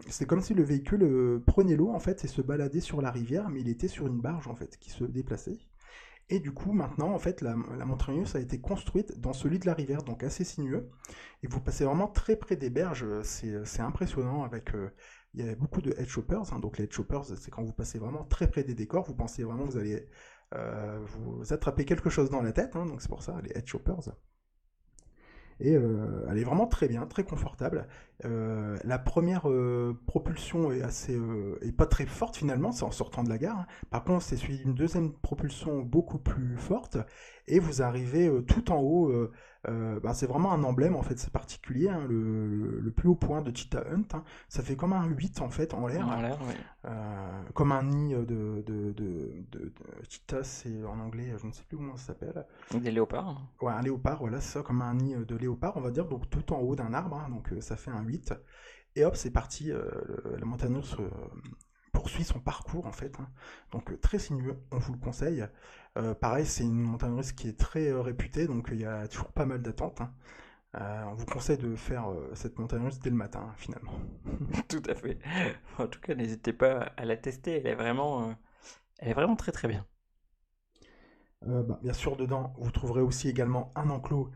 c'est 0.09 0.27
comme 0.27 0.41
si 0.41 0.55
le 0.55 0.63
véhicule 0.63 1.43
prenait 1.45 1.77
l'eau 1.77 1.91
en 1.91 1.99
fait 1.99 2.25
et 2.25 2.29
se 2.29 2.41
baladait 2.41 2.81
sur 2.81 3.03
la 3.03 3.11
rivière 3.11 3.51
mais 3.51 3.61
il 3.61 3.69
était 3.69 3.89
sur 3.89 4.07
une 4.07 4.21
barge 4.21 4.49
en 4.49 4.55
fait 4.55 4.79
qui 4.79 4.91
se 4.91 5.05
déplaçait 5.05 5.59
et 6.31 6.41
du 6.41 6.53
coup 6.53 6.73
maintenant 6.73 7.13
en 7.13 7.19
fait 7.19 7.41
la, 7.41 7.57
la 7.79 7.87
a 8.35 8.39
été 8.39 8.61
construite 8.61 9.19
dans 9.21 9.33
ce 9.33 9.49
lit 9.49 9.59
de 9.59 9.67
la 9.67 9.75
rivière 9.75 10.03
donc 10.03 10.23
assez 10.23 10.45
sinueux 10.45 10.91
et 11.43 11.47
vous 11.47 11.61
passez 11.61 11.85
vraiment 11.85 12.09
très 12.09 12.37
près 12.37 12.57
des 12.57 12.71
berges 12.71 13.07
c'est 13.23 13.81
impressionnant 13.81 14.45
avec 14.45 14.75
euh, 14.75 14.91
il 15.35 15.45
y 15.45 15.49
a 15.49 15.55
beaucoup 15.55 15.81
de 15.81 15.93
head 15.99 16.09
choppers 16.09 16.53
hein. 16.53 16.59
donc 16.59 16.79
les 16.79 16.85
head 16.85 16.93
choppers 16.93 17.25
c'est 17.25 17.51
quand 17.51 17.63
vous 17.63 17.73
passez 17.73 17.99
vraiment 17.99 18.25
très 18.25 18.49
près 18.51 18.63
des 18.63 18.75
décors 18.75 19.05
vous 19.05 19.15
pensez 19.15 19.43
vraiment 19.43 19.67
que 19.67 19.73
vous 19.73 19.79
allez 19.79 20.07
euh, 20.55 20.99
vous 21.05 21.53
attrapez 21.53 21.85
quelque 21.85 22.11
chose 22.11 22.31
dans 22.31 22.41
la 22.43 22.53
tête, 22.53 22.75
hein, 22.77 22.87
donc 22.87 23.03
c'est 23.03 23.09
pour 23.09 23.23
ça, 23.23 23.41
les 23.43 23.51
head 23.51 23.67
choppers. 23.67 24.15
Et 25.61 25.75
euh, 25.77 26.27
elle 26.31 26.39
est 26.39 26.45
vraiment 26.45 26.67
très 26.67 26.89
bien, 26.89 27.07
très 27.07 27.25
confortable. 27.25 27.89
Euh, 28.25 28.77
la 28.83 28.99
première 28.99 29.49
euh, 29.49 29.97
propulsion 30.07 30.73
est 30.73 30.83
assez, 30.83 31.15
euh, 31.15 31.57
est 31.63 31.71
pas 31.71 31.87
très 31.87 32.05
forte 32.07 32.37
finalement, 32.37 32.73
c'est 32.73 32.85
en 32.85 32.91
sortant 32.91 33.23
de 33.23 33.29
la 33.29 33.39
gare. 33.39 33.59
hein. 33.61 33.67
Par 33.91 34.03
contre, 34.03 34.23
c'est 34.23 34.37
suivi 34.37 34.59
d'une 34.65 34.75
deuxième 34.75 35.13
propulsion 35.13 35.83
beaucoup 35.83 36.19
plus 36.19 36.57
forte, 36.57 36.99
et 37.47 37.61
vous 37.61 37.81
arrivez 37.81 38.31
tout 38.47 38.73
en 38.73 38.79
haut. 38.81 39.13
ben, 39.65 40.13
c'est 40.15 40.27
vraiment 40.27 40.53
un 40.53 40.65
emblème 40.65 40.97
en 40.97 41.03
fait, 41.03 41.19
c'est 41.19 41.33
particulier. 41.33 41.89
hein, 41.89 42.05
le, 42.09 42.93
plus 42.95 43.09
haut 43.09 43.15
point 43.15 43.43
de 43.43 43.55
Cheetah 43.57 43.85
Hunt, 43.93 44.03
hein. 44.15 44.25
ça 44.49 44.63
fait 44.63 44.75
comme 44.77 44.93
un 44.93 45.07
8 45.07 45.41
en 45.41 45.49
fait 45.51 45.73
en 45.73 45.87
l'air. 45.87 46.07
Comme 47.55 47.73
un 47.73 47.83
nid 47.85 48.15
de, 48.15 48.25
de, 48.25 48.93
de, 48.93 48.93
de, 49.51 49.73
cheetah, 50.09 50.43
c'est 50.43 50.85
en 50.85 50.99
anglais, 51.01 51.33
je 51.41 51.47
ne 51.47 51.53
sais 51.53 51.63
plus 51.69 51.77
comment 51.77 51.97
ça 51.97 52.09
s'appelle. 52.09 52.45
Des 52.75 52.91
léopards. 52.91 53.41
Ouais, 53.61 53.73
un 53.73 53.83
léopard, 53.83 54.19
voilà, 54.21 54.41
c'est 54.41 54.59
ça, 54.59 54.63
comme 54.63 54.83
un 54.83 54.95
nid 54.95 55.15
de 55.17 55.37
léopard, 55.37 55.77
on 55.77 55.81
va 55.81 55.91
dire, 55.91 56.07
donc 56.07 56.29
tout 56.31 56.53
en 56.53 56.59
haut 56.59 56.75
d'un 56.77 56.93
arbre, 56.93 57.17
hein, 57.25 57.29
donc 57.31 57.51
ça 57.61 57.77
fait 57.77 57.91
un 57.91 58.03
8. 58.09 58.35
Et 58.97 59.05
hop, 59.05 59.17
c'est 59.17 59.31
parti, 59.31 59.71
euh, 59.73 59.91
la 60.39 60.45
montagne 60.47 60.77
russe 60.77 60.97
euh, 61.01 61.09
poursuit 61.93 62.25
son 62.25 62.41
parcours 62.41 62.87
en 62.87 62.93
fait. 62.93 63.19
hein. 63.21 63.29
Donc 63.73 63.91
euh, 63.93 63.99
très 63.99 64.19
sinueux, 64.19 64.59
on 64.73 64.79
vous 64.79 64.93
le 64.95 64.99
conseille. 64.99 65.47
Euh, 65.97 66.15
pareil, 66.15 66.47
c'est 66.47 66.65
une 66.65 66.81
montagne 66.83 67.15
russe 67.15 67.33
qui 67.33 67.49
est 67.49 67.59
très 67.59 67.93
réputée, 67.93 68.47
donc 68.47 68.69
il 68.73 68.81
y 68.81 68.85
a 68.87 69.09
toujours 69.09 69.33
pas 69.33 69.47
mal 69.47 69.63
d'attentes. 69.63 70.01
hein. 70.01 70.13
Euh, 70.77 71.05
on 71.11 71.15
vous 71.15 71.27
conseille 71.27 71.59
de 71.59 71.75
faire 71.77 72.11
euh, 72.11 72.31
cette 72.35 72.59
montagne 72.59 72.85
russe 72.85 73.01
dès 73.01 73.11
le 73.11 73.17
matin, 73.17 73.41
hein, 73.49 73.55
finalement. 73.57 73.95
Tout 74.69 74.83
à 74.89 74.95
fait. 74.95 75.19
En 75.79 75.87
tout 75.89 76.01
cas, 76.01 76.15
n'hésitez 76.15 76.53
pas 76.53 76.93
à 76.97 77.05
la 77.07 77.17
tester. 77.17 77.59
Elle 77.59 77.67
est 77.69 77.75
vraiment, 77.75 78.31
euh, 78.31 78.33
elle 78.99 79.11
est 79.11 79.15
vraiment 79.15 79.37
très 79.37 79.53
très 79.53 79.69
bien. 79.69 79.87
Bah, 81.43 81.79
bien 81.83 81.93
sûr, 81.93 82.17
dedans, 82.17 82.53
vous 82.59 82.71
trouverez 82.71 83.01
aussi 83.03 83.29
également 83.29 83.71
un 83.77 83.91
enclos 83.91 84.31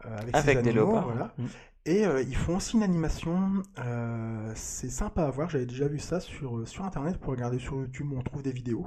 avec, 0.00 0.36
ces 0.36 0.50
des 0.56 0.56
animaux, 0.56 0.72
léopards. 0.72 1.04
voilà. 1.04 1.34
Mm. 1.38 1.46
Et 1.86 2.06
euh, 2.06 2.22
ils 2.22 2.36
font 2.36 2.56
aussi 2.56 2.76
une 2.76 2.82
animation, 2.82 3.62
euh, 3.78 4.52
c'est 4.54 4.88
sympa 4.88 5.24
à 5.24 5.30
voir, 5.30 5.50
j'avais 5.50 5.66
déjà 5.66 5.86
vu 5.86 5.98
ça 5.98 6.18
sur, 6.18 6.56
euh, 6.58 6.64
sur 6.64 6.84
Internet, 6.84 7.18
pour 7.18 7.30
regarder 7.32 7.58
sur 7.58 7.74
YouTube, 7.76 8.10
on 8.16 8.22
trouve 8.22 8.42
des 8.42 8.52
vidéos. 8.52 8.86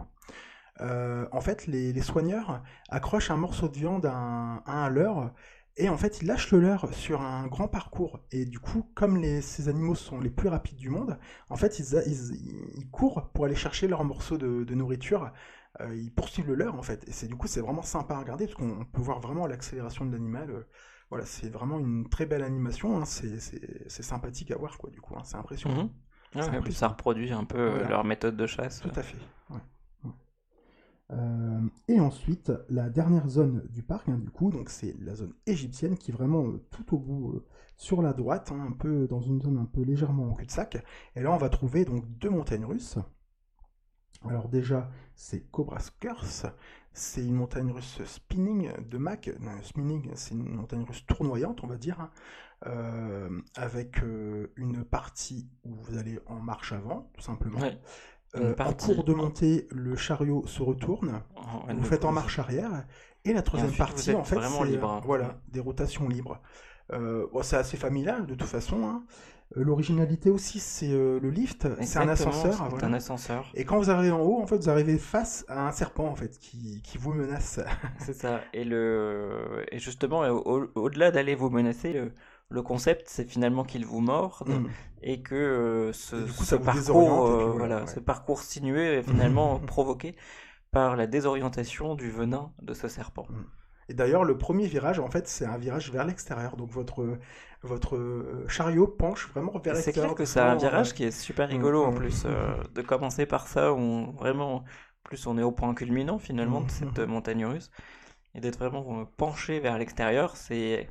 En 0.80 1.42
fait, 1.42 1.66
les, 1.68 1.92
les 1.94 2.02
soigneurs 2.02 2.64
accrochent 2.90 3.32
un 3.32 3.38
morceau 3.38 3.68
de 3.68 3.76
viande 3.76 4.06
à 4.06 4.14
un, 4.16 4.58
à 4.66 4.86
un 4.86 4.90
leurre, 4.90 5.34
et 5.76 5.90
en 5.90 5.98
fait, 5.98 6.22
ils 6.22 6.28
lâchent 6.28 6.52
le 6.52 6.60
leurre 6.60 6.92
sur 6.94 7.22
un 7.22 7.48
grand 7.48 7.68
parcours. 7.68 8.20
Et 8.32 8.46
du 8.46 8.60
coup, 8.60 8.90
comme 8.96 9.18
les, 9.18 9.42
ces 9.42 9.70
animaux 9.70 9.96
sont 9.96 10.20
les 10.20 10.30
plus 10.30 10.50
rapides 10.50 10.78
du 10.78 10.90
monde, 10.90 11.20
en 11.50 11.56
fait, 11.56 11.80
ils, 11.80 12.02
ils, 12.08 12.36
ils 12.78 12.90
courent 12.90 13.30
pour 13.32 13.46
aller 13.46 13.56
chercher 13.56 13.88
leur 13.88 14.04
morceau 14.04 14.38
de, 14.38 14.64
de 14.64 14.76
nourriture. 14.76 15.32
Ils 15.94 16.12
poursuivent 16.14 16.48
le 16.48 16.56
leur, 16.56 16.76
en 16.76 16.82
fait. 16.84 17.08
Et 17.08 17.12
c'est 17.12 17.28
du 17.28 17.36
coup, 17.36 17.48
c'est 17.48 17.62
vraiment 17.62 17.84
sympa 17.84 18.16
à 18.16 18.20
regarder, 18.20 18.46
parce 18.46 18.58
qu'on 18.58 18.86
peut 18.86 19.02
voir 19.02 19.20
vraiment 19.20 19.46
l'accélération 19.48 20.06
de 20.06 20.12
l'animal. 20.12 20.66
Voilà, 21.10 21.26
c'est 21.26 21.50
vraiment 21.50 21.80
une 21.80 22.10
très 22.10 22.26
belle 22.26 22.44
animation. 22.44 22.98
hein, 23.02 23.06
c'est 23.06 24.04
sympathique 24.04 24.52
à 24.52 24.58
voir, 24.58 24.78
quoi, 24.78 24.90
du 24.90 25.00
coup. 25.02 25.16
hein, 25.18 25.22
c'est 25.24 25.38
impressionnant. 25.38 25.84
Mhm. 25.84 25.90
Ouais, 26.36 26.42
impressionnant. 26.42 26.72
ça 26.74 26.88
reproduit 26.90 27.32
un 27.32 27.46
peu 27.46 27.70
Voilà. 27.70 27.90
leur 27.90 28.04
méthode 28.04 28.36
de 28.36 28.46
chasse. 28.46 28.82
Tout 28.82 28.92
à 28.96 29.02
fait. 29.04 29.18
ouais, 29.50 29.60
ouais. 30.04 30.12
Euh, 31.12 31.62
et 31.88 32.00
ensuite, 32.02 32.52
la 32.70 32.90
dernière 32.90 33.30
zone 33.30 33.66
du 33.70 33.82
parc, 33.82 34.10
hein, 34.10 34.18
du 34.18 34.30
coup, 34.30 34.50
donc 34.52 34.70
c'est 34.70 34.94
la 35.00 35.16
zone 35.16 35.34
égyptienne 35.46 35.98
qui 35.98 36.12
est 36.12 36.14
vraiment 36.14 36.46
euh, 36.46 36.62
tout 36.72 36.96
au 36.96 37.00
bout 37.00 37.32
euh, 37.34 37.46
sur 37.78 38.02
la 38.02 38.12
droite, 38.12 38.52
hein, 38.52 38.66
un 38.68 38.74
peu 38.74 39.08
dans 39.08 39.22
une 39.22 39.42
zone 39.42 39.58
un 39.58 39.66
peu 39.66 39.82
légèrement 39.84 40.30
en 40.32 40.34
cul-de-sac. 40.34 40.84
Et 41.16 41.22
là, 41.22 41.32
on 41.32 41.38
va 41.38 41.48
trouver 41.50 41.86
donc 41.86 42.06
deux 42.18 42.30
montagnes 42.30 42.66
russes. 42.66 42.98
Alors 44.28 44.50
déjà, 44.50 44.90
c'est 45.16 45.50
Cobra's 45.50 45.92
Curse. 45.92 46.46
C'est 46.98 47.24
une 47.24 47.36
montagne 47.36 47.72
russe 47.72 48.02
spinning 48.06 48.72
de 48.90 48.98
Mac. 48.98 49.30
Non, 49.40 49.52
spinning, 49.62 50.10
c'est 50.16 50.34
une 50.34 50.50
montagne 50.50 50.84
russe 50.84 51.06
tournoyante, 51.06 51.64
on 51.64 51.68
va 51.68 51.78
dire, 51.78 52.00
hein, 52.00 52.10
euh, 52.66 53.30
avec 53.56 54.02
euh, 54.02 54.52
une 54.56 54.84
partie 54.84 55.48
où 55.64 55.76
vous 55.76 56.00
allez 56.00 56.18
en 56.26 56.40
marche 56.40 56.72
avant, 56.72 57.12
tout 57.14 57.22
simplement. 57.22 57.60
Ouais. 57.60 57.78
Euh, 58.36 58.56
En 58.58 58.74
cours 58.74 59.04
de 59.04 59.14
montée, 59.14 59.68
le 59.70 59.96
chariot 59.96 60.48
se 60.48 60.64
retourne, 60.64 61.22
vous 61.70 61.84
faites 61.84 62.04
en 62.04 62.12
marche 62.12 62.40
arrière, 62.40 62.88
et 63.24 63.32
la 63.32 63.44
troisième 63.44 63.70
ensuite, 63.70 63.86
partie, 63.86 64.14
en 64.14 64.24
fait, 64.24 64.40
c'est 64.42 64.84
hein. 64.84 65.02
voilà, 65.06 65.40
des 65.50 65.60
rotations 65.60 66.10
libres. 66.10 66.42
Euh, 66.94 67.28
bon, 67.34 67.44
c'est 67.44 67.58
assez 67.58 67.78
familial 67.78 68.26
de 68.26 68.36
toute 68.36 68.48
façon. 68.48 68.86
hein. 68.86 69.04
Euh, 69.56 69.64
L'originalité 69.64 70.30
aussi, 70.30 70.60
c'est 70.60 70.92
euh, 70.92 71.20
le 71.22 71.30
lift, 71.30 71.68
c'est 71.82 72.00
un 72.00 72.10
ascenseur. 72.10 72.54
C'est 72.54 72.70
voilà. 72.70 72.88
un 72.88 72.94
ascenseur. 72.94 73.50
Et 73.56 73.64
quand 73.66 73.78
vous 73.78 73.90
arrivez 73.90 74.12
en 74.12 74.20
haut, 74.22 74.42
en 74.42 74.46
fait, 74.48 74.58
vous 74.58 74.70
arrivez 74.70 74.98
face 74.98 75.46
à 75.48 75.68
un 75.68 75.72
serpent 75.72 76.06
en 76.08 76.16
fait 76.16 76.38
qui, 76.40 76.82
qui 76.82 76.98
vous 76.98 77.14
menace. 77.14 77.60
C'est 78.00 78.14
ça. 78.14 78.42
Et, 78.54 78.64
le... 78.66 79.66
et 79.72 79.80
justement, 79.80 80.20
au- 80.22 80.64
au- 80.64 80.72
au-delà 80.76 81.12
d'aller 81.12 81.36
vous 81.36 81.50
menacer, 81.50 81.94
le, 81.94 82.12
le 82.50 82.62
concept, 82.62 83.08
c'est 83.10 83.26
finalement 83.30 83.64
qu'il 83.64 83.86
vous 83.86 84.02
morde 84.02 84.50
Mm. 84.50 84.68
et 85.02 85.22
que 85.22 85.36
euh, 85.36 85.94
ce, 85.94 86.16
Et 86.16 86.58
coup, 86.60 86.64
parcours, 86.66 87.28
euh, 87.28 87.52
voilà, 87.58 87.82
ouais. 87.82 87.88
ce 87.88 88.00
parcours 88.02 88.42
sinueux 88.42 88.96
est 88.96 89.04
finalement 89.04 89.60
provoqué 89.66 90.16
par 90.72 90.96
la 90.98 91.08
désorientation 91.08 91.96
du 91.96 92.10
venin 92.12 92.52
de 92.62 92.74
ce 92.74 92.88
serpent. 92.90 93.28
Et 93.90 93.94
d'ailleurs, 93.94 94.24
le 94.24 94.38
premier 94.38 94.68
virage, 94.68 95.00
en 95.00 95.10
fait, 95.10 95.28
c'est 95.28 95.46
un 95.46 95.58
virage 95.58 95.92
vers 95.92 96.06
l'extérieur. 96.06 96.58
Donc 96.58 96.72
votre 96.72 97.18
votre 97.64 97.96
euh, 97.98 98.46
chariot 98.48 98.88
penche 98.88 99.30
vraiment 99.30 99.58
vers 99.60 99.74
Et 99.74 99.76
C'est 99.76 99.92
l'extérieur. 99.92 99.94
clair 99.94 100.16
que 100.16 100.26
c'est 100.26 100.40
un 100.40 100.56
virage 100.56 100.94
ouais. 100.94 100.94
qui 100.94 101.04
est 101.04 101.12
super 101.12 101.50
rigolo 101.50 101.84
en 101.84 101.94
plus, 101.94 102.24
euh, 102.26 102.56
de 102.74 102.82
commencer 102.82 103.26
par 103.26 103.48
ça, 103.48 103.74
où 103.74 103.78
on- 103.78 104.12
vraiment, 104.12 104.64
plus 105.04 105.28
on 105.28 105.38
est 105.38 105.44
au 105.44 105.52
point 105.52 105.74
culminant 105.74 106.20
finalement 106.20 106.62
de 106.62 106.72
cette 106.72 106.98
mm. 106.98 107.00
euh, 107.00 107.08
montagne 107.08 107.46
russe, 107.46 107.70
et 108.36 108.42
d'être 108.42 108.60
vraiment 108.60 109.02
euh, 109.02 109.06
penché 109.18 109.60
vers 109.62 109.78
l'extérieur, 109.80 110.38
c'est 110.38 110.90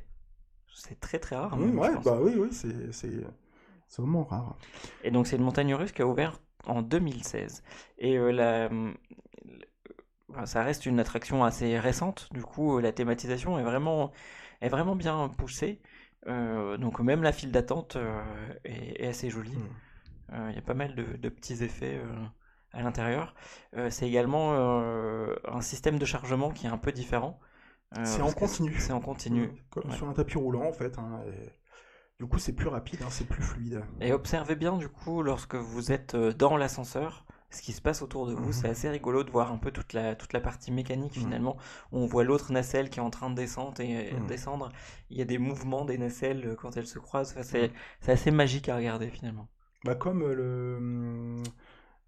c'est 0.75 0.99
très 0.99 1.19
très 1.19 1.35
rare. 1.37 1.57
Mm, 1.57 1.59
même, 1.59 1.79
ouais, 1.79 1.97
bah 2.03 2.17
oui, 2.21 2.33
oui, 2.37 2.49
c'est 2.51 4.01
vraiment 4.01 4.23
rare. 4.23 4.57
Et 5.03 5.11
donc 5.11 5.27
c'est 5.27 5.35
une 5.37 5.43
montagne 5.43 5.73
russe 5.75 5.91
qui 5.91 6.01
a 6.01 6.07
ouvert 6.07 6.39
en 6.65 6.81
2016. 6.81 7.63
Et 7.97 8.17
euh, 8.17 8.31
la, 8.31 8.69
ça 10.45 10.63
reste 10.63 10.85
une 10.85 10.99
attraction 10.99 11.43
assez 11.43 11.79
récente, 11.79 12.27
du 12.33 12.41
coup 12.43 12.77
euh, 12.77 12.81
la 12.81 12.91
thématisation 12.91 13.57
est 13.59 13.63
vraiment, 13.63 14.11
est 14.61 14.69
vraiment 14.69 14.95
bien 14.95 15.29
poussée. 15.29 15.81
Euh, 16.27 16.77
donc 16.77 16.99
même 16.99 17.23
la 17.23 17.31
file 17.31 17.51
d'attente 17.51 17.95
euh, 17.95 18.21
est, 18.65 19.01
est 19.03 19.07
assez 19.07 19.29
jolie. 19.29 19.55
Mm. 19.55 19.69
Euh, 20.33 20.47
Il 20.51 20.55
y 20.55 20.59
a 20.59 20.61
pas 20.61 20.73
mal 20.73 20.95
de, 20.95 21.03
de 21.17 21.29
petits 21.29 21.63
effets 21.63 22.01
à 22.73 22.81
l'intérieur. 22.81 23.35
C'est 23.89 24.07
également 24.07 24.53
un 24.53 25.61
système 25.61 25.97
de 25.99 26.05
chargement 26.05 26.51
qui 26.51 26.67
est 26.67 26.69
un 26.69 26.77
peu 26.77 26.91
différent. 26.91 27.39
C'est 28.03 28.21
en 28.21 28.31
continu. 28.33 28.75
C'est 28.79 28.93
en 28.93 28.99
continu. 28.99 29.47
Mm, 29.47 29.57
Comme 29.69 29.89
ouais. 29.89 29.97
sur 29.97 30.07
un 30.09 30.13
tapis 30.13 30.37
roulant, 30.37 30.65
en 30.67 30.73
fait. 30.73 30.97
hein, 30.99 31.21
et 31.27 31.49
Du 32.19 32.27
coup, 32.27 32.39
c'est 32.39 32.53
plus 32.53 32.67
rapide, 32.69 33.01
hein, 33.03 33.09
c'est 33.09 33.27
plus 33.27 33.43
fluide. 33.43 33.83
Et 34.01 34.11
observez 34.11 34.55
bien 34.55 34.75
du 34.77 34.89
coup 34.89 35.21
lorsque 35.21 35.55
vous 35.55 35.91
êtes 35.91 36.15
dans 36.15 36.57
l'ascenseur, 36.57 37.26
ce 37.49 37.61
qui 37.61 37.73
se 37.73 37.81
passe 37.81 38.01
autour 38.01 38.27
de 38.27 38.33
vous. 38.33 38.47
Mhm. 38.47 38.53
C'est 38.53 38.69
assez 38.69 38.89
rigolo 38.89 39.23
de 39.23 39.31
voir 39.31 39.51
un 39.51 39.57
peu 39.57 39.71
toute 39.71 39.93
la, 39.93 40.15
toute 40.15 40.33
la 40.33 40.41
partie 40.41 40.71
mécanique 40.71 41.15
Mhm. 41.15 41.21
finalement. 41.23 41.57
on 41.91 42.05
voit 42.05 42.23
l'autre 42.23 42.51
nacelle 42.51 42.89
qui 42.89 42.99
est 42.99 43.01
en 43.03 43.09
train 43.09 43.29
de 43.29 43.35
descendre 43.35 43.79
et 43.81 44.13
Mhm. 44.13 44.27
descendre. 44.27 44.69
Il 45.09 45.17
y 45.17 45.21
a 45.21 45.25
des 45.25 45.37
mouvements 45.37 45.85
des 45.85 45.97
nacelles 45.97 46.45
euh, 46.45 46.55
quand 46.55 46.77
elles 46.77 46.87
se 46.87 46.99
croisent. 46.99 47.31
Enfin, 47.33 47.43
c'est, 47.43 47.71
c'est 48.01 48.11
assez 48.11 48.31
magique 48.31 48.69
à 48.69 48.75
regarder 48.75 49.09
finalement. 49.09 49.47
Bah, 49.83 49.95
comme 49.95 50.21
euh, 50.23 50.33
le, 50.35 51.43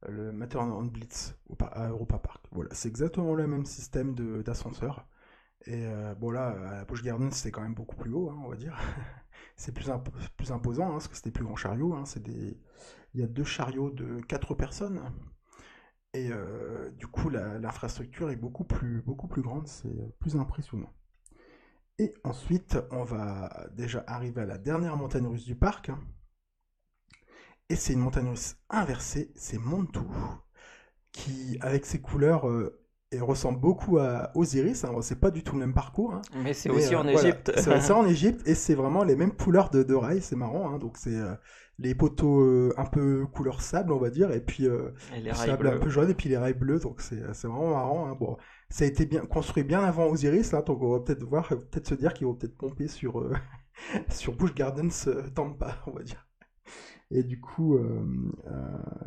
le 0.09 0.31
Matterhorn 0.31 0.89
Blitz 0.89 1.35
à 1.71 1.89
Europa 1.89 2.17
Park. 2.19 2.45
Voilà, 2.51 2.69
c'est 2.73 2.89
exactement 2.89 3.33
le 3.35 3.47
même 3.47 3.65
système 3.65 4.15
de- 4.15 4.41
d'ascenseur. 4.41 5.05
Et 5.65 5.85
euh, 5.87 6.15
bon, 6.15 6.31
là, 6.31 6.49
à 6.49 6.75
la 6.77 6.85
Busch 6.85 7.03
Gardens, 7.03 7.31
c'est 7.31 7.51
quand 7.51 7.61
même 7.61 7.75
beaucoup 7.75 7.95
plus 7.97 8.13
haut, 8.13 8.29
hein, 8.31 8.41
on 8.45 8.49
va 8.49 8.55
dire. 8.57 8.77
c'est 9.57 9.73
plus, 9.73 9.89
imp- 9.91 10.09
plus 10.37 10.51
imposant, 10.51 10.87
hein, 10.89 10.93
parce 10.93 11.07
que 11.09 11.15
c'était 11.15 11.31
plus 11.31 11.45
grand 11.45 11.55
chariot. 11.57 11.93
hein, 11.93 12.05
c'est 12.05 12.23
des... 12.23 12.57
Il 13.15 13.21
y 13.21 13.23
a 13.23 13.27
deux 13.27 13.43
chariots 13.45 13.91
de 13.91 14.21
quatre 14.21 14.55
personnes. 14.55 15.01
Et 16.13 16.29
euh, 16.31 16.89
du 16.97 17.07
coup, 17.07 17.29
l'infrastructure 17.29 18.31
est 18.31 18.35
beaucoup 18.35 18.63
plus, 18.63 19.01
beaucoup 19.03 19.27
plus 19.27 19.41
grande, 19.43 19.67
c'est 19.67 20.17
plus 20.19 20.35
impressionnant. 20.35 20.91
Et 21.99 22.13
ensuite, 22.23 22.77
on 22.91 23.03
va 23.03 23.67
déjà 23.73 24.03
arriver 24.07 24.41
à 24.41 24.45
la 24.45 24.57
dernière 24.57 24.97
montagne 24.97 25.27
russe 25.27 25.45
du 25.45 25.55
parc. 25.55 25.89
hein. 25.89 25.99
Et 27.69 27.75
c'est 27.75 27.93
une 27.93 27.99
montagne 27.99 28.27
russe 28.29 28.55
inversée, 28.69 29.31
c'est 29.35 29.59
Montou, 29.59 30.07
qui, 31.11 31.57
avec 31.61 31.85
ses 31.85 32.01
couleurs 32.01 32.47
euh, 32.49 32.81
et 33.11 33.19
ressemble 33.19 33.59
beaucoup 33.59 33.99
à 33.99 34.31
Osiris. 34.35 34.83
Hein. 34.85 34.95
C'est 35.01 35.19
pas 35.19 35.29
du 35.29 35.43
tout 35.43 35.53
le 35.53 35.59
même 35.59 35.73
parcours. 35.75 36.13
Hein. 36.13 36.21
Mais 36.35 36.53
c'est 36.55 36.69
aussi 36.71 36.95
en 36.95 37.07
Égypte. 37.07 37.51
c'est 37.57 37.91
en 37.91 38.05
Égypte 38.07 38.47
et 38.47 38.55
c'est 38.55 38.75
vraiment 38.75 39.03
les 39.03 39.15
mêmes 39.15 39.35
couleurs 39.35 39.69
de, 39.69 39.83
de 39.83 39.93
rails. 39.93 40.21
C'est 40.23 40.35
marrant. 40.35 40.71
Hein. 40.73 40.79
Donc 40.79 40.97
c'est 40.97 41.19
les 41.79 41.95
poteaux 41.95 42.71
un 42.77 42.85
peu 42.85 43.25
couleur 43.27 43.61
sable, 43.61 43.93
on 43.93 43.99
va 43.99 44.09
dire, 44.09 44.31
et 44.31 44.41
puis 44.41 44.67
les 45.15 45.33
sable 45.33 45.67
un 45.67 45.77
peu 45.77 45.89
jaune 45.89 46.09
et 46.09 46.13
puis 46.13 46.29
les 46.29 46.37
rails 46.37 46.53
bleus. 46.53 46.79
Donc 46.79 47.01
c'est 47.01 47.17
vraiment 47.17 47.69
marrant. 47.69 48.15
Bon, 48.15 48.37
ça 48.69 48.83
a 48.83 48.87
été 48.87 49.05
bien 49.05 49.25
construit 49.25 49.63
bien 49.63 49.81
avant 49.81 50.07
Osiris. 50.07 50.51
Là, 50.51 50.61
donc 50.61 50.81
on 50.81 50.91
va 50.91 50.99
peut-être 50.99 51.23
voir, 51.23 51.47
peut-être 51.47 51.87
se 51.87 51.95
dire 51.95 52.13
qu'ils 52.13 52.27
vont 52.27 52.35
peut-être 52.35 52.57
pomper 52.57 52.87
sur 52.87 53.29
sur 54.09 54.35
Bush 54.35 54.53
Gardens 54.53 54.89
Tampa, 55.33 55.77
on 55.87 55.91
va 55.91 56.03
dire. 56.03 56.25
Et 57.11 57.23
du 57.23 57.39
coup, 57.39 57.79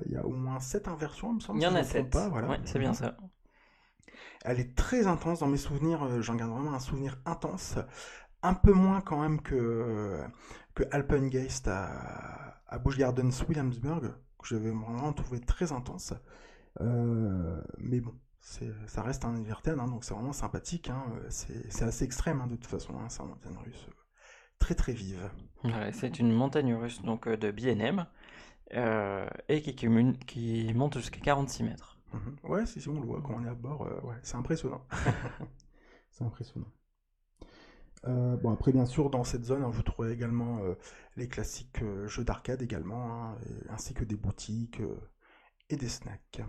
il 0.07 0.13
y 0.13 0.17
a 0.17 0.27
au 0.27 0.33
moins 0.33 0.59
7 0.59 0.89
inversions, 0.89 1.31
il 1.33 1.37
me 1.37 1.41
semble. 1.41 1.61
Il 1.61 1.63
y 1.63 1.67
en 1.67 1.75
a 1.75 1.85
7. 1.85 2.17
Voilà. 2.31 2.59
c'est 2.65 2.79
bien 2.79 2.95
ça. 2.95 3.17
Elle 4.45 4.61
est 4.61 4.75
très 4.75 5.07
intense 5.07 5.41
dans 5.41 5.47
mes 5.47 5.57
souvenirs, 5.57 6.03
euh, 6.03 6.21
j'en 6.21 6.35
garde 6.35 6.51
vraiment 6.51 6.75
un 6.75 6.81
souvenir 6.81 7.21
intense. 7.27 7.77
Un 8.43 8.55
peu 8.55 8.73
moins 8.73 9.01
quand 9.01 9.21
même 9.21 9.41
que, 9.41 10.23
que 10.75 10.83
Alpengeist 10.91 11.69
à, 11.69 12.61
à 12.67 12.79
Busch 12.79 12.99
Gardens 12.99 13.31
Williamsburg, 13.49 14.15
que 14.39 14.49
j'avais 14.49 14.71
vraiment 14.71 15.13
trouvé 15.13 15.41
très 15.41 15.73
intense. 15.73 16.15
Euh, 16.81 17.61
mais 17.79 18.01
bon, 18.01 18.15
ça 18.41 19.03
reste 19.03 19.25
un 19.25 19.37
Everton, 19.37 19.79
hein, 19.79 19.87
donc 19.87 20.05
c'est 20.05 20.15
vraiment 20.15 20.33
sympathique. 20.33 20.91
Hein. 20.91 21.05
C'est 21.29 21.83
assez 21.85 22.05
extrême 22.05 22.41
hein, 22.41 22.47
de 22.47 22.57
toute 22.57 22.67
façon, 22.67 22.95
c'est 23.09 23.23
une 23.23 23.29
montagne 23.29 23.57
russe 23.65 23.89
très 24.59 24.75
très 24.75 24.93
vive. 24.93 25.29
c'est 25.93 26.19
une 26.21 26.33
montagne 26.33 26.75
russe 26.75 27.03
donc 27.03 27.27
euh, 27.27 27.37
de 27.37 27.51
BNM 27.51 28.07
et 29.49 29.63
qui, 29.63 29.75
qui 29.75 30.73
monte 30.75 30.99
jusqu'à 30.99 31.21
46 31.21 31.65
mètres. 31.65 31.93
Mhm. 32.13 32.37
Ouais, 32.45 32.67
si, 32.67 32.81
si, 32.81 32.89
on 32.89 33.01
le 33.01 33.07
voit 33.07 33.23
quand 33.23 33.35
on 33.35 33.45
est 33.45 33.49
à 33.49 33.55
bord. 33.55 33.83
Euh, 33.83 34.01
ouais, 34.03 34.17
c'est 34.23 34.37
impressionnant. 34.37 34.83
c'est 36.11 36.25
impressionnant. 36.25 36.69
Euh, 38.07 38.37
bon, 38.37 38.53
après, 38.53 38.73
bien 38.73 38.87
sûr, 38.87 39.11
dans 39.11 39.25
cette 39.25 39.45
zone, 39.45 39.63
hein, 39.63 39.71
vous 39.71 39.83
trouverez 39.83 40.13
également 40.13 40.59
euh, 40.59 40.75
les 41.17 41.29
classiques 41.29 41.83
jeux 42.07 42.25
d'arcade 42.25 42.63
également, 42.63 43.13
hein, 43.13 43.39
ainsi 43.71 43.95
que 43.95 44.05
des 44.05 44.17
boutiques 44.17 44.81
et 45.71 45.77
des 45.77 45.89
snacks. 45.89 46.43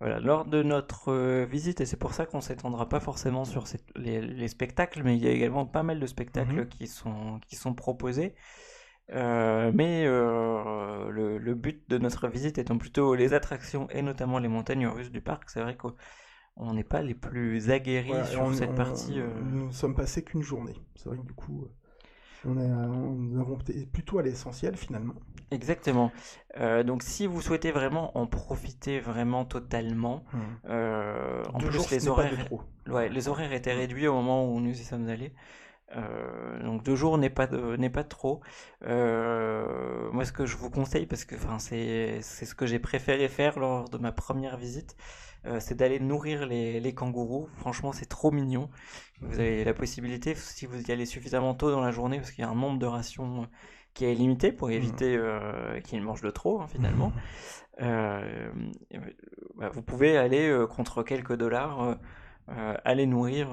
Voilà, 0.00 0.18
lors 0.18 0.44
de 0.44 0.62
notre 0.62 1.44
visite, 1.44 1.80
et 1.80 1.86
c'est 1.86 1.96
pour 1.96 2.12
ça 2.12 2.26
qu'on 2.26 2.40
s'étendra 2.40 2.88
pas 2.88 3.00
forcément 3.00 3.44
sur 3.44 3.64
les, 3.94 4.48
spectacles, 4.48 5.02
mais 5.04 5.16
il 5.16 5.22
y 5.22 5.28
a 5.28 5.30
également 5.30 5.66
pas 5.66 5.82
mal 5.82 6.00
de 6.00 6.06
spectacles 6.06 6.62
mhm. 6.62 6.68
qui, 6.68 6.86
sont, 6.88 7.40
qui 7.46 7.56
sont 7.56 7.74
proposés. 7.74 8.34
Euh, 9.12 9.70
mais 9.74 10.04
euh, 10.06 11.10
le, 11.10 11.54
but 11.54 11.88
de 11.90 11.98
notre 11.98 12.28
visite 12.28 12.56
étant 12.56 12.78
plutôt 12.78 13.14
les 13.14 13.34
attractions 13.34 13.86
et 13.90 14.00
notamment 14.00 14.38
les 14.38 14.48
montagnes 14.48 14.86
russes 14.86 15.10
du 15.10 15.20
parc, 15.20 15.50
c'est 15.50 15.60
vrai 15.60 15.76
qu'on 16.56 16.74
n'est 16.74 16.84
pas 16.84 17.02
les 17.02 17.14
plus 17.14 17.70
aguerris 17.70 18.26
sur 18.30 18.54
cette 18.54 18.74
partie. 18.74 19.20
Euh. 19.20 19.28
Nous 19.44 19.66
ne 19.66 19.72
sommes 19.72 19.94
passés 19.94 20.22
qu'une 20.22 20.42
journée. 20.42 20.74
C'est 20.94 21.08
vrai 21.08 21.18
que 21.18 21.26
du 21.26 21.32
coup, 21.32 21.66
on, 22.46 22.50
nous 22.54 23.40
avons 23.40 23.58
plutôt 23.92 24.18
à 24.18 24.22
l'essentiel 24.22 24.76
finalement. 24.76 25.14
Exactement. 25.50 26.10
donc 26.84 27.02
si 27.02 27.26
vous 27.26 27.40
souhaitez 27.40 27.70
vraiment 27.70 28.16
en 28.18 28.26
profiter 28.26 28.98
vraiment 28.98 29.44
totalement, 29.44 30.24
mmh. 30.32 30.68
en 31.52 31.58
plus 31.58 31.90
les 31.90 32.08
horaires, 32.08 32.48
ouais, 32.88 33.08
les 33.08 33.28
horaires 33.28 33.52
étaient 33.52 33.74
réduits 33.74 34.08
au 34.08 34.14
moment 34.14 34.52
où 34.52 34.60
nous 34.60 34.72
y 34.72 34.84
sommes 34.84 35.08
allés. 35.08 35.32
Euh, 35.96 36.62
donc 36.62 36.82
deux 36.82 36.96
jours 36.96 37.18
n'est 37.18 37.30
pas 37.30 37.46
n'est 37.46 37.90
pas 37.90 38.04
trop. 38.04 38.40
Euh, 38.84 40.10
moi, 40.12 40.24
ce 40.24 40.32
que 40.32 40.46
je 40.46 40.56
vous 40.56 40.70
conseille, 40.70 41.06
parce 41.06 41.24
que 41.24 41.36
enfin 41.36 41.58
c'est 41.58 42.18
c'est 42.22 42.44
ce 42.46 42.54
que 42.54 42.66
j'ai 42.66 42.78
préféré 42.78 43.28
faire 43.28 43.58
lors 43.58 43.88
de 43.88 43.98
ma 43.98 44.12
première 44.12 44.56
visite, 44.56 44.96
euh, 45.46 45.60
c'est 45.60 45.74
d'aller 45.76 46.00
nourrir 46.00 46.46
les, 46.46 46.80
les 46.80 46.94
kangourous. 46.94 47.48
Franchement, 47.56 47.92
c'est 47.92 48.06
trop 48.08 48.30
mignon. 48.30 48.70
Vous 49.20 49.40
avez 49.40 49.64
la 49.64 49.74
possibilité, 49.74 50.34
si 50.34 50.66
vous 50.66 50.82
y 50.82 50.92
allez 50.92 51.06
suffisamment 51.06 51.54
tôt 51.54 51.70
dans 51.70 51.80
la 51.80 51.92
journée, 51.92 52.18
parce 52.18 52.32
qu'il 52.32 52.42
y 52.42 52.46
a 52.46 52.50
un 52.50 52.54
nombre 52.54 52.78
de 52.78 52.86
rations 52.86 53.48
qui 53.94 54.04
est 54.06 54.14
limité 54.14 54.50
pour 54.52 54.68
mmh. 54.68 54.72
éviter 54.72 55.20
qu'ils 55.84 56.02
mangent 56.02 56.22
de 56.22 56.30
trop 56.30 56.60
hein, 56.60 56.66
finalement. 56.66 57.12
Bah, 57.78 59.68
vous 59.72 59.82
pouvez 59.82 60.16
aller 60.16 60.52
contre 60.68 61.02
quelques 61.04 61.36
dollars 61.36 61.96
aller 62.48 63.06
nourrir 63.06 63.48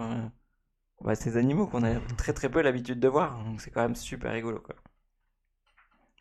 bah, 1.03 1.15
ces 1.15 1.37
animaux 1.37 1.67
qu'on 1.67 1.83
a 1.83 1.99
très 2.17 2.33
très 2.33 2.49
peu 2.49 2.61
l'habitude 2.61 2.99
de 2.99 3.07
voir. 3.07 3.43
Donc 3.43 3.61
c'est 3.61 3.71
quand 3.71 3.81
même 3.81 3.95
super 3.95 4.31
rigolo. 4.31 4.59
Quoi. 4.59 4.75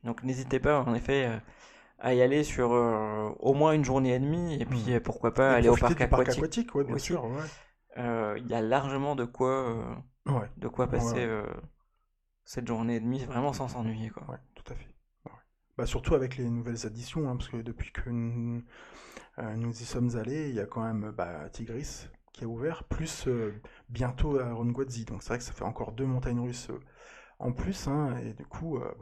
Donc 0.05 0.23
n'hésitez 0.23 0.61
pas 0.61 0.81
en 0.81 0.95
effet 0.95 1.27
euh, 1.27 1.39
à 1.99 2.15
y 2.15 2.23
aller 2.23 2.45
sur 2.45 2.73
euh, 2.73 3.29
au 3.41 3.53
moins 3.53 3.73
une 3.73 3.85
journée 3.85 4.15
et 4.15 4.19
demie 4.19 4.55
et 4.61 4.65
puis 4.65 4.85
hmm. 4.87 4.93
euh, 4.93 5.01
pourquoi 5.01 5.35
pas 5.35 5.53
aller 5.53 5.69
au 5.69 5.77
parc 5.77 6.01
aquatique. 6.01 6.73
Parc 6.73 6.87
bien 6.87 6.99
sûr. 6.99 7.29
Il 7.97 8.47
y 8.47 8.55
a 8.55 8.63
largement 8.63 9.17
de 9.17 9.25
quoi, 9.25 10.03
de 10.57 10.69
quoi 10.69 10.89
passer 10.89 11.29
cette 12.45 12.67
journée 12.67 12.97
et 12.97 13.01
demie 13.01 13.25
vraiment 13.25 13.53
sans 13.53 13.69
s'ennuyer. 13.69 14.11
Quoi. 14.11 14.39
Tout 14.55 14.73
à 14.73 14.75
fait. 14.75 14.87
Bah, 15.77 15.87
surtout 15.87 16.15
avec 16.15 16.37
les 16.37 16.49
nouvelles 16.49 16.87
additions, 16.87 17.29
hein, 17.29 17.37
parce 17.37 17.49
que 17.49 17.59
depuis 17.59 17.91
que 17.93 18.11
nous, 18.11 18.63
nous, 19.39 19.71
y 19.71 19.85
sommes 19.85 20.17
allés, 20.17 20.49
il 20.49 20.55
y 20.55 20.61
a 20.61 20.67
quand 20.67 20.83
même 20.83 21.11
bah, 21.11 21.49
Tigris 21.51 22.09
ouvert, 22.47 22.85
plus 22.85 23.27
euh, 23.29 23.61
bientôt 23.89 24.39
à 24.39 24.53
Ronguadzi. 24.53 25.05
Donc 25.05 25.23
c'est 25.23 25.29
vrai 25.29 25.39
que 25.39 25.45
ça 25.45 25.53
fait 25.53 25.65
encore 25.65 25.93
deux 25.93 26.07
montagnes 26.07 26.41
russes 26.41 26.71
euh, 26.71 26.81
en 27.39 27.53
plus, 27.53 27.89
hein, 27.89 28.17
et 28.19 28.35
du 28.35 28.45
coup, 28.45 28.79
euh, 28.79 28.95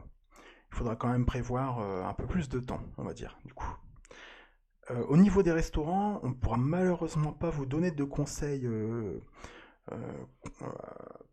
il 0.71 0.77
faudra 0.77 0.97
quand 0.97 1.09
même 1.09 1.27
prévoir 1.27 1.81
un 1.81 2.13
peu 2.13 2.27
plus 2.27 2.49
de 2.49 2.61
temps, 2.61 2.81
on 2.99 3.05
va 3.05 3.15
dire, 3.15 3.39
du 3.45 3.55
coup. 3.55 3.75
au 5.09 5.17
niveau 5.17 5.43
des 5.43 5.51
restaurants, 5.51 6.21
on 6.23 6.29
ne 6.29 6.35
pourra 6.35 6.59
malheureusement 6.59 7.33
pas 7.33 7.49
vous 7.49 7.65
donner 7.65 7.91
de 7.91 8.05
conseils 8.05 8.69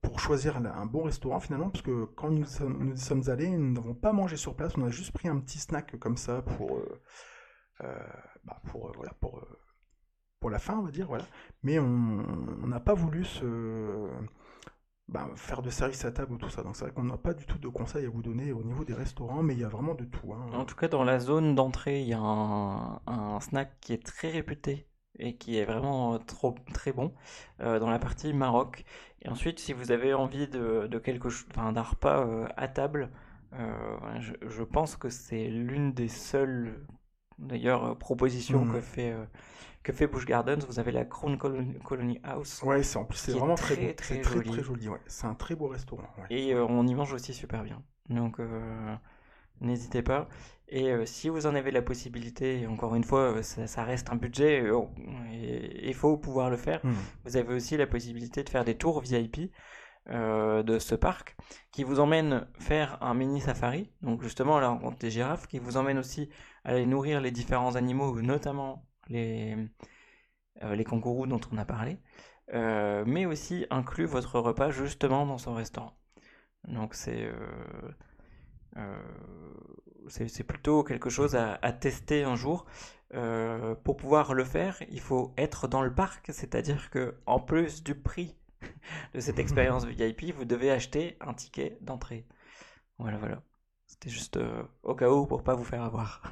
pour 0.01 0.19
choisir 0.21 0.55
un 0.57 0.85
bon 0.85 1.03
restaurant 1.03 1.41
finalement, 1.41 1.69
parce 1.69 1.81
que 1.81 2.05
quand 2.15 2.31
nous, 2.31 2.45
nous 2.69 2.95
sommes 2.95 3.29
allés, 3.29 3.49
nous 3.49 3.73
n'avons 3.73 3.93
pas 3.93 4.13
mangé 4.13 4.37
sur 4.37 4.55
place, 4.55 4.77
on 4.77 4.85
a 4.85 4.89
juste 4.89 5.11
pris 5.11 5.27
un 5.27 5.39
petit 5.41 5.59
snack 5.59 5.99
comme 5.99 6.15
ça 6.15 6.41
pour, 6.41 6.81
bah, 7.81 8.61
pour, 8.71 8.93
voilà, 8.95 9.13
pour 9.19 9.45
pour 10.45 10.51
la 10.51 10.59
fin, 10.59 10.77
on 10.77 10.83
va 10.83 10.91
dire, 10.91 11.07
voilà. 11.07 11.25
Mais 11.63 11.79
on 11.79 12.67
n'a 12.67 12.79
pas 12.79 12.93
voulu 12.93 13.25
se 13.25 14.07
bah, 15.07 15.27
faire 15.35 15.63
de 15.63 15.71
service 15.71 16.05
à 16.05 16.11
table 16.11 16.33
ou 16.33 16.37
tout 16.37 16.51
ça. 16.51 16.61
Donc 16.61 16.75
c'est 16.75 16.83
vrai 16.85 16.93
qu'on 16.93 17.05
n'a 17.05 17.17
pas 17.17 17.33
du 17.33 17.47
tout 17.47 17.57
de 17.57 17.67
conseils 17.67 18.05
à 18.05 18.09
vous 18.11 18.21
donner 18.21 18.51
au 18.51 18.61
niveau 18.61 18.85
des 18.85 18.93
restaurants, 18.93 19.41
mais 19.41 19.55
il 19.55 19.61
y 19.61 19.63
a 19.63 19.69
vraiment 19.69 19.95
de 19.95 20.05
tout. 20.05 20.33
Hein. 20.33 20.45
En 20.53 20.65
tout 20.65 20.75
cas, 20.75 20.87
dans 20.87 21.03
la 21.03 21.17
zone 21.17 21.55
d'entrée, 21.55 22.03
il 22.03 22.07
y 22.09 22.13
a 22.13 22.19
un, 22.19 23.39
snack 23.39 23.79
qui 23.81 23.93
est 23.93 24.05
très 24.05 24.29
réputé 24.29 24.87
et 25.17 25.35
qui 25.35 25.57
est 25.57 25.65
vraiment 25.65 26.19
trop 26.19 26.53
très 26.75 26.91
bon 26.91 27.11
euh, 27.61 27.79
dans 27.79 27.89
la 27.89 27.97
partie 27.97 28.31
Maroc. 28.31 28.85
Et 29.23 29.29
ensuite, 29.29 29.57
si 29.57 29.73
vous 29.73 29.89
avez 29.91 30.13
envie 30.13 30.47
de, 30.47 30.99
quelque 31.03 31.29
chose, 31.29 31.47
enfin, 31.49 31.73
d'un 31.73 31.81
repas 31.81 32.23
euh, 32.27 32.47
à 32.55 32.67
table, 32.67 33.09
euh, 33.53 33.97
je, 34.47 34.61
pense 34.61 34.95
que 34.95 35.09
c'est 35.09 35.47
l'une 35.47 35.91
des 35.91 36.07
seules 36.07 36.85
d'ailleurs 37.39 37.97
propositions 37.97 38.65
mmh. 38.65 38.73
que 38.73 38.81
fait 38.81 39.15
que 39.85 39.93
fait 39.93 40.07
Busch 40.07 40.25
Gardens. 40.25 40.59
Vous 40.67 40.79
avez 40.79 40.91
la 40.91 41.05
Crown 41.05 41.37
Colony 41.37 42.19
House. 42.23 42.61
Ouais, 42.63 42.83
c'est 42.83 42.97
en 42.97 43.05
plus 43.05 43.17
c'est 43.17 43.31
vraiment 43.31 43.55
très, 43.55 43.75
très, 43.75 43.93
très, 43.93 44.21
très, 44.21 44.33
joli. 44.33 44.49
Très, 44.49 44.63
joli 44.63 44.89
ouais. 44.89 44.99
C'est 45.05 45.27
un 45.27 45.35
très 45.35 45.55
beau 45.55 45.67
restaurant. 45.67 46.03
Et 46.29 46.53
euh, 46.53 46.65
on 46.67 46.85
y 46.85 46.93
mange 46.93 47.13
aussi 47.13 47.33
super 47.33 47.63
bien. 47.63 47.81
Donc 48.09 48.39
euh, 48.39 48.95
n'hésitez 49.61 50.01
pas. 50.01 50.27
Et 50.67 50.91
euh, 50.91 51.05
si 51.05 51.29
vous 51.29 51.45
en 51.45 51.53
avez 51.53 51.69
la 51.69 51.83
possibilité, 51.83 52.65
encore 52.67 52.95
une 52.95 53.03
fois, 53.03 53.43
ça, 53.43 53.83
reste 53.83 54.09
un 54.09 54.15
budget, 54.15 54.67
et 55.31 55.87
il 55.87 55.93
faut 55.93 56.17
pouvoir 56.17 56.49
le 56.49 56.57
faire. 56.57 56.83
Hmm. 56.83 56.93
Vous 57.23 57.37
avez 57.37 57.53
aussi 57.53 57.77
la 57.77 57.85
possibilité 57.85 58.43
de 58.43 58.49
faire 58.49 58.65
des 58.65 58.75
tours 58.75 58.99
VIP. 59.01 59.51
de 60.07 60.77
ce 60.79 60.95
parc 60.95 61.35
qui 61.71 61.83
vous 61.83 61.99
emmène 61.99 62.47
faire 62.59 62.97
un 63.01 63.13
mini 63.13 63.41
safari, 63.41 63.91
donc 64.01 64.23
justement 64.23 64.57
à 64.57 64.61
la 64.61 64.69
rencontre 64.69 64.97
des 64.97 65.11
girafes, 65.11 65.47
qui 65.47 65.59
vous 65.59 65.77
emmène 65.77 65.99
aussi 65.99 66.29
aller 66.65 66.85
nourrir 66.85 67.21
les 67.21 67.31
différents 67.31 67.75
animaux, 67.75 68.21
notamment 68.21 68.85
les, 69.07 69.55
euh, 70.63 70.75
les 70.75 70.83
kangourous 70.83 71.27
dont 71.27 71.41
on 71.51 71.57
a 71.57 71.65
parlé, 71.65 71.99
euh, 72.53 73.03
mais 73.05 73.25
aussi 73.25 73.65
inclut 73.69 74.05
votre 74.05 74.39
repas 74.39 74.71
justement 74.71 75.25
dans 75.25 75.37
son 75.37 75.53
restaurant. 75.53 75.97
Donc 76.67 76.95
c'est 76.95 77.29
euh, 78.77 78.97
c'est 80.07 80.43
plutôt 80.43 80.83
quelque 80.83 81.09
chose 81.09 81.35
à, 81.35 81.71
tester 81.71 82.23
un 82.23 82.35
jour. 82.35 82.65
pour 83.83 83.97
pouvoir 83.97 84.33
le 84.33 84.43
faire, 84.43 84.81
il 84.89 84.99
faut 84.99 85.33
être 85.37 85.67
dans 85.67 85.81
le 85.81 85.93
parc, 85.93 86.31
c'est-à-dire 86.33 86.89
que 86.89 87.15
en 87.25 87.39
plus 87.39 87.83
du 87.83 87.95
prix 87.95 88.35
de 89.13 89.19
cette 89.19 89.39
expérience 89.45 89.85
VIP, 89.85 90.33
vous 90.33 90.45
devez 90.45 90.71
acheter 90.71 91.17
un 91.21 91.33
ticket 91.33 91.77
d'entrée. 91.81 92.25
Voilà, 92.99 93.17
voilà. 93.17 93.41
C'était 93.87 94.09
juste 94.09 94.39
au 94.83 94.95
cas 94.95 95.09
où 95.09 95.25
pour 95.25 95.43
pas 95.43 95.55
vous 95.55 95.63
faire 95.63 95.83
avoir. 95.83 96.21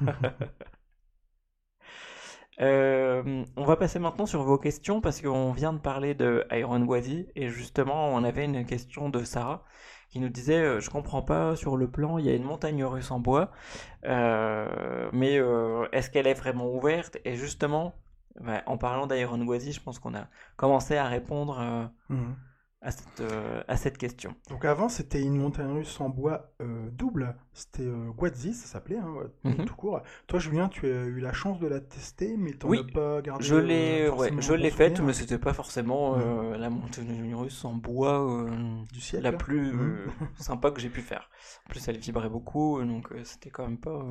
Euh, 2.60 3.44
on 3.56 3.64
va 3.64 3.76
passer 3.76 3.98
maintenant 3.98 4.26
sur 4.26 4.44
vos 4.44 4.58
questions 4.58 5.00
parce 5.00 5.20
qu'on 5.20 5.50
vient 5.50 5.72
de 5.72 5.78
parler 5.78 6.14
de 6.14 6.46
Iron 6.52 6.82
Wadi 6.82 7.26
et 7.34 7.48
justement 7.48 8.14
on 8.14 8.22
avait 8.22 8.44
une 8.44 8.64
question 8.64 9.08
de 9.08 9.24
Sarah 9.24 9.64
qui 10.08 10.20
nous 10.20 10.28
disait 10.28 10.62
euh, 10.62 10.80
je 10.80 10.88
comprends 10.88 11.22
pas 11.22 11.56
sur 11.56 11.76
le 11.76 11.90
plan 11.90 12.16
il 12.18 12.26
y 12.26 12.30
a 12.30 12.34
une 12.34 12.44
montagne 12.44 12.84
russe 12.84 13.10
en 13.10 13.18
bois 13.18 13.50
euh, 14.04 15.10
mais 15.12 15.40
est-ce 15.92 16.10
qu'elle 16.10 16.28
est 16.28 16.34
vraiment 16.34 16.72
ouverte? 16.72 17.18
Et 17.24 17.34
justement 17.34 17.94
en 18.66 18.78
parlant 18.78 19.06
d'Iron 19.06 19.44
Gwazi, 19.44 19.72
je 19.72 19.80
pense 19.80 19.98
qu'on 19.98 20.14
a 20.14 20.28
commencé 20.56 20.96
à 20.96 21.06
répondre 21.06 21.90
mhm. 22.08 22.36
À, 22.84 22.90
cette, 22.90 23.22
à 23.66 23.76
cette 23.76 23.98
question. 23.98 24.34
Donc 24.50 24.64
avant, 24.64 24.88
c'était 24.88 25.20
une 25.20 25.36
montagne 25.36 25.72
russe 25.72 26.00
en 26.00 26.08
bois 26.08 26.52
double. 26.92 27.36
C'était 27.52 27.86
Gwazi, 28.16 28.52
ça 28.52 28.66
s'appelait, 28.66 28.98
hein, 28.98 29.14
mhm. 29.44 29.64
tout 29.64 29.74
court. 29.74 30.02
Toi, 30.26 30.38
Julien, 30.38 30.68
tu 30.68 30.86
as 30.86 31.04
eu 31.04 31.20
la 31.20 31.32
chance 31.32 31.60
de 31.60 31.66
la 31.66 31.80
tester, 31.80 32.36
mais 32.36 32.52
tu 32.52 32.66
oui, 32.66 32.80
as 32.80 32.92
pas 32.92 33.22
gardé. 33.22 33.44
Je 33.44 33.56
l'ai, 33.56 34.10
je 34.40 34.52
l'ai 34.52 34.70
faite, 34.70 35.00
mais 35.00 35.12
c'était 35.12 35.38
pas 35.38 35.52
forcément 35.52 36.16
la 36.16 36.70
montagne 36.70 37.34
russe 37.34 37.64
en 37.64 37.74
bois 37.74 38.46
du 38.92 39.00
ciel, 39.00 39.22
la 39.22 39.32
plus 39.32 39.74
sympa 40.38 40.70
que 40.70 40.80
j'ai 40.80 40.90
pu 40.90 41.00
faire. 41.00 41.30
En 41.66 41.70
plus, 41.70 41.86
elle 41.88 41.98
vibrait 41.98 42.28
beaucoup, 42.28 42.82
donc 42.82 43.08
c'était 43.24 43.50
quand 43.50 43.64
même 43.64 43.78
pas. 43.78 44.04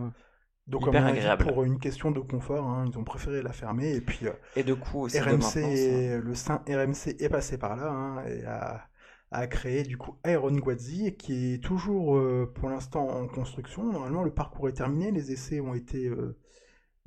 Donc, 0.68 0.88
Hyper 0.88 1.06
agréable. 1.06 1.44
pour 1.46 1.64
une 1.64 1.78
question 1.78 2.12
de 2.12 2.22
confort, 2.22 2.66
hein, 2.66 2.86
ils 2.90 2.98
ont 2.98 3.04
préféré 3.04 3.42
la 3.42 3.52
fermer. 3.52 3.96
Et 3.96 4.02
puis, 4.02 4.28
euh, 4.28 4.32
et 4.56 4.64
de 4.64 4.74
coup 4.74 5.02
aussi 5.02 5.20
RMC, 5.20 5.58
hein. 5.58 6.22
le 6.24 6.36
saint 6.36 6.64
RMC 6.68 7.16
est 7.20 7.30
passé 7.30 7.58
par 7.58 7.76
là 7.76 7.92
hein, 7.92 8.26
et 8.26 8.46
a, 8.46 8.88
a, 9.32 9.48
créé 9.48 9.84
du 9.84 9.98
coup 9.98 10.18
Iron 10.26 10.56
Guadzi, 10.56 11.18
qui 11.18 11.56
est 11.56 11.64
toujours 11.64 12.16
euh, 12.16 12.50
pour 12.56 12.70
l'instant 12.70 13.10
en 13.10 13.28
construction. 13.28 13.92
Normalement, 13.92 14.24
le 14.24 14.32
parcours 14.32 14.70
est 14.70 14.74
terminé, 14.74 15.12
les 15.12 15.34
essais 15.34 15.60
ont 15.60 15.74
été, 15.74 16.08
euh, 16.08 16.40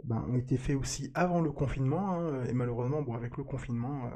ben, 0.04 0.22
ont 0.28 0.36
été 0.36 0.58
faits 0.58 0.76
aussi 0.76 1.10
avant 1.14 1.40
le 1.40 1.50
confinement. 1.50 2.42
et 2.44 2.52
malheureusement, 2.52 3.00
bon, 3.00 3.14
avec 3.14 3.38
le 3.38 3.44
confinement, 3.44 4.10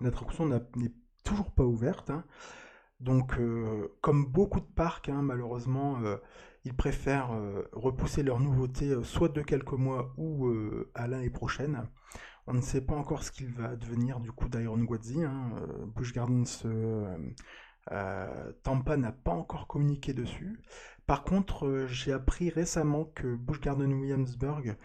l'attraction 0.00 0.46
n'est 0.46 0.92
toujours 1.24 1.50
pas 1.50 1.64
ouverte. 1.64 2.12
Donc, 3.00 3.34
comme 4.00 4.26
beaucoup 4.26 4.60
de 4.60 4.72
parcs, 4.76 5.08
malheureusement 5.08 5.98
ils 6.64 6.74
préfèrent 6.74 7.32
euh, 7.32 7.68
repousser 7.72 8.22
leur 8.22 8.40
nouveauté 8.40 8.90
euh, 8.90 9.02
soit 9.02 9.28
de 9.28 9.42
quelques 9.42 9.72
mois 9.72 10.14
ou 10.16 10.46
euh, 10.46 10.90
à 10.94 11.06
l'année 11.06 11.30
prochaine. 11.30 11.88
On 12.46 12.54
ne 12.54 12.60
sait 12.60 12.80
pas 12.80 12.94
encore 12.94 13.22
ce 13.22 13.30
qu'il 13.30 13.52
va 13.52 13.76
devenir 13.76 14.20
du 14.20 14.32
coup 14.32 14.48
d'Iron 14.48 14.78
Guadzi. 14.78 15.22
Hein. 15.24 15.52
Gardens 16.14 16.44
Tampa 18.62 18.96
n'a 18.98 19.12
pas 19.12 19.32
encore 19.32 19.66
communiqué 19.66 20.12
dessus. 20.12 20.60
Par 21.06 21.24
contre, 21.24 21.86
j'ai 21.88 22.12
appris 22.12 22.50
récemment 22.50 23.06
que 23.06 23.34
Busch 23.34 23.60
Garden 23.60 23.92
Williamsburg 23.94 24.76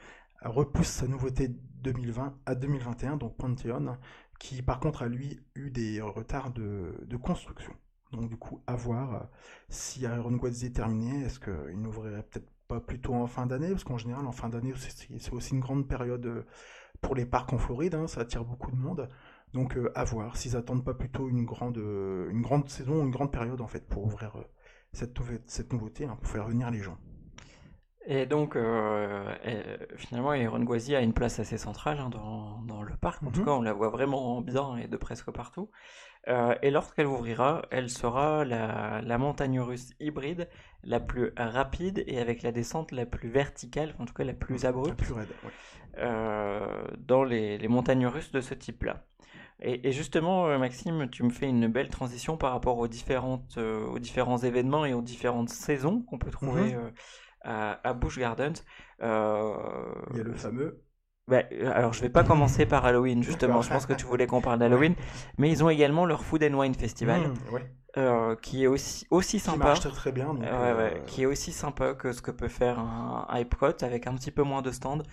repousse 0.41 0.87
sa 0.87 1.07
nouveauté 1.07 1.49
2020 1.49 2.33
à 2.45 2.55
2021, 2.55 3.17
donc 3.17 3.35
Pantheon, 3.35 3.97
qui 4.39 4.61
par 4.61 4.79
contre 4.79 5.01
a 5.03 5.09
lui 5.09 5.41
eu 5.55 5.69
des 5.69 5.99
retards 5.99 6.51
de 6.51 7.17
construction. 7.17 7.73
Donc 8.11 8.29
du 8.29 8.37
coup, 8.37 8.61
à 8.65 8.75
voir 8.75 9.15
euh, 9.15 9.19
si 9.69 10.01
Iron 10.01 10.31
Gods 10.31 10.63
est 10.63 10.75
terminé, 10.75 11.25
est-ce 11.25 11.39
qu'il 11.39 11.79
n'ouvrirait 11.79 12.23
peut-être 12.23 12.49
pas 12.67 12.79
plutôt 12.79 13.13
en 13.13 13.27
fin 13.27 13.45
d'année? 13.45 13.69
Parce 13.69 13.83
qu'en 13.83 13.97
général, 13.97 14.25
en 14.25 14.31
fin 14.31 14.49
d'année, 14.49 14.73
c'est 14.77 15.33
aussi 15.33 15.53
une 15.53 15.59
grande 15.59 15.87
période 15.87 16.25
euh, 16.25 16.45
pour 17.01 17.15
les 17.15 17.25
parcs 17.25 17.53
en 17.53 17.57
Floride, 17.57 17.95
hein, 17.95 18.07
ça 18.07 18.21
attire 18.21 18.43
beaucoup 18.43 18.71
de 18.71 18.77
monde. 18.77 19.09
Donc 19.53 19.77
euh, 19.77 19.91
à 19.95 20.03
voir 20.03 20.37
s'ils 20.37 20.55
attendent 20.55 20.83
pas 20.83 20.93
plutôt 20.93 21.29
une 21.29 21.45
grande, 21.45 21.77
une 21.77 22.41
grande 22.41 22.67
saison, 22.69 23.03
une 23.03 23.11
grande 23.11 23.31
période 23.31 23.61
en 23.61 23.67
fait 23.67 23.87
pour 23.87 24.03
ouvrir 24.05 24.35
cette, 24.91 25.17
cette 25.45 25.71
nouveauté, 25.73 26.05
hein, 26.05 26.17
pour 26.19 26.29
faire 26.29 26.47
venir 26.47 26.69
les 26.71 26.79
gens. 26.79 26.97
Et 28.05 28.25
donc, 28.25 28.57
finalement, 29.97 30.33
Iron 30.33 30.63
Gwazi 30.63 30.95
a 30.95 31.01
une 31.01 31.13
place 31.13 31.39
assez 31.39 31.59
centrale 31.59 31.99
hein, 31.99 32.09
dans, 32.09 32.61
dans, 32.63 32.81
le 32.81 32.95
parc. 32.95 33.21
En 33.21 33.29
tout 33.29 33.41
mhm. 33.41 33.45
cas, 33.45 33.51
on 33.51 33.61
la 33.61 33.73
voit 33.73 33.89
vraiment 33.89 34.41
bien 34.41 34.77
et 34.77 34.87
de 34.87 34.97
presque 34.97 35.29
partout. 35.29 35.69
Euh, 36.29 36.53
et 36.61 36.69
lorsqu'elle 36.69 37.07
ouvrira, 37.07 37.63
elle 37.71 37.89
sera 37.89 38.45
la, 38.45 39.17
montagne 39.17 39.59
russe 39.59 39.93
hybride 39.99 40.47
la 40.83 40.99
plus 40.99 41.31
rapide 41.37 42.03
et 42.07 42.19
avec 42.19 42.43
la 42.43 42.51
descente 42.51 42.91
la 42.91 43.05
plus 43.05 43.29
verticale, 43.29 43.95
en 43.99 44.05
tout 44.05 44.13
cas 44.13 44.23
la 44.23 44.33
plus 44.33 44.65
abrupte, 44.65 45.01
euh, 45.97 46.87
dans 46.99 47.23
les, 47.23 47.67
montagnes 47.67 48.07
russes 48.07 48.31
de 48.31 48.41
ce 48.41 48.53
type-là. 48.53 49.05
Et, 49.61 49.91
justement, 49.91 50.47
euh, 50.47 50.57
Maxime, 50.57 51.09
tu 51.09 51.23
me 51.23 51.31
fais 51.31 51.47
une 51.47 51.67
belle 51.67 51.89
transition 51.89 52.37
par 52.37 52.53
rapport 52.53 52.77
aux, 52.77 52.87
différentes, 52.87 53.57
aux 53.57 53.99
différents 53.99 54.37
événements 54.37 54.85
et 54.85 54.93
aux 54.93 55.01
différentes 55.01 55.49
saisons 55.49 56.01
qu'on 56.03 56.17
peut 56.17 56.31
trouver 56.31 56.75
mhm. 56.75 56.91
à, 57.41 57.87
à, 57.89 57.93
Busch 57.93 58.19
Gardens. 58.19 58.53
Il 59.01 59.05
y 59.05 60.19
a 60.19 60.23
le 60.23 60.33
fameux 60.33 60.81
bah, 61.29 61.43
euh, 61.51 61.71
alors, 61.73 61.93
je 61.93 62.01
vais 62.01 62.09
pas 62.09 62.23
commencer 62.23 62.65
par 62.65 62.85
Halloween, 62.85 63.23
justement. 63.23 63.61
je 63.61 63.69
pense 63.69 63.85
que 63.85 63.93
tu 63.93 64.05
voulais 64.05 64.27
qu'on 64.27 64.41
parle 64.41 64.59
d'Halloween. 64.59 64.95
Mais 65.37 65.49
ils 65.49 65.63
ont 65.63 65.69
également 65.69 66.05
leur 66.05 66.23
Food 66.23 66.43
and 66.43 66.53
Wine 66.57 66.73
Festival, 66.73 67.21
mmh, 67.21 67.33
euh, 67.97 68.35
qui 68.35 68.63
est 68.63 68.67
aussi, 68.67 69.05
aussi 69.11 69.39
sympa. 69.39 69.73
Qui 69.73 69.87
très 69.89 70.11
bien. 70.11 70.35
Euh, 70.41 70.89
qui 71.05 71.23
est 71.23 71.25
aussi 71.25 71.51
sympa 71.51 71.93
que 71.93 72.11
ce 72.11 72.21
que 72.21 72.31
peut 72.31 72.47
faire 72.47 72.79
un, 72.79 73.27
Epcot, 73.35 73.83
avec 73.83 74.07
un 74.07 74.15
petit 74.15 74.31
peu 74.31 74.43
moins 74.43 74.61
de 74.61 74.71
stands, 74.71 75.03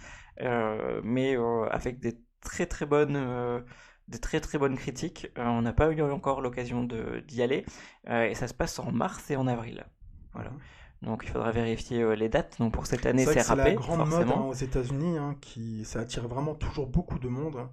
mais 1.03 1.37
avec 1.71 2.01
des 2.01 2.19
très 2.41 2.67
très 2.67 2.87
bonnes 2.87 3.65
des 4.09 4.21
très 4.21 4.39
très 4.39 4.57
bonnes 4.57 4.77
critiques. 4.77 5.29
on 5.37 5.63
n'a 5.63 5.73
pas 5.73 5.91
eu 5.91 6.01
encore 6.01 6.41
l'occasion 6.41 6.85
d'y 7.27 7.43
aller. 7.43 7.67
et 8.09 8.35
ça 8.35 8.49
se 8.49 8.55
passe 8.55 8.79
en 8.79 8.91
mars 8.91 9.31
et 9.31 9.37
en 9.37 9.47
avril. 9.47 9.85
Voilà. 10.33 10.51
Mmh. 10.51 10.59
Donc 11.03 11.23
il 11.25 11.31
faudra 11.31 11.53
vérifier 11.53 12.03
euh, 12.03 12.15
les 12.15 12.29
dates. 12.29 12.57
Donc 12.59 12.73
pour 12.73 12.87
cette 12.87 13.07
année, 13.07 13.25
c'est 13.25 13.43
râpé. 13.43 13.63
C'est 13.63 13.69
la 13.69 13.75
grande 13.75 14.09
mode 14.09 14.29
hein, 14.29 14.41
aux 14.49 14.55
États-Unis 14.55 15.19
hein, 15.19 15.37
qui 15.41 15.85
ça 15.85 16.01
attire 16.01 16.27
vraiment 16.29 16.55
toujours 16.55 16.87
beaucoup 16.87 17.19
de 17.19 17.29
monde. 17.29 17.69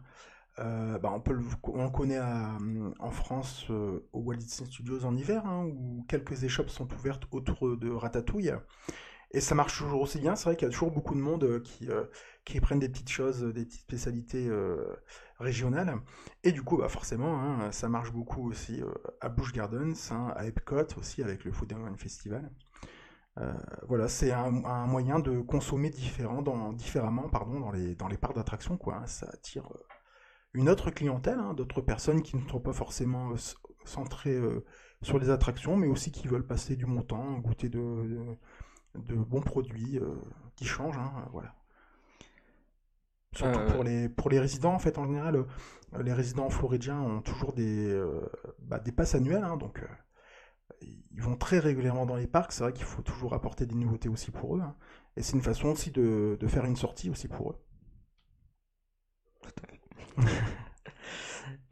Euh, 0.59 0.99
bah, 0.99 1.11
on, 1.11 1.19
peut 1.19 1.33
le, 1.33 1.43
on 1.63 1.89
connaît 1.89 2.19
en 2.19 3.11
France 3.11 3.65
euh, 3.71 4.07
au 4.13 4.19
Walt 4.19 4.35
Disney 4.35 4.69
Studios 4.69 5.03
en 5.03 5.15
hiver, 5.15 5.45
hein, 5.47 5.65
où 5.65 6.05
quelques 6.07 6.43
échoppes 6.43 6.69
sont 6.69 6.87
ouvertes 6.93 7.23
autour 7.31 7.75
de 7.77 7.89
Ratatouille. 7.89 8.53
Et 9.31 9.41
ça 9.41 9.55
marche 9.55 9.79
toujours 9.79 10.01
aussi 10.01 10.19
bien. 10.19 10.35
C'est 10.35 10.45
vrai 10.45 10.55
qu'il 10.55 10.67
y 10.67 10.69
a 10.69 10.71
toujours 10.71 10.91
beaucoup 10.91 11.15
de 11.15 11.19
monde 11.19 11.63
qui, 11.63 11.89
qui 12.45 12.61
prennent 12.61 12.77
des 12.77 12.89
petites 12.89 13.09
choses, 13.09 13.41
des 13.41 13.65
petites 13.65 13.81
spécialités 13.81 14.47
régionales. 15.39 15.95
Et 16.43 16.51
du 16.51 16.61
coup, 16.61 16.77
bah, 16.77 16.87
forcément, 16.87 17.71
ça 17.71 17.89
marche 17.89 18.11
beaucoup 18.11 18.47
aussi 18.47 18.83
à 19.21 19.29
Busch 19.29 19.51
Gardens, 19.51 19.95
à 20.35 20.45
Epcot 20.45 20.85
aussi 20.99 21.23
avec 21.23 21.45
le 21.45 21.51
Food 21.51 21.73
and 21.73 21.83
Wine 21.83 21.97
Festival. 21.97 22.51
Euh, 23.39 23.51
voilà, 23.87 24.07
c'est 24.07 24.31
un, 24.31 24.51
moyen 24.51 25.19
de 25.19 25.41
consommer 25.41 25.89
différent 25.89 26.41
dans, 26.41 26.71
différemment 26.71 27.29
pardon, 27.29 27.59
dans, 27.59 27.71
les, 27.71 27.95
dans 27.95 28.07
les 28.07 28.17
parcs 28.17 28.35
d'attractions. 28.35 28.77
Quoi. 28.77 28.97
Hein. 28.97 29.07
Ça 29.07 29.27
attire 29.31 29.65
euh, 29.71 29.79
une 30.53 30.69
autre 30.69 30.91
clientèle, 30.91 31.39
hein, 31.39 31.53
d'autres 31.53 31.81
personnes 31.81 32.21
qui 32.21 32.37
ne 32.37 32.47
sont 32.47 32.59
pas 32.59 32.73
forcément 32.73 33.31
euh, 33.31 33.37
centrées 33.85 34.39
sur 35.01 35.19
les 35.19 35.29
attractions, 35.29 35.75
mais 35.75 35.87
aussi 35.87 36.11
qui 36.11 36.27
veulent 36.27 36.45
passer 36.45 36.75
du 36.75 36.85
bon 36.85 37.01
temps, 37.01 37.39
goûter 37.39 37.69
de, 37.69 38.37
de, 38.95 39.15
bons 39.15 39.41
produits 39.41 39.99
qui 40.55 40.65
changent. 40.65 40.97
Hein, 40.97 41.27
voilà. 41.33 41.53
Surtout 43.33 43.59
pour, 43.73 43.83
les, 43.83 44.07
pour 44.07 44.29
les 44.29 44.39
résidents, 44.39 44.73
en 44.73 44.79
fait, 44.79 44.97
en 44.99 45.05
général, 45.05 45.43
les 45.99 46.13
résidents 46.13 46.49
floridiens 46.49 47.01
ont 47.01 47.21
toujours 47.21 47.51
des, 47.51 48.01
bah, 48.59 48.79
des 48.79 48.93
passes 48.93 49.15
annuelles, 49.15 49.43
donc 49.59 49.81
ils 50.81 51.21
vont 51.21 51.35
très 51.35 51.59
régulièrement 51.59 52.05
dans 52.05 52.15
les 52.15 52.27
parcs. 52.27 52.51
C'est 52.51 52.63
vrai 52.63 52.73
qu'il 52.73 52.85
faut 52.85 53.01
toujours 53.01 53.33
apporter 53.33 53.65
des 53.65 53.75
nouveautés 53.75 54.09
aussi 54.09 54.31
pour 54.31 54.57
eux. 54.57 54.61
Hein. 54.61 54.75
Et 55.15 55.21
c'est 55.21 55.33
une 55.33 55.41
façon 55.43 55.69
aussi 55.69 55.91
de, 55.91 56.37
faire 56.47 56.65
une 56.65 56.75
sortie 56.75 57.09
aussi 57.09 57.27
pour 57.27 57.51
eux. 57.51 57.59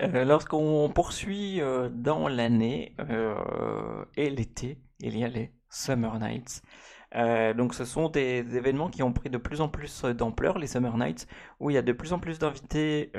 Euh, 0.01 0.25
lorsqu'on 0.25 0.89
poursuit 0.89 1.61
euh, 1.61 1.87
dans 1.89 2.27
l'année 2.27 2.95
euh, 2.99 4.03
et 4.17 4.29
l'été, 4.31 4.81
il 4.99 5.17
y 5.17 5.23
a 5.23 5.27
les 5.27 5.53
Summer 5.69 6.19
Nights. 6.19 6.63
Donc 7.13 7.73
ce 7.73 7.85
sont 7.85 8.09
des, 8.09 8.39
événements 8.55 8.89
qui 8.89 9.03
ont 9.03 9.13
pris 9.13 9.29
de 9.29 9.37
plus 9.37 9.61
en 9.61 9.69
plus 9.69 10.03
d'ampleur, 10.03 10.57
les 10.57 10.67
Summer 10.67 10.97
Nights, 10.97 11.27
où 11.59 11.69
il 11.69 11.73
y 11.73 11.77
a 11.77 11.81
de 11.81 11.91
plus 11.91 12.13
en 12.13 12.19
plus 12.19 12.39
d'invités 12.39 13.11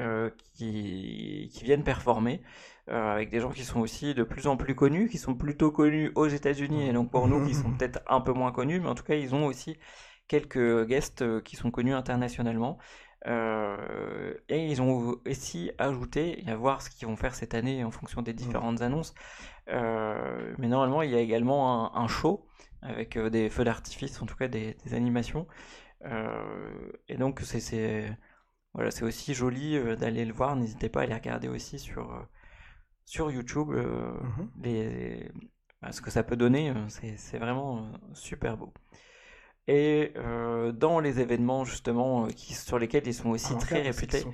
qui, 0.55 1.50
qui, 1.52 1.64
viennent 1.64 1.85
performer. 1.85 2.42
Euh, 2.90 3.12
avec 3.12 3.31
des 3.31 3.38
gens 3.38 3.50
qui 3.50 3.62
sont 3.64 3.78
aussi 3.78 4.12
de 4.12 4.24
plus 4.24 4.48
en 4.48 4.57
plus 4.57 4.74
connus, 4.74 5.09
qui 5.09 5.18
sont 5.18 5.37
plutôt 5.37 5.70
connus 5.70 6.11
aux 6.16 6.26
États-Unis 6.26 6.88
et 6.88 6.92
donc 6.92 7.12
pour 7.12 7.28
nous 7.28 7.46
qui 7.46 7.55
sont 7.55 7.70
peut-être 7.78 8.00
un 8.09 8.21
peu 8.21 8.33
moins 8.33 8.50
connus, 8.50 8.81
mais 8.81 8.88
en 8.88 8.96
tout 8.96 9.04
cas 9.04 9.14
ils 9.14 9.37
ont 9.37 9.46
aussi 9.46 9.79
quelques 10.27 10.87
guests 10.87 11.23
euh, 11.23 11.40
qui 11.40 11.54
sont 11.54 11.71
connus 11.71 11.94
internationalement. 11.94 12.79
Euh, 13.29 14.35
et 14.48 14.67
ils 14.67 14.83
ont 14.83 15.14
aussi 15.31 15.71
ajouté, 15.79 16.42
à 16.48 16.56
voir 16.56 16.83
ce 16.83 16.90
qu'ils 16.90 17.06
vont 17.06 17.14
faire 17.14 17.37
cette 17.37 17.54
année 17.54 17.85
en 17.85 17.92
fonction 17.92 18.21
des 18.21 18.33
différentes 18.33 18.83
annonces, 18.83 19.14
mais 19.69 20.67
normalement 20.67 21.02
il 21.02 21.10
y 21.12 21.14
a 21.14 21.21
également 21.21 21.96
un, 21.96 22.08
show 22.08 22.44
avec 22.83 23.18
des 23.18 23.48
feux 23.50 23.64
d'artifice, 23.64 24.20
en 24.22 24.26
tout 24.26 24.37
cas 24.37 24.48
des, 24.48 24.76
animations. 24.92 25.46
et 27.08 27.16
donc 27.16 27.40
c'est 27.42 28.16
voilà, 28.74 28.90
c'est 28.90 29.04
aussi 29.04 29.35
joli 29.35 29.78
d'aller 29.96 30.24
le 30.24 30.33
voir, 30.33 30.56
n'hésitez 30.56 30.88
pas 30.88 31.02
à 31.02 31.06
les 31.06 31.14
regarder 31.14 31.48
aussi 31.48 31.78
sur 31.78 32.26
sur 33.04 33.30
YouTube 33.30 33.70
euh, 33.72 34.12
mhm. 34.22 34.50
les, 34.62 35.30
ce 35.90 36.00
que 36.00 36.10
ça 36.10 36.22
peut 36.22 36.37
donner, 36.37 36.70
euh, 36.70 36.88
c'est 36.88 37.38
vraiment 37.38 37.78
euh, 37.78 37.83
super 38.14 38.56
beau. 38.56 38.72
Et 39.69 40.13
dans 40.75 40.98
les 41.00 41.21
événements 41.21 41.65
justement 41.65 42.27
qui, 42.27 42.54
sur 42.54 42.79
lesquels 42.79 43.06
ils 43.06 43.15
sont 43.15 43.31
aussi 43.31 43.54
Ah, 43.54 43.60
très 43.60 43.83
réputés, 43.83 44.25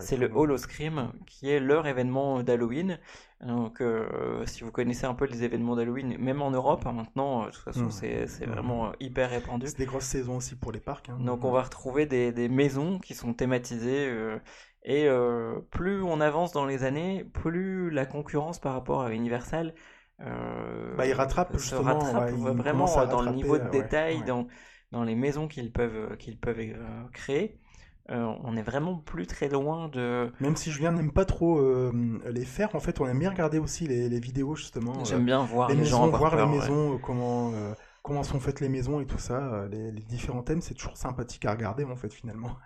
c'est 0.00 0.16
le 0.16 0.28
Scream, 0.58 1.12
qui 1.26 1.48
est 1.50 1.60
leur 1.60 1.86
événement 1.86 2.42
d'Halloween. 2.42 2.98
Donc, 3.40 3.80
euh, 3.80 4.44
si 4.46 4.62
vous 4.62 4.70
connaissez 4.70 5.04
un 5.06 5.14
peu 5.14 5.26
les 5.26 5.42
événements 5.44 5.74
d'Halloween, 5.76 6.16
même 6.18 6.42
en 6.42 6.50
Europe, 6.50 6.84
hein, 6.86 6.92
maintenant, 6.92 7.42
euh, 7.42 7.46
de 7.46 7.50
toute 7.50 7.62
façon, 7.64 7.90
Mhm. 7.90 7.90
c'est 7.90 8.46
Mhm. 8.46 8.52
vraiment 8.52 8.86
euh, 8.88 8.92
hyper 9.00 9.30
répandu. 9.30 9.66
C'est 9.66 9.78
des 9.78 9.86
grosses 9.86 10.04
saisons 10.04 10.36
aussi 10.36 10.54
pour 10.56 10.72
les 10.72 10.80
parcs. 10.80 11.08
hein. 11.08 11.16
Donc, 11.20 11.44
on 11.44 11.50
va 11.50 11.62
retrouver 11.62 12.06
des, 12.06 12.32
des 12.32 12.48
maisons 12.48 12.98
qui 12.98 13.14
sont 13.14 13.34
thématisées. 13.34 14.06
euh, 14.08 14.38
et 14.84 15.06
euh, 15.08 15.60
plus 15.70 16.02
on 16.02 16.20
avance 16.20 16.52
dans 16.52 16.64
les 16.66 16.82
années, 16.82 17.24
plus 17.34 17.88
la 17.90 18.04
concurrence 18.04 18.58
par 18.58 18.72
rapport 18.72 19.02
à 19.02 19.12
Universal 19.12 19.74
euh, 20.20 20.96
Bah, 20.96 21.06
ils 21.06 21.12
rattrapent, 21.12 21.52
se 21.56 21.58
justement, 21.58 21.98
rattrape 22.00 22.32
ouais, 22.32 22.52
vraiment 22.52 23.06
dans 23.06 23.22
le 23.22 23.30
niveau 23.32 23.58
de 23.58 23.68
détail, 23.70 24.18
ouais. 24.18 24.26
dans, 24.26 24.46
dans 24.92 25.04
les 25.04 25.14
maisons 25.16 25.48
qu'ils 25.48 25.72
peuvent, 25.72 26.16
qu'ils 26.18 26.38
peuvent 26.38 26.60
euh, 26.60 27.04
créer. 27.12 27.58
Euh, 28.10 28.34
on 28.44 28.56
est 28.56 28.62
vraiment 28.62 28.96
plus 28.98 29.26
très 29.26 29.48
loin 29.48 29.88
de, 29.88 30.32
Même 30.40 30.56
si 30.56 30.70
Julien 30.72 30.92
n'aime 30.92 31.12
pas 31.12 31.24
trop 31.24 31.58
euh, 31.60 32.20
les 32.30 32.44
faire, 32.44 32.74
en 32.74 32.80
fait, 32.80 33.00
on 33.00 33.06
aime 33.06 33.18
bien 33.20 33.30
regarder 33.30 33.58
aussi 33.58 33.86
les, 33.86 34.08
les 34.08 34.20
vidéos, 34.20 34.56
justement. 34.56 35.12
euh, 35.12 35.20
J'aime 35.20 35.24
bien 35.24 35.44
voir 35.44 35.68
les 35.68 35.74
les, 35.74 35.84
gens 35.84 36.02
maisons, 36.02 36.02
avoir 36.02 36.26
voir 36.28 36.30
peur, 36.30 36.40
les 36.46 36.46
maisons, 36.46 36.94
euh, 36.94 36.98
comment, 36.98 37.52
euh, 37.54 37.74
comment 38.02 38.24
sont 38.24 38.40
faites 38.40 38.60
les 38.60 38.68
maisons 38.68 39.00
et 39.00 39.06
tout 39.06 39.18
ça. 39.18 39.38
euh, 39.54 39.68
les, 39.68 39.92
les 39.92 40.02
différents 40.02 40.42
thèmes, 40.42 40.60
c'est 40.62 40.74
toujours 40.74 40.96
sympathique 40.96 41.44
à 41.44 41.52
regarder, 41.52 41.84
en 41.84 41.96
fait, 41.96 42.12
finalement. 42.12 42.56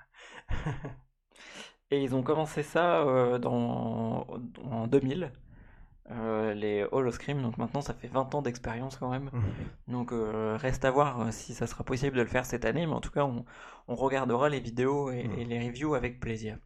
Et 1.91 2.03
ils 2.03 2.15
ont 2.15 2.23
commencé 2.23 2.63
ça 2.63 3.01
euh, 3.03 3.39
dans, 3.39 4.27
en 4.65 4.87
2000, 4.89 5.33
euh, 6.11 6.55
les 6.55 6.85
Hall 6.93 7.07
of 7.09 7.15
Scream. 7.15 7.43
Donc 7.43 7.59
maintenant, 7.59 7.81
ça 7.81 7.95
fait 7.95 8.09
20 8.09 8.35
ans 8.35 8.43
d'expérience 8.43 8.97
quand 8.97 9.11
même. 9.11 9.31
Donc 9.89 10.13
euh, 10.13 10.57
reste 10.61 10.85
à 10.85 10.91
voir 10.91 11.21
euh, 11.21 11.31
si 11.31 11.55
ça 11.55 11.67
sera 11.67 11.85
possible 11.85 12.17
de 12.17 12.23
le 12.23 12.29
faire 12.29 12.45
cette 12.47 12.65
année. 12.65 12.87
Mais 12.87 12.93
en 12.93 13.01
tout 13.01 13.11
cas, 13.11 13.25
on, 13.25 13.45
on 13.89 13.95
regardera 13.95 14.49
les 14.49 14.61
vidéos 14.61 15.11
et, 15.11 15.25
Mhm. 15.25 15.39
et 15.39 15.45
les 15.45 15.67
reviews 15.69 15.95
avec 15.95 16.21
plaisir. 16.21 16.59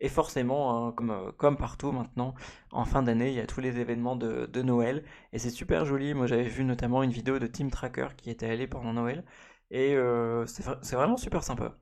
Et 0.00 0.08
forcément, 0.08 0.86
hein, 0.88 0.92
comme, 0.92 1.32
comme 1.38 1.56
partout 1.56 1.90
maintenant, 1.90 2.34
en 2.70 2.84
fin 2.84 3.02
d'année, 3.02 3.30
il 3.30 3.34
y 3.34 3.40
a 3.40 3.46
tous 3.46 3.60
les 3.60 3.78
événements 3.80 4.14
de, 4.16 4.46
de 4.46 4.62
Noël. 4.62 5.04
Et 5.32 5.38
c'est 5.40 5.50
super 5.50 5.84
joli. 5.84 6.14
Moi, 6.14 6.26
j'avais 6.26 6.44
vu 6.48 6.64
notamment 6.64 7.02
une 7.02 7.10
vidéo 7.10 7.38
de 7.40 7.46
Team 7.48 7.70
Tracker 7.70 8.08
qui 8.16 8.30
était 8.30 8.48
allé 8.48 8.66
pendant 8.68 8.92
Noël. 8.92 9.24
Et 9.70 9.94
euh, 9.96 10.46
c'est 10.46 10.64
vra- 10.64 10.78
c'est 10.82 10.94
vraiment 10.96 11.16
super 11.16 11.42
sympa. 11.42 11.76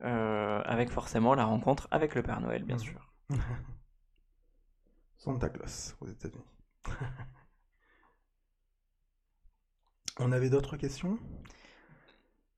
Avec 0.00 0.90
forcément 0.90 1.34
la 1.34 1.46
rencontre 1.46 1.88
avec 1.90 2.14
le 2.14 2.22
Père 2.22 2.40
Noël, 2.40 2.64
bien 2.64 2.76
Mhm. 2.76 2.82
sûr. 2.82 3.12
Santa 5.24 5.48
Claus 5.48 5.96
aux 6.02 6.06
États-Unis. 6.06 6.44
on 10.20 10.32
avait 10.32 10.50
d'autres 10.50 10.76
questions? 10.76 11.18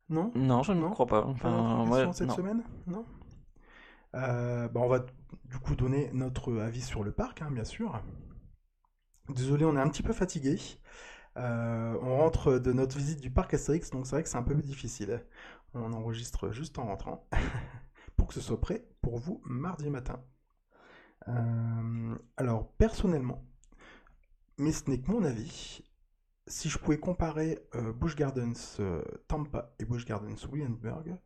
Non? 0.08 0.32
Non, 0.34 0.64
je 0.64 0.72
ne 0.72 0.88
crois 0.88 1.06
pas. 1.06 1.24
Enfin, 1.26 2.12
cette 2.12 2.26
non. 2.26 2.34
semaine? 2.34 2.64
Non? 2.88 3.06
Euh, 4.16 4.66
bah, 4.66 4.80
On 4.80 4.88
va 4.88 5.06
du 5.44 5.60
coup 5.60 5.76
donner 5.76 6.10
notre 6.12 6.58
avis 6.58 6.82
sur 6.82 7.04
le 7.04 7.12
parc, 7.12 7.40
hein, 7.40 7.52
bien 7.52 7.62
sûr. 7.62 8.02
Désolé, 9.28 9.64
on 9.64 9.76
est 9.76 9.80
un 9.80 9.88
petit 9.88 10.02
peu 10.02 10.12
fatigué. 10.12 10.58
Euh, 11.36 11.96
on 12.02 12.16
rentre 12.16 12.58
de 12.58 12.72
notre 12.72 12.96
visite 12.96 13.20
du 13.20 13.30
parc 13.30 13.54
Astérix, 13.54 13.90
donc 13.90 14.08
c'est 14.08 14.16
vrai 14.16 14.24
que 14.24 14.28
c'est 14.28 14.38
un 14.38 14.42
peu 14.42 14.56
difficile. 14.56 15.24
On 15.74 15.92
enregistre 15.92 16.50
juste 16.50 16.80
en 16.80 16.86
rentrant 16.86 17.28
pour 18.16 18.26
que 18.26 18.34
ce 18.34 18.40
soit 18.40 18.60
prêt 18.60 18.88
pour 19.02 19.20
vous 19.20 19.40
mardi 19.44 19.88
matin. 19.88 20.20
Euh, 21.28 22.16
alors, 22.36 22.68
personnellement, 22.78 23.44
mais 24.58 24.72
ce 24.72 24.88
n'est 24.90 25.00
que 25.00 25.10
mon 25.10 25.24
avis, 25.24 25.82
si 26.46 26.68
je 26.70 26.78
pouvais 26.78 26.98
comparer 26.98 27.60
euh, 27.76 27.92
Busch 27.92 28.16
Gardens 28.16 28.54
euh, 28.80 29.02
Tampa 29.28 29.74
et 29.78 29.84
Busch 29.84 30.06
Gardens 30.06 30.36
Williamsburg, 30.50 31.16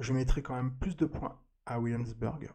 je 0.00 0.12
mettrais 0.12 0.42
quand 0.42 0.54
même 0.56 0.72
plus 0.78 0.96
de 0.96 1.06
points 1.06 1.38
à 1.66 1.80
Williamsburg. 1.80 2.50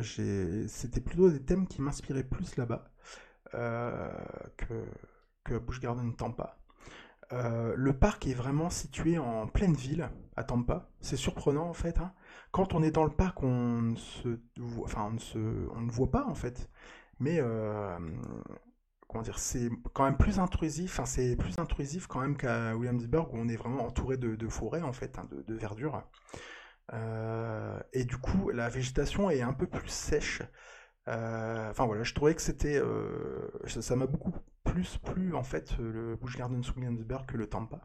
J'ai- 0.00 0.68
C'était 0.68 1.00
plutôt 1.00 1.30
des 1.30 1.42
thèmes 1.42 1.68
qui 1.68 1.82
m'inspiraient 1.82 2.24
plus 2.24 2.56
là-bas 2.56 2.90
euh, 3.54 4.12
que, 4.58 4.84
que 5.44 5.58
Busch 5.58 5.80
Gardens 5.80 6.12
Tampa. 6.12 6.58
Euh, 7.32 7.74
le 7.76 7.92
parc 7.98 8.26
est 8.26 8.34
vraiment 8.34 8.70
situé 8.70 9.18
en 9.18 9.46
pleine 9.48 9.74
ville, 9.74 10.10
à 10.36 10.44
Tampa. 10.44 10.90
C'est 11.00 11.16
surprenant 11.16 11.68
en 11.68 11.74
fait. 11.74 11.98
hein. 12.00 12.12
Quand 12.52 12.74
on 12.74 12.82
est 12.82 12.90
dans 12.90 13.04
le 13.04 13.10
parc, 13.14 13.42
on 13.42 13.94
se, 13.96 14.40
enfin, 14.82 15.10
on 15.14 15.18
se, 15.18 15.38
on 15.74 15.80
ne 15.80 15.90
voit 15.90 16.10
pas 16.10 16.24
en 16.26 16.34
fait. 16.34 16.68
Mais 17.20 17.38
euh, 17.40 17.98
comment 19.08 19.22
dire, 19.22 19.38
c'est 19.38 19.70
quand 19.92 20.04
même 20.04 20.16
plus 20.16 20.38
intrusif. 20.38 20.92
Enfin, 20.98 21.06
c'est 21.06 21.36
plus 21.36 21.58
intrusif 21.58 22.06
quand 22.06 22.20
même 22.20 22.36
qu'à 22.36 22.74
Williamsburg 22.76 23.32
où 23.34 23.38
on 23.38 23.48
est 23.48 23.56
vraiment 23.56 23.84
entouré 23.86 24.16
de, 24.16 24.34
de 24.36 24.48
forêts 24.48 24.82
en 24.82 24.92
fait, 24.92 25.18
hein, 25.18 25.28
de, 25.30 25.54
verdure. 25.54 26.02
Euh, 26.92 27.80
et 27.92 28.04
du 28.04 28.18
coup, 28.18 28.50
la 28.50 28.68
végétation 28.68 29.30
est 29.30 29.42
un 29.42 29.52
peu 29.54 29.66
plus 29.66 29.88
sèche. 29.88 30.42
Euh, 31.08 31.70
Enfin 31.70 31.86
voilà, 31.86 32.02
je 32.04 32.14
trouvais 32.14 32.34
que 32.34 32.42
c'était, 32.42 32.80
ça 33.66 33.82
ça 33.82 33.96
m'a 33.96 34.06
beaucoup 34.06 34.32
plus 34.64 34.98
plu 34.98 35.34
en 35.34 35.42
fait 35.42 35.76
le 35.78 36.16
Busch 36.16 36.36
Gardens 36.36 36.62
Williamsburg 36.76 37.26
que 37.26 37.36
le 37.36 37.48
Tampa. 37.48 37.80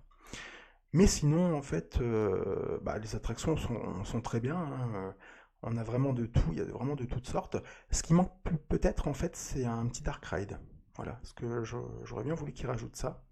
Mais 0.93 1.07
sinon, 1.07 1.55
en 1.55 1.61
fait, 1.61 1.99
euh, 2.01 2.79
bah, 2.81 2.97
les 2.97 3.15
attractions 3.15 3.55
sont, 3.57 4.21
très 4.21 4.39
bien. 4.39 4.55
hein. 4.57 5.15
On 5.61 5.75
a 5.77 5.83
vraiment 5.83 6.13
de 6.13 6.25
tout, 6.25 6.41
il 6.51 6.57
y 6.57 6.61
a 6.61 6.65
vraiment 6.65 6.95
de 6.95 7.03
toutes 7.05 7.27
sortes. 7.27 7.57
Ce 7.91 8.01
qui 8.03 8.13
manque 8.13 8.31
pe- 8.43 8.55
peut-être, 8.69 9.07
en 9.07 9.13
fait, 9.13 9.35
c'est 9.35 9.65
un 9.65 9.85
petit 9.87 10.03
Dark 10.03 10.25
Ride. 10.25 10.57
Voilà, 10.95 11.13
parce 11.13 11.33
que 11.33 11.63
j'aurais 11.63 12.23
bien 12.23 12.33
voulu 12.33 12.53
qu'ils 12.53 12.67
rajoutent 12.67 12.95
ça. 12.95 13.23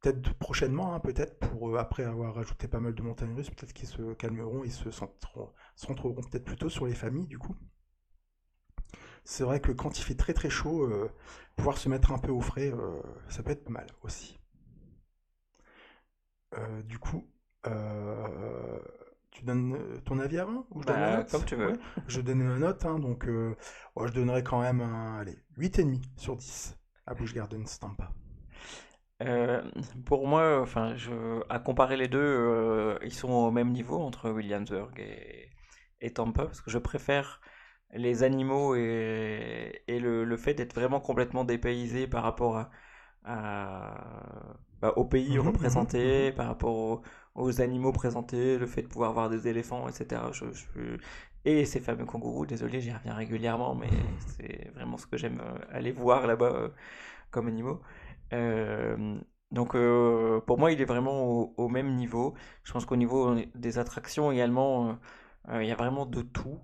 Peut-être 0.00 0.34
prochainement, 0.34 0.94
hein, 0.94 1.00
peut-être, 1.00 1.38
pour 1.40 1.70
euh, 1.70 1.78
après 1.78 2.04
avoir 2.04 2.34
rajouté 2.34 2.68
pas 2.68 2.80
mal 2.80 2.94
de 2.94 3.02
montagnes 3.02 3.34
russes, 3.34 3.50
peut-être 3.50 3.72
qu'ils 3.74 3.88
se 3.88 4.14
calmeront 4.14 4.64
et 4.64 4.70
se 4.70 4.90
centreront, 4.90 5.52
peut-être 6.22 6.44
plutôt 6.44 6.70
sur 6.70 6.86
les 6.86 6.94
familles, 6.94 7.26
du 7.28 7.38
coup. 7.38 7.56
C'est 9.24 9.44
vrai 9.44 9.60
que 9.60 9.72
quand 9.72 9.98
il 9.98 10.02
fait 10.02 10.14
très 10.14 10.32
très 10.34 10.50
chaud, 10.50 10.84
euh, 10.84 11.10
pouvoir 11.56 11.78
se 11.78 11.88
mettre 11.88 12.12
un 12.12 12.18
peu 12.18 12.30
au 12.30 12.40
frais, 12.40 12.72
ça 13.28 13.42
peut 13.42 13.50
être 13.52 13.64
pas 13.64 13.70
mal 13.70 13.86
aussi. 14.02 14.38
Euh, 16.54 16.82
du 16.82 16.98
coup, 16.98 17.26
euh, 17.66 18.78
tu 19.30 19.44
donnes 19.44 19.74
euh, 19.74 20.00
ton 20.04 20.18
avis 20.18 20.38
avant 20.38 20.66
ou 20.70 20.82
je 20.82 20.86
donne 20.86 21.00
Bah, 21.00 21.10
note? 21.10 21.30
comme 21.30 21.44
tu 21.44 21.56
veux. 21.56 21.72
Ouais, 21.72 21.78
je 22.06 22.20
donne 22.20 22.42
ma 22.44 22.58
note, 22.58 22.84
hein, 22.84 22.98
donc 22.98 23.26
euh, 23.26 23.56
ouais, 23.96 24.08
je 24.08 24.12
donnerais 24.12 24.42
quand 24.42 24.60
même 24.60 24.80
un 24.80 25.18
allez, 25.18 25.38
8,5 25.56 26.02
sur 26.16 26.36
10 26.36 26.76
à 27.06 27.14
Busch 27.14 27.34
Gardens 27.34 27.64
Tampa. 27.80 28.12
Euh, 29.22 29.62
pour 30.06 30.26
moi, 30.26 30.60
enfin, 30.60 30.96
je, 30.96 31.12
à 31.48 31.58
comparer 31.58 31.96
les 31.96 32.08
deux, 32.08 32.18
euh, 32.20 32.98
ils 33.02 33.12
sont 33.14 33.30
au 33.30 33.50
même 33.50 33.70
niveau 33.70 34.00
entre 34.00 34.30
Williamsburg 34.30 34.92
et, 34.98 35.50
et 36.00 36.12
Tampa, 36.12 36.44
parce 36.46 36.60
que 36.60 36.70
je 36.70 36.78
préfère 36.78 37.40
les 37.92 38.22
animaux 38.24 38.74
et, 38.76 39.82
et 39.86 40.00
le, 40.00 40.24
le 40.24 40.36
fait 40.36 40.54
d'être 40.54 40.74
vraiment 40.74 41.00
complètement 41.00 41.44
dépaysé 41.44 42.06
par 42.08 42.24
rapport 42.24 42.56
à, 42.58 42.70
à- 43.24 44.56
bah, 44.80 44.92
au 44.96 45.04
pays 45.04 45.38
Mhm, 45.38 45.38
représenté, 45.38 46.32
mhm, 46.32 46.32
par 46.32 46.46
rapport 46.48 46.74
aux, 46.76 47.02
aux 47.34 47.60
animaux 47.60 47.92
présentés, 47.92 48.58
le 48.58 48.66
fait 48.66 48.82
de 48.82 48.88
pouvoir 48.88 49.12
voir 49.12 49.30
des 49.30 49.48
éléphants, 49.48 49.88
etc. 49.88 50.30
Je, 50.32 50.46
je- 50.52 50.98
et 51.46 51.64
ces 51.66 51.80
fameux 51.80 52.04
kangourous, 52.06 52.46
désolé, 52.46 52.80
j'y 52.80 52.92
reviens 52.92 53.14
régulièrement, 53.14 53.74
mais 53.74 53.90
c'est 54.26 54.70
vraiment 54.74 54.96
ce 54.98 55.06
que 55.06 55.16
j'aime 55.18 55.40
euh, 55.40 55.58
aller 55.70 55.92
voir 55.92 56.26
là-bas 56.26 56.46
euh, 56.54 56.68
comme 57.30 57.48
animaux. 57.48 57.80
Euh, 58.32 59.18
donc 59.52 59.74
euh, 59.76 60.40
pour 60.42 60.58
moi, 60.58 60.72
il 60.72 60.80
est 60.80 60.84
vraiment 60.84 61.24
au, 61.24 61.54
au 61.56 61.68
même 61.68 61.94
niveau. 61.94 62.34
Je 62.64 62.72
pense 62.72 62.86
qu'au 62.86 62.96
niveau 62.96 63.34
des 63.54 63.78
attractions 63.78 64.32
également, 64.32 64.98
il 65.52 65.66
y 65.66 65.72
a 65.72 65.76
vraiment 65.76 66.06
de 66.06 66.22
tout 66.22 66.58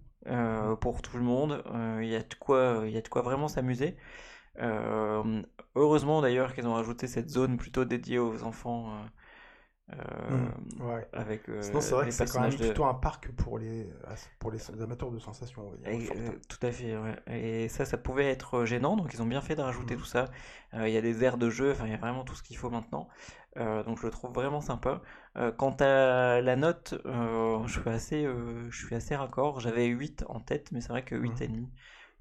pour 0.81 1.03
tout 1.03 1.17
le 1.17 1.23
monde. 1.23 1.63
Il 2.03 2.09
y 2.09 2.17
a 2.17 2.21
de 2.23 2.35
quoi, 2.39 2.83
il 2.87 2.93
y 2.93 2.97
a 2.99 3.01
de 3.03 3.09
quoi 3.09 3.23
vraiment 3.23 3.49
s'amuser. 3.49 3.97
Euh, 4.59 5.43
heureusement 5.77 6.21
d'ailleurs 6.23 6.55
qu'ils 6.55 6.67
ont 6.67 6.75
rajouté 6.75 7.07
cette 7.07 7.29
zone 7.31 7.57
plutôt 7.57 7.85
dédiée 7.85 8.19
aux 8.19 8.43
enfants 8.43 8.93
euh, 9.93 9.97
euh, 9.97 9.97
Mhm, 10.29 10.53
ouais. 10.81 11.07
avec 11.13 11.49
Sinon, 11.61 11.81
c'est 11.81 11.95
vrai 11.95 12.07
les 12.07 12.11
que 12.11 12.15
c'est 12.15 12.27
quand 12.29 12.41
même 12.41 12.57
de... 12.57 12.67
plutôt 12.67 12.85
un 12.85 12.95
parc 12.95 13.31
pour 13.33 13.59
les, 13.59 13.87
pour 14.39 14.51
les 14.51 14.61
amateurs 14.83 15.11
de 15.11 15.19
sensations, 15.19 15.73
Et, 15.87 16.09
tout 16.49 16.59
à 16.67 16.73
fait, 16.73 16.97
ouais. 16.97 17.17
Et 17.27 17.69
ça, 17.69 17.85
ça 17.87 17.97
pouvait 17.97 18.27
être 18.31 18.65
gênant, 18.67 18.97
donc 18.97 19.15
ils 19.15 19.23
ont 19.23 19.27
bien 19.27 19.41
fait 19.41 19.57
de 19.57 19.63
rajouter 19.63 19.97
Mhm. 19.97 19.97
tout 19.97 20.05
ça. 20.05 20.27
Il 20.75 20.89
y 20.91 20.97
a 20.97 21.01
des 21.01 21.25
aires 21.25 21.39
de 21.39 21.49
jeu, 21.51 21.73
enfin, 21.73 21.87
il 21.87 21.91
y 21.93 21.95
a 21.95 21.97
vraiment 21.97 22.23
tout 22.25 22.35
ce 22.35 22.43
qu'il 22.43 22.57
faut 22.57 22.71
maintenant. 22.71 23.09
Euh, 23.57 23.83
donc 23.83 23.99
je 23.99 24.05
le 24.07 24.11
trouve 24.11 24.33
vraiment 24.33 24.61
sympa. 24.61 25.01
Euh, 25.37 25.53
quant 25.53 25.75
à 25.81 26.41
la 26.43 26.57
note, 26.57 26.95
euh, 27.07 27.67
je 27.67 27.81
suis 27.81 27.91
assez, 27.91 28.25
je 28.69 28.77
suis 28.87 28.95
assez 28.95 29.17
raccord. 29.17 29.61
J'avais 29.61 29.87
8 29.87 30.25
en 30.29 30.41
tête, 30.41 30.71
mais 30.73 30.81
c'est 30.81 30.89
vrai 30.91 31.05
que 31.05 31.15
8,5 31.17 31.69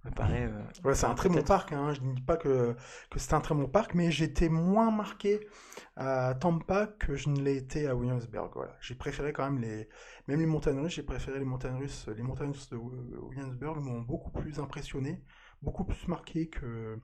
me 0.05 0.11
paraît. 0.11 0.45
euh, 0.47 0.63
Ouais, 0.83 0.95
c'est 0.95 1.05
un 1.07 1.13
très 1.15 1.29
bon 1.29 1.43
parc, 1.43 1.71
hein. 1.73 1.93
Je 1.93 2.01
ne 2.01 2.13
dis 2.13 2.21
pas 2.21 2.37
que, 2.37 2.75
que 3.09 3.19
c'est 3.19 3.33
un 3.33 3.41
très 3.41 3.55
bon 3.55 3.67
parc, 3.67 3.93
mais 3.95 4.11
j'étais 4.11 4.49
moins 4.49 4.91
marqué 4.91 5.47
à 5.95 6.35
Tampa 6.35 6.87
que 6.87 7.15
je 7.15 7.29
ne 7.29 7.39
l'ai 7.41 7.57
été 7.57 7.87
à 7.87 7.95
Williamsburg. 7.95 8.51
Voilà. 8.55 8.75
J'ai 8.81 8.95
préféré 8.95 9.33
quand 9.33 9.43
même 9.49 9.59
les, 9.61 9.89
même 10.27 10.39
les 10.39 10.45
montagnes 10.45 10.79
russes, 10.79 10.93
j'ai 10.95 11.03
préféré 11.03 11.39
les 11.39 11.45
montagnes 11.45 11.77
russes. 11.77 12.07
Les 12.15 12.23
montagnes 12.23 12.51
russes 12.51 12.69
de 12.69 12.77
Wi- 12.77 13.15
Williamsburg 13.21 13.77
m'ont 13.81 14.01
beaucoup 14.01 14.31
plus 14.31 14.59
impressionné, 14.59 15.21
beaucoup 15.61 15.83
plus 15.85 16.07
marqué 16.07 16.47
que 16.49 16.99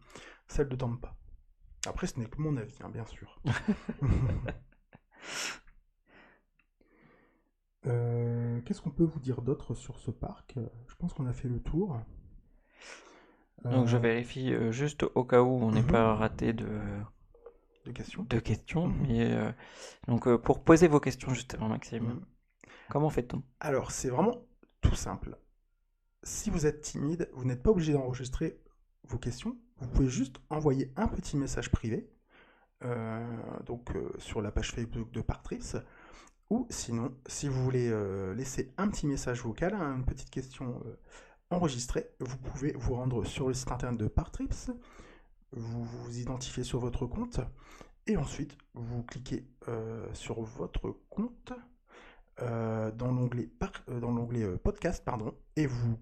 celles 0.48 0.70
de 0.70 0.76
Tampa. 0.76 1.16
Après, 1.88 2.08
ce 2.08 2.20
n'est 2.20 2.28
que 2.28 2.42
mon 2.42 2.58
avis, 2.58 2.78
hein, 2.84 2.90
bien 2.90 3.06
sûr. 3.06 3.40
Euh, 7.88 8.62
Qu'est-ce 8.62 8.82
qu'on 8.82 8.90
peut 8.92 9.04
vous 9.04 9.20
dire 9.20 9.42
d'autre 9.42 9.74
sur 9.76 10.00
ce 10.00 10.12
parc? 10.12 10.56
Je 10.88 10.96
pense 10.96 11.14
qu'on 11.14 11.26
a 11.28 11.34
fait 11.34 11.48
le 11.48 11.60
tour. 11.62 12.00
Donc 13.64 13.88
je 13.88 13.98
Euh, 13.98 14.00
vérifie 14.00 14.54
euh, 14.54 14.72
juste 14.72 15.04
au 15.16 15.24
cas 15.24 15.42
où 15.42 15.50
on 15.64 15.72
n'est 15.72 15.82
Mhm. 15.82 15.88
pas 15.92 16.16
raté 16.16 16.54
de, 16.54 16.68
questions 17.94 18.24
de 18.30 18.40
questions. 18.40 18.88
Mhm. 18.88 19.08
Mais, 19.08 19.32
euh, 19.34 19.52
donc 20.08 20.28
euh, 20.28 20.38
pour 20.38 20.64
poser 20.64 20.88
vos 20.88 21.00
questions 21.00 21.34
justement, 21.34 21.68
Maxime, 21.70 22.04
Mhm. 22.06 22.22
comment 22.90 23.10
fait-on? 23.10 23.44
Alors, 23.60 23.92
c'est 23.92 24.10
vraiment 24.10 24.46
tout 24.82 24.96
simple. 24.96 25.38
Si 26.24 26.50
vous 26.50 26.66
êtes 26.66 26.82
timide, 26.82 27.30
vous 27.34 27.46
n'êtes 27.46 27.62
pas 27.64 27.72
obligé 27.72 27.94
d'enregistrer 27.94 28.60
vos 29.04 29.18
questions. 29.18 29.58
Vous 29.78 29.88
pouvez 29.90 30.10
juste 30.10 30.38
envoyer 30.50 30.92
un 30.96 31.08
petit 31.08 31.38
message 31.38 31.70
privé 31.72 32.10
euh, 32.84 33.26
donc, 33.66 33.92
sur 34.18 34.42
la 34.42 34.52
page 34.52 34.72
Facebook 34.72 35.12
de 35.12 35.22
Partrips. 35.22 35.78
Ou 36.50 36.68
sinon, 36.70 37.16
si 37.28 37.48
vous 37.48 37.64
voulez 37.64 37.90
laisser 38.36 38.74
un 38.78 38.88
petit 38.90 39.08
message 39.08 39.42
vocal, 39.42 39.74
hein, 39.74 39.96
une 39.98 40.06
petite 40.06 40.30
question 40.30 40.82
enregistrée, 41.56 42.10
vous 42.20 42.38
pouvez 42.38 42.74
vous 42.74 42.96
rendre 42.96 43.24
sur 43.24 43.48
le 43.48 43.54
site 43.54 43.72
internet 43.72 44.00
de 44.00 44.08
Partrips. 44.08 44.72
Vous 45.52 45.86
vous 45.86 46.20
identifiez 46.20 46.64
sur 46.64 46.80
votre 46.80 47.06
compte. 47.06 47.40
Et 48.08 48.18
ensuite, 48.18 48.58
vous 48.74 49.04
cliquez 49.04 49.48
euh, 49.68 50.06
sur 50.14 50.42
votre 50.42 50.96
compte 51.10 51.54
euh, 52.42 52.92
dans 52.92 53.12
l'onglet 53.12 53.50
euh, 54.44 54.58
podcast 54.58 55.04
pardon. 55.04 55.34
Et 55.56 55.66
vous 55.66 55.98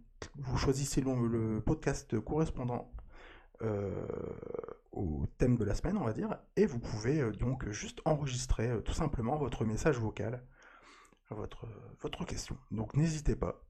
choisissez 0.58 1.01
le 1.01 1.62
podcast 1.62 2.20
correspondant 2.20 2.91
au 4.91 5.26
thème 5.38 5.56
de 5.56 5.64
la 5.64 5.74
semaine 5.76 5.97
on 5.97 6.04
va 6.04 6.12
dire. 6.12 6.38
Et 6.58 6.66
vous 6.66 6.80
pouvez 6.80 7.32
donc 7.32 7.70
juste 7.70 8.01
enregistrer 8.04 8.82
tout 8.84 8.93
simplement 8.93 9.38
votre 9.38 9.64
message 9.64 9.97
vocal 9.97 10.43
votre 11.30 11.66
votre 12.01 12.26
question. 12.26 12.58
Donc 12.72 12.93
n'hésitez 12.95 13.38
pas 13.38 13.64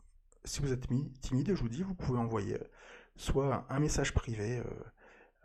si 0.45 0.61
vous 0.61 0.71
êtes 0.73 0.89
mi- 0.91 1.11
timide 1.21 1.55
je 1.55 1.61
vous 1.61 1.69
dis 1.69 1.83
vous 1.83 1.95
pouvez 1.95 2.19
envoyer 2.19 2.57
soit 3.15 3.65
un 3.69 3.79
message 3.79 4.13
privé 4.13 4.59
euh, 4.59 4.63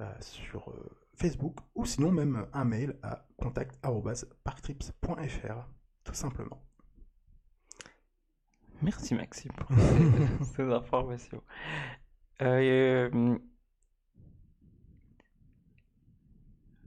euh, 0.01 0.13
sur 0.21 0.71
euh, 0.71 0.91
Facebook 1.15 1.57
ou 1.75 1.85
sinon 1.87 2.11
même 2.13 2.47
un 2.53 2.65
mail 2.65 2.97
à 3.03 3.27
contact@parktrips.fr 3.37 5.69
tout 6.05 6.15
simplement 6.15 6.63
Merci 8.81 9.15
Maxime 9.17 9.51
pour 9.53 9.69
ces, 10.57 10.63
informations. 10.63 11.43
Euh, 12.43 13.37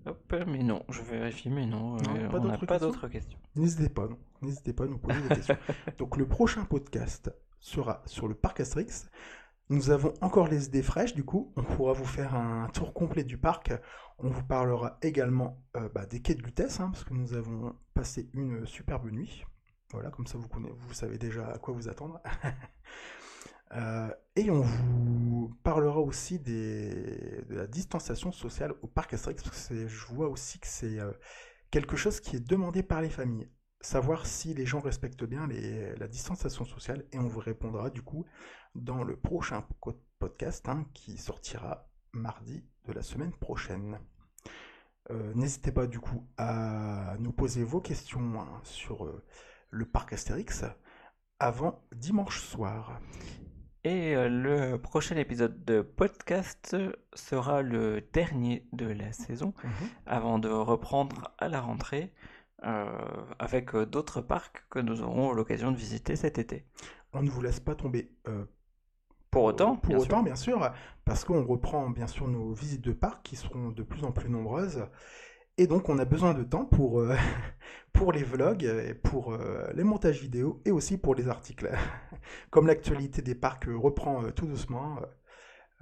hop, 0.05 0.33
mais 0.47 0.63
non, 0.63 0.85
je 0.87 1.01
vérifie, 1.01 1.49
mais 1.49 1.65
non, 1.65 1.97
euh, 1.97 2.29
on 2.31 2.45
n'a 2.45 2.57
pas 2.57 2.79
d'autres 2.79 3.09
questions. 3.09 3.37
N'hésitez 3.55 3.89
pas, 3.89 4.07
non. 4.07 4.17
N'hésitez 4.41 4.71
pas 4.71 4.85
à 4.85 4.87
nous 4.87 4.99
poser 4.99 5.21
des 5.21 5.35
questions. 5.35 5.57
Donc 5.97 6.15
le 6.15 6.25
prochain 6.27 6.63
podcast 6.63 7.29
sera 7.61 8.01
sur 8.05 8.27
le 8.27 8.35
parc 8.35 8.59
Asterix. 8.59 9.05
Nous 9.69 9.89
avons 9.89 10.13
encore 10.19 10.49
les 10.49 10.65
idées 10.65 10.83
fraîches, 10.83 11.13
du 11.13 11.23
coup, 11.23 11.53
on 11.55 11.63
pourra 11.63 11.93
vous 11.93 12.05
faire 12.05 12.35
un 12.35 12.67
tour 12.67 12.93
complet 12.93 13.23
du 13.23 13.37
parc. 13.37 13.71
On 14.17 14.29
vous 14.29 14.43
parlera 14.43 14.97
également 15.01 15.63
euh, 15.77 15.87
bah, 15.95 16.05
des 16.05 16.21
quais 16.21 16.35
de 16.35 16.43
Lutèce, 16.43 16.81
hein, 16.81 16.89
parce 16.91 17.05
que 17.05 17.13
nous 17.13 17.33
avons 17.33 17.73
passé 17.93 18.29
une 18.33 18.65
superbe 18.65 19.09
nuit. 19.09 19.45
Voilà, 19.91 20.09
comme 20.09 20.27
ça 20.27 20.37
vous, 20.37 20.49
connaissez, 20.49 20.73
vous 20.75 20.93
savez 20.93 21.17
déjà 21.17 21.47
à 21.47 21.57
quoi 21.57 21.73
vous 21.73 21.87
attendre. 21.87 22.21
Euh, 23.73 24.09
et 24.35 24.51
on 24.51 24.59
vous 24.59 25.57
parlera 25.63 26.01
aussi 26.01 26.39
de 26.39 27.45
la 27.47 27.67
distanciation 27.67 28.33
sociale 28.33 28.73
au 28.81 28.87
parc 28.87 29.13
Asterix, 29.13 29.37
parce 29.45 29.69
que 29.69 29.87
je 29.87 30.05
vois 30.07 30.27
aussi 30.27 30.59
que 30.59 30.67
c'est 30.67 30.99
euh, 30.99 31.13
quelque 31.69 31.95
chose 31.95 32.19
qui 32.19 32.35
est 32.35 32.45
demandé 32.45 32.83
par 32.83 33.01
les 33.01 33.09
familles. 33.09 33.49
Savoir 33.81 34.25
si 34.27 34.53
les 34.53 34.65
gens 34.65 34.79
respectent 34.79 35.23
bien 35.23 35.47
les- 35.47 35.95
la 35.95 36.07
distanciation 36.07 36.65
sociale, 36.65 37.03
et 37.11 37.17
on 37.19 37.27
vous 37.27 37.39
répondra 37.39 37.89
du 37.89 38.01
coup 38.03 38.25
dans 38.75 39.03
le 39.03 39.15
prochain 39.15 39.65
podcast 40.19 40.69
hein, 40.69 40.85
qui 40.93 41.17
sortira 41.17 41.89
mardi 42.13 42.63
de 42.85 42.93
la 42.93 43.01
semaine 43.01 43.31
prochaine. 43.33 43.99
Euh, 45.09 45.33
N'hésitez 45.33 45.71
pas 45.71 45.87
du 45.87 45.99
coup 45.99 46.27
à 46.37 47.15
nous 47.19 47.31
poser 47.31 47.63
vos 47.63 47.81
questions 47.81 48.39
hein, 48.39 48.61
sur 48.63 49.05
euh, 49.05 49.23
le 49.71 49.85
parc 49.85 50.13
Astérix 50.13 50.63
avant 51.39 51.81
dimanche 51.91 52.39
soir. 52.39 52.99
Et 53.83 54.15
euh, 54.15 54.29
le 54.29 54.77
prochain 54.77 55.17
épisode 55.17 55.65
de 55.65 55.81
podcast 55.81 56.77
sera 57.15 57.63
le 57.63 58.01
dernier 58.13 58.67
de 58.73 58.85
la 58.85 59.11
saison, 59.11 59.55
avant 60.05 60.37
de 60.37 60.49
reprendre 60.49 61.33
à 61.39 61.47
la 61.49 61.61
rentrée 61.61 62.13
avec 63.39 63.75
euh, 63.75 63.85
d'autres 63.85 64.21
parcs 64.21 64.65
que 64.69 64.79
nous 64.79 65.01
aurons 65.01 65.33
l'occasion 65.33 65.71
de 65.71 65.77
visiter 65.77 66.15
cet 66.15 66.37
été. 66.39 66.65
On 67.13 67.23
ne 67.23 67.29
vous 67.29 67.41
laisse 67.41 67.59
pas 67.59 67.75
tomber 67.75 68.11
euh, 68.27 68.45
Pour 69.31 69.43
autant, 69.45 69.77
pour 69.77 69.85
bien 69.87 69.99
sûr. 69.99 70.15
autant, 70.15 70.23
bien 70.23 70.35
sûr, 70.35 70.71
parce 71.05 71.23
qu'on 71.23 71.45
reprend 71.45 71.89
bien 71.89 72.07
sûr 72.07 72.27
nos 72.27 72.51
visites 72.53 72.81
de 72.81 72.91
parc 72.93 73.23
qui 73.23 73.35
seront 73.37 73.69
de 73.71 73.83
plus 73.83 74.03
en 74.03 74.11
plus 74.11 74.29
nombreuses. 74.29 74.85
Et 75.57 75.67
donc, 75.67 75.89
on 75.89 75.99
a 75.99 76.05
besoin 76.05 76.33
de 76.33 76.43
temps 76.43 76.65
pour, 76.65 76.99
euh, 77.01 77.15
pour 77.93 78.11
les 78.13 78.23
vlogs, 78.23 78.63
et 78.63 78.93
pour 78.95 79.33
euh, 79.33 79.69
les 79.73 79.83
montages 79.83 80.21
vidéo 80.21 80.61
et 80.65 80.71
aussi 80.71 80.97
pour 80.97 81.15
les 81.15 81.27
articles. 81.29 81.71
Comme 82.51 82.67
l'actualité 82.67 83.21
des 83.21 83.35
parcs 83.35 83.67
euh, 83.67 83.77
reprend 83.77 84.23
euh, 84.25 84.31
tout 84.31 84.47
doucement, 84.47 84.97
euh, 85.01 85.05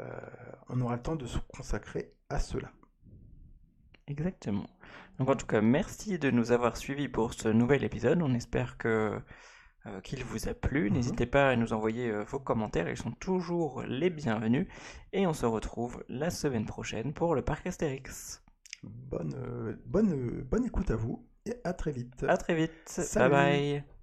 euh, 0.02 0.22
on 0.70 0.82
aura 0.82 0.96
le 0.96 1.02
temps 1.02 1.16
de 1.16 1.26
se 1.28 1.40
consacrer 1.54 2.14
à 2.30 2.40
cela. 2.40 2.72
Exactement. 4.10 4.70
Donc 5.20 5.30
en 5.30 5.36
tout 5.36 5.46
cas, 5.46 5.62
merci 5.62 6.18
de 6.20 6.32
nous 6.32 6.52
avoir 6.52 6.78
suivis 6.78 7.08
pour 7.08 7.34
ce 7.34 7.48
nouvel 7.48 7.84
épisode. 7.84 8.22
On 8.22 8.34
espère 8.34 8.78
que 8.78 9.20
euh, 9.86 10.02
qu'il 10.02 10.24
vous 10.26 10.50
a 10.50 10.54
plu. 10.54 10.90
Mhm. 10.90 10.96
N'hésitez 10.96 11.26
pas 11.26 11.50
à 11.50 11.56
nous 11.56 11.72
envoyer 11.72 12.10
euh, 12.10 12.24
vos 12.24 12.40
commentaires, 12.40 12.90
ils 12.90 12.98
sont 12.98 13.12
toujours 13.12 13.84
les 13.88 14.10
bienvenus. 14.10 14.68
Et 15.14 15.26
on 15.26 15.34
se 15.34 15.46
retrouve 15.46 16.04
la 16.10 16.30
semaine 16.30 16.66
prochaine 16.66 17.14
pour 17.14 17.34
le 17.36 17.42
parc 17.42 17.68
Astérix. 17.68 18.44
Bonne, 18.84 19.36
euh, 19.36 19.76
bonne, 19.86 20.42
bonne 20.42 20.66
écoute 20.66 20.92
à 20.92 20.96
vous 20.96 21.26
et 21.46 21.56
à 21.64 21.74
très 21.74 21.92
vite. 21.92 22.26
À 22.28 22.38
très 22.38 22.56
vite. 22.56 22.72
Salut. 22.86 23.32
Bye 23.32 23.82
bye. 23.82 23.99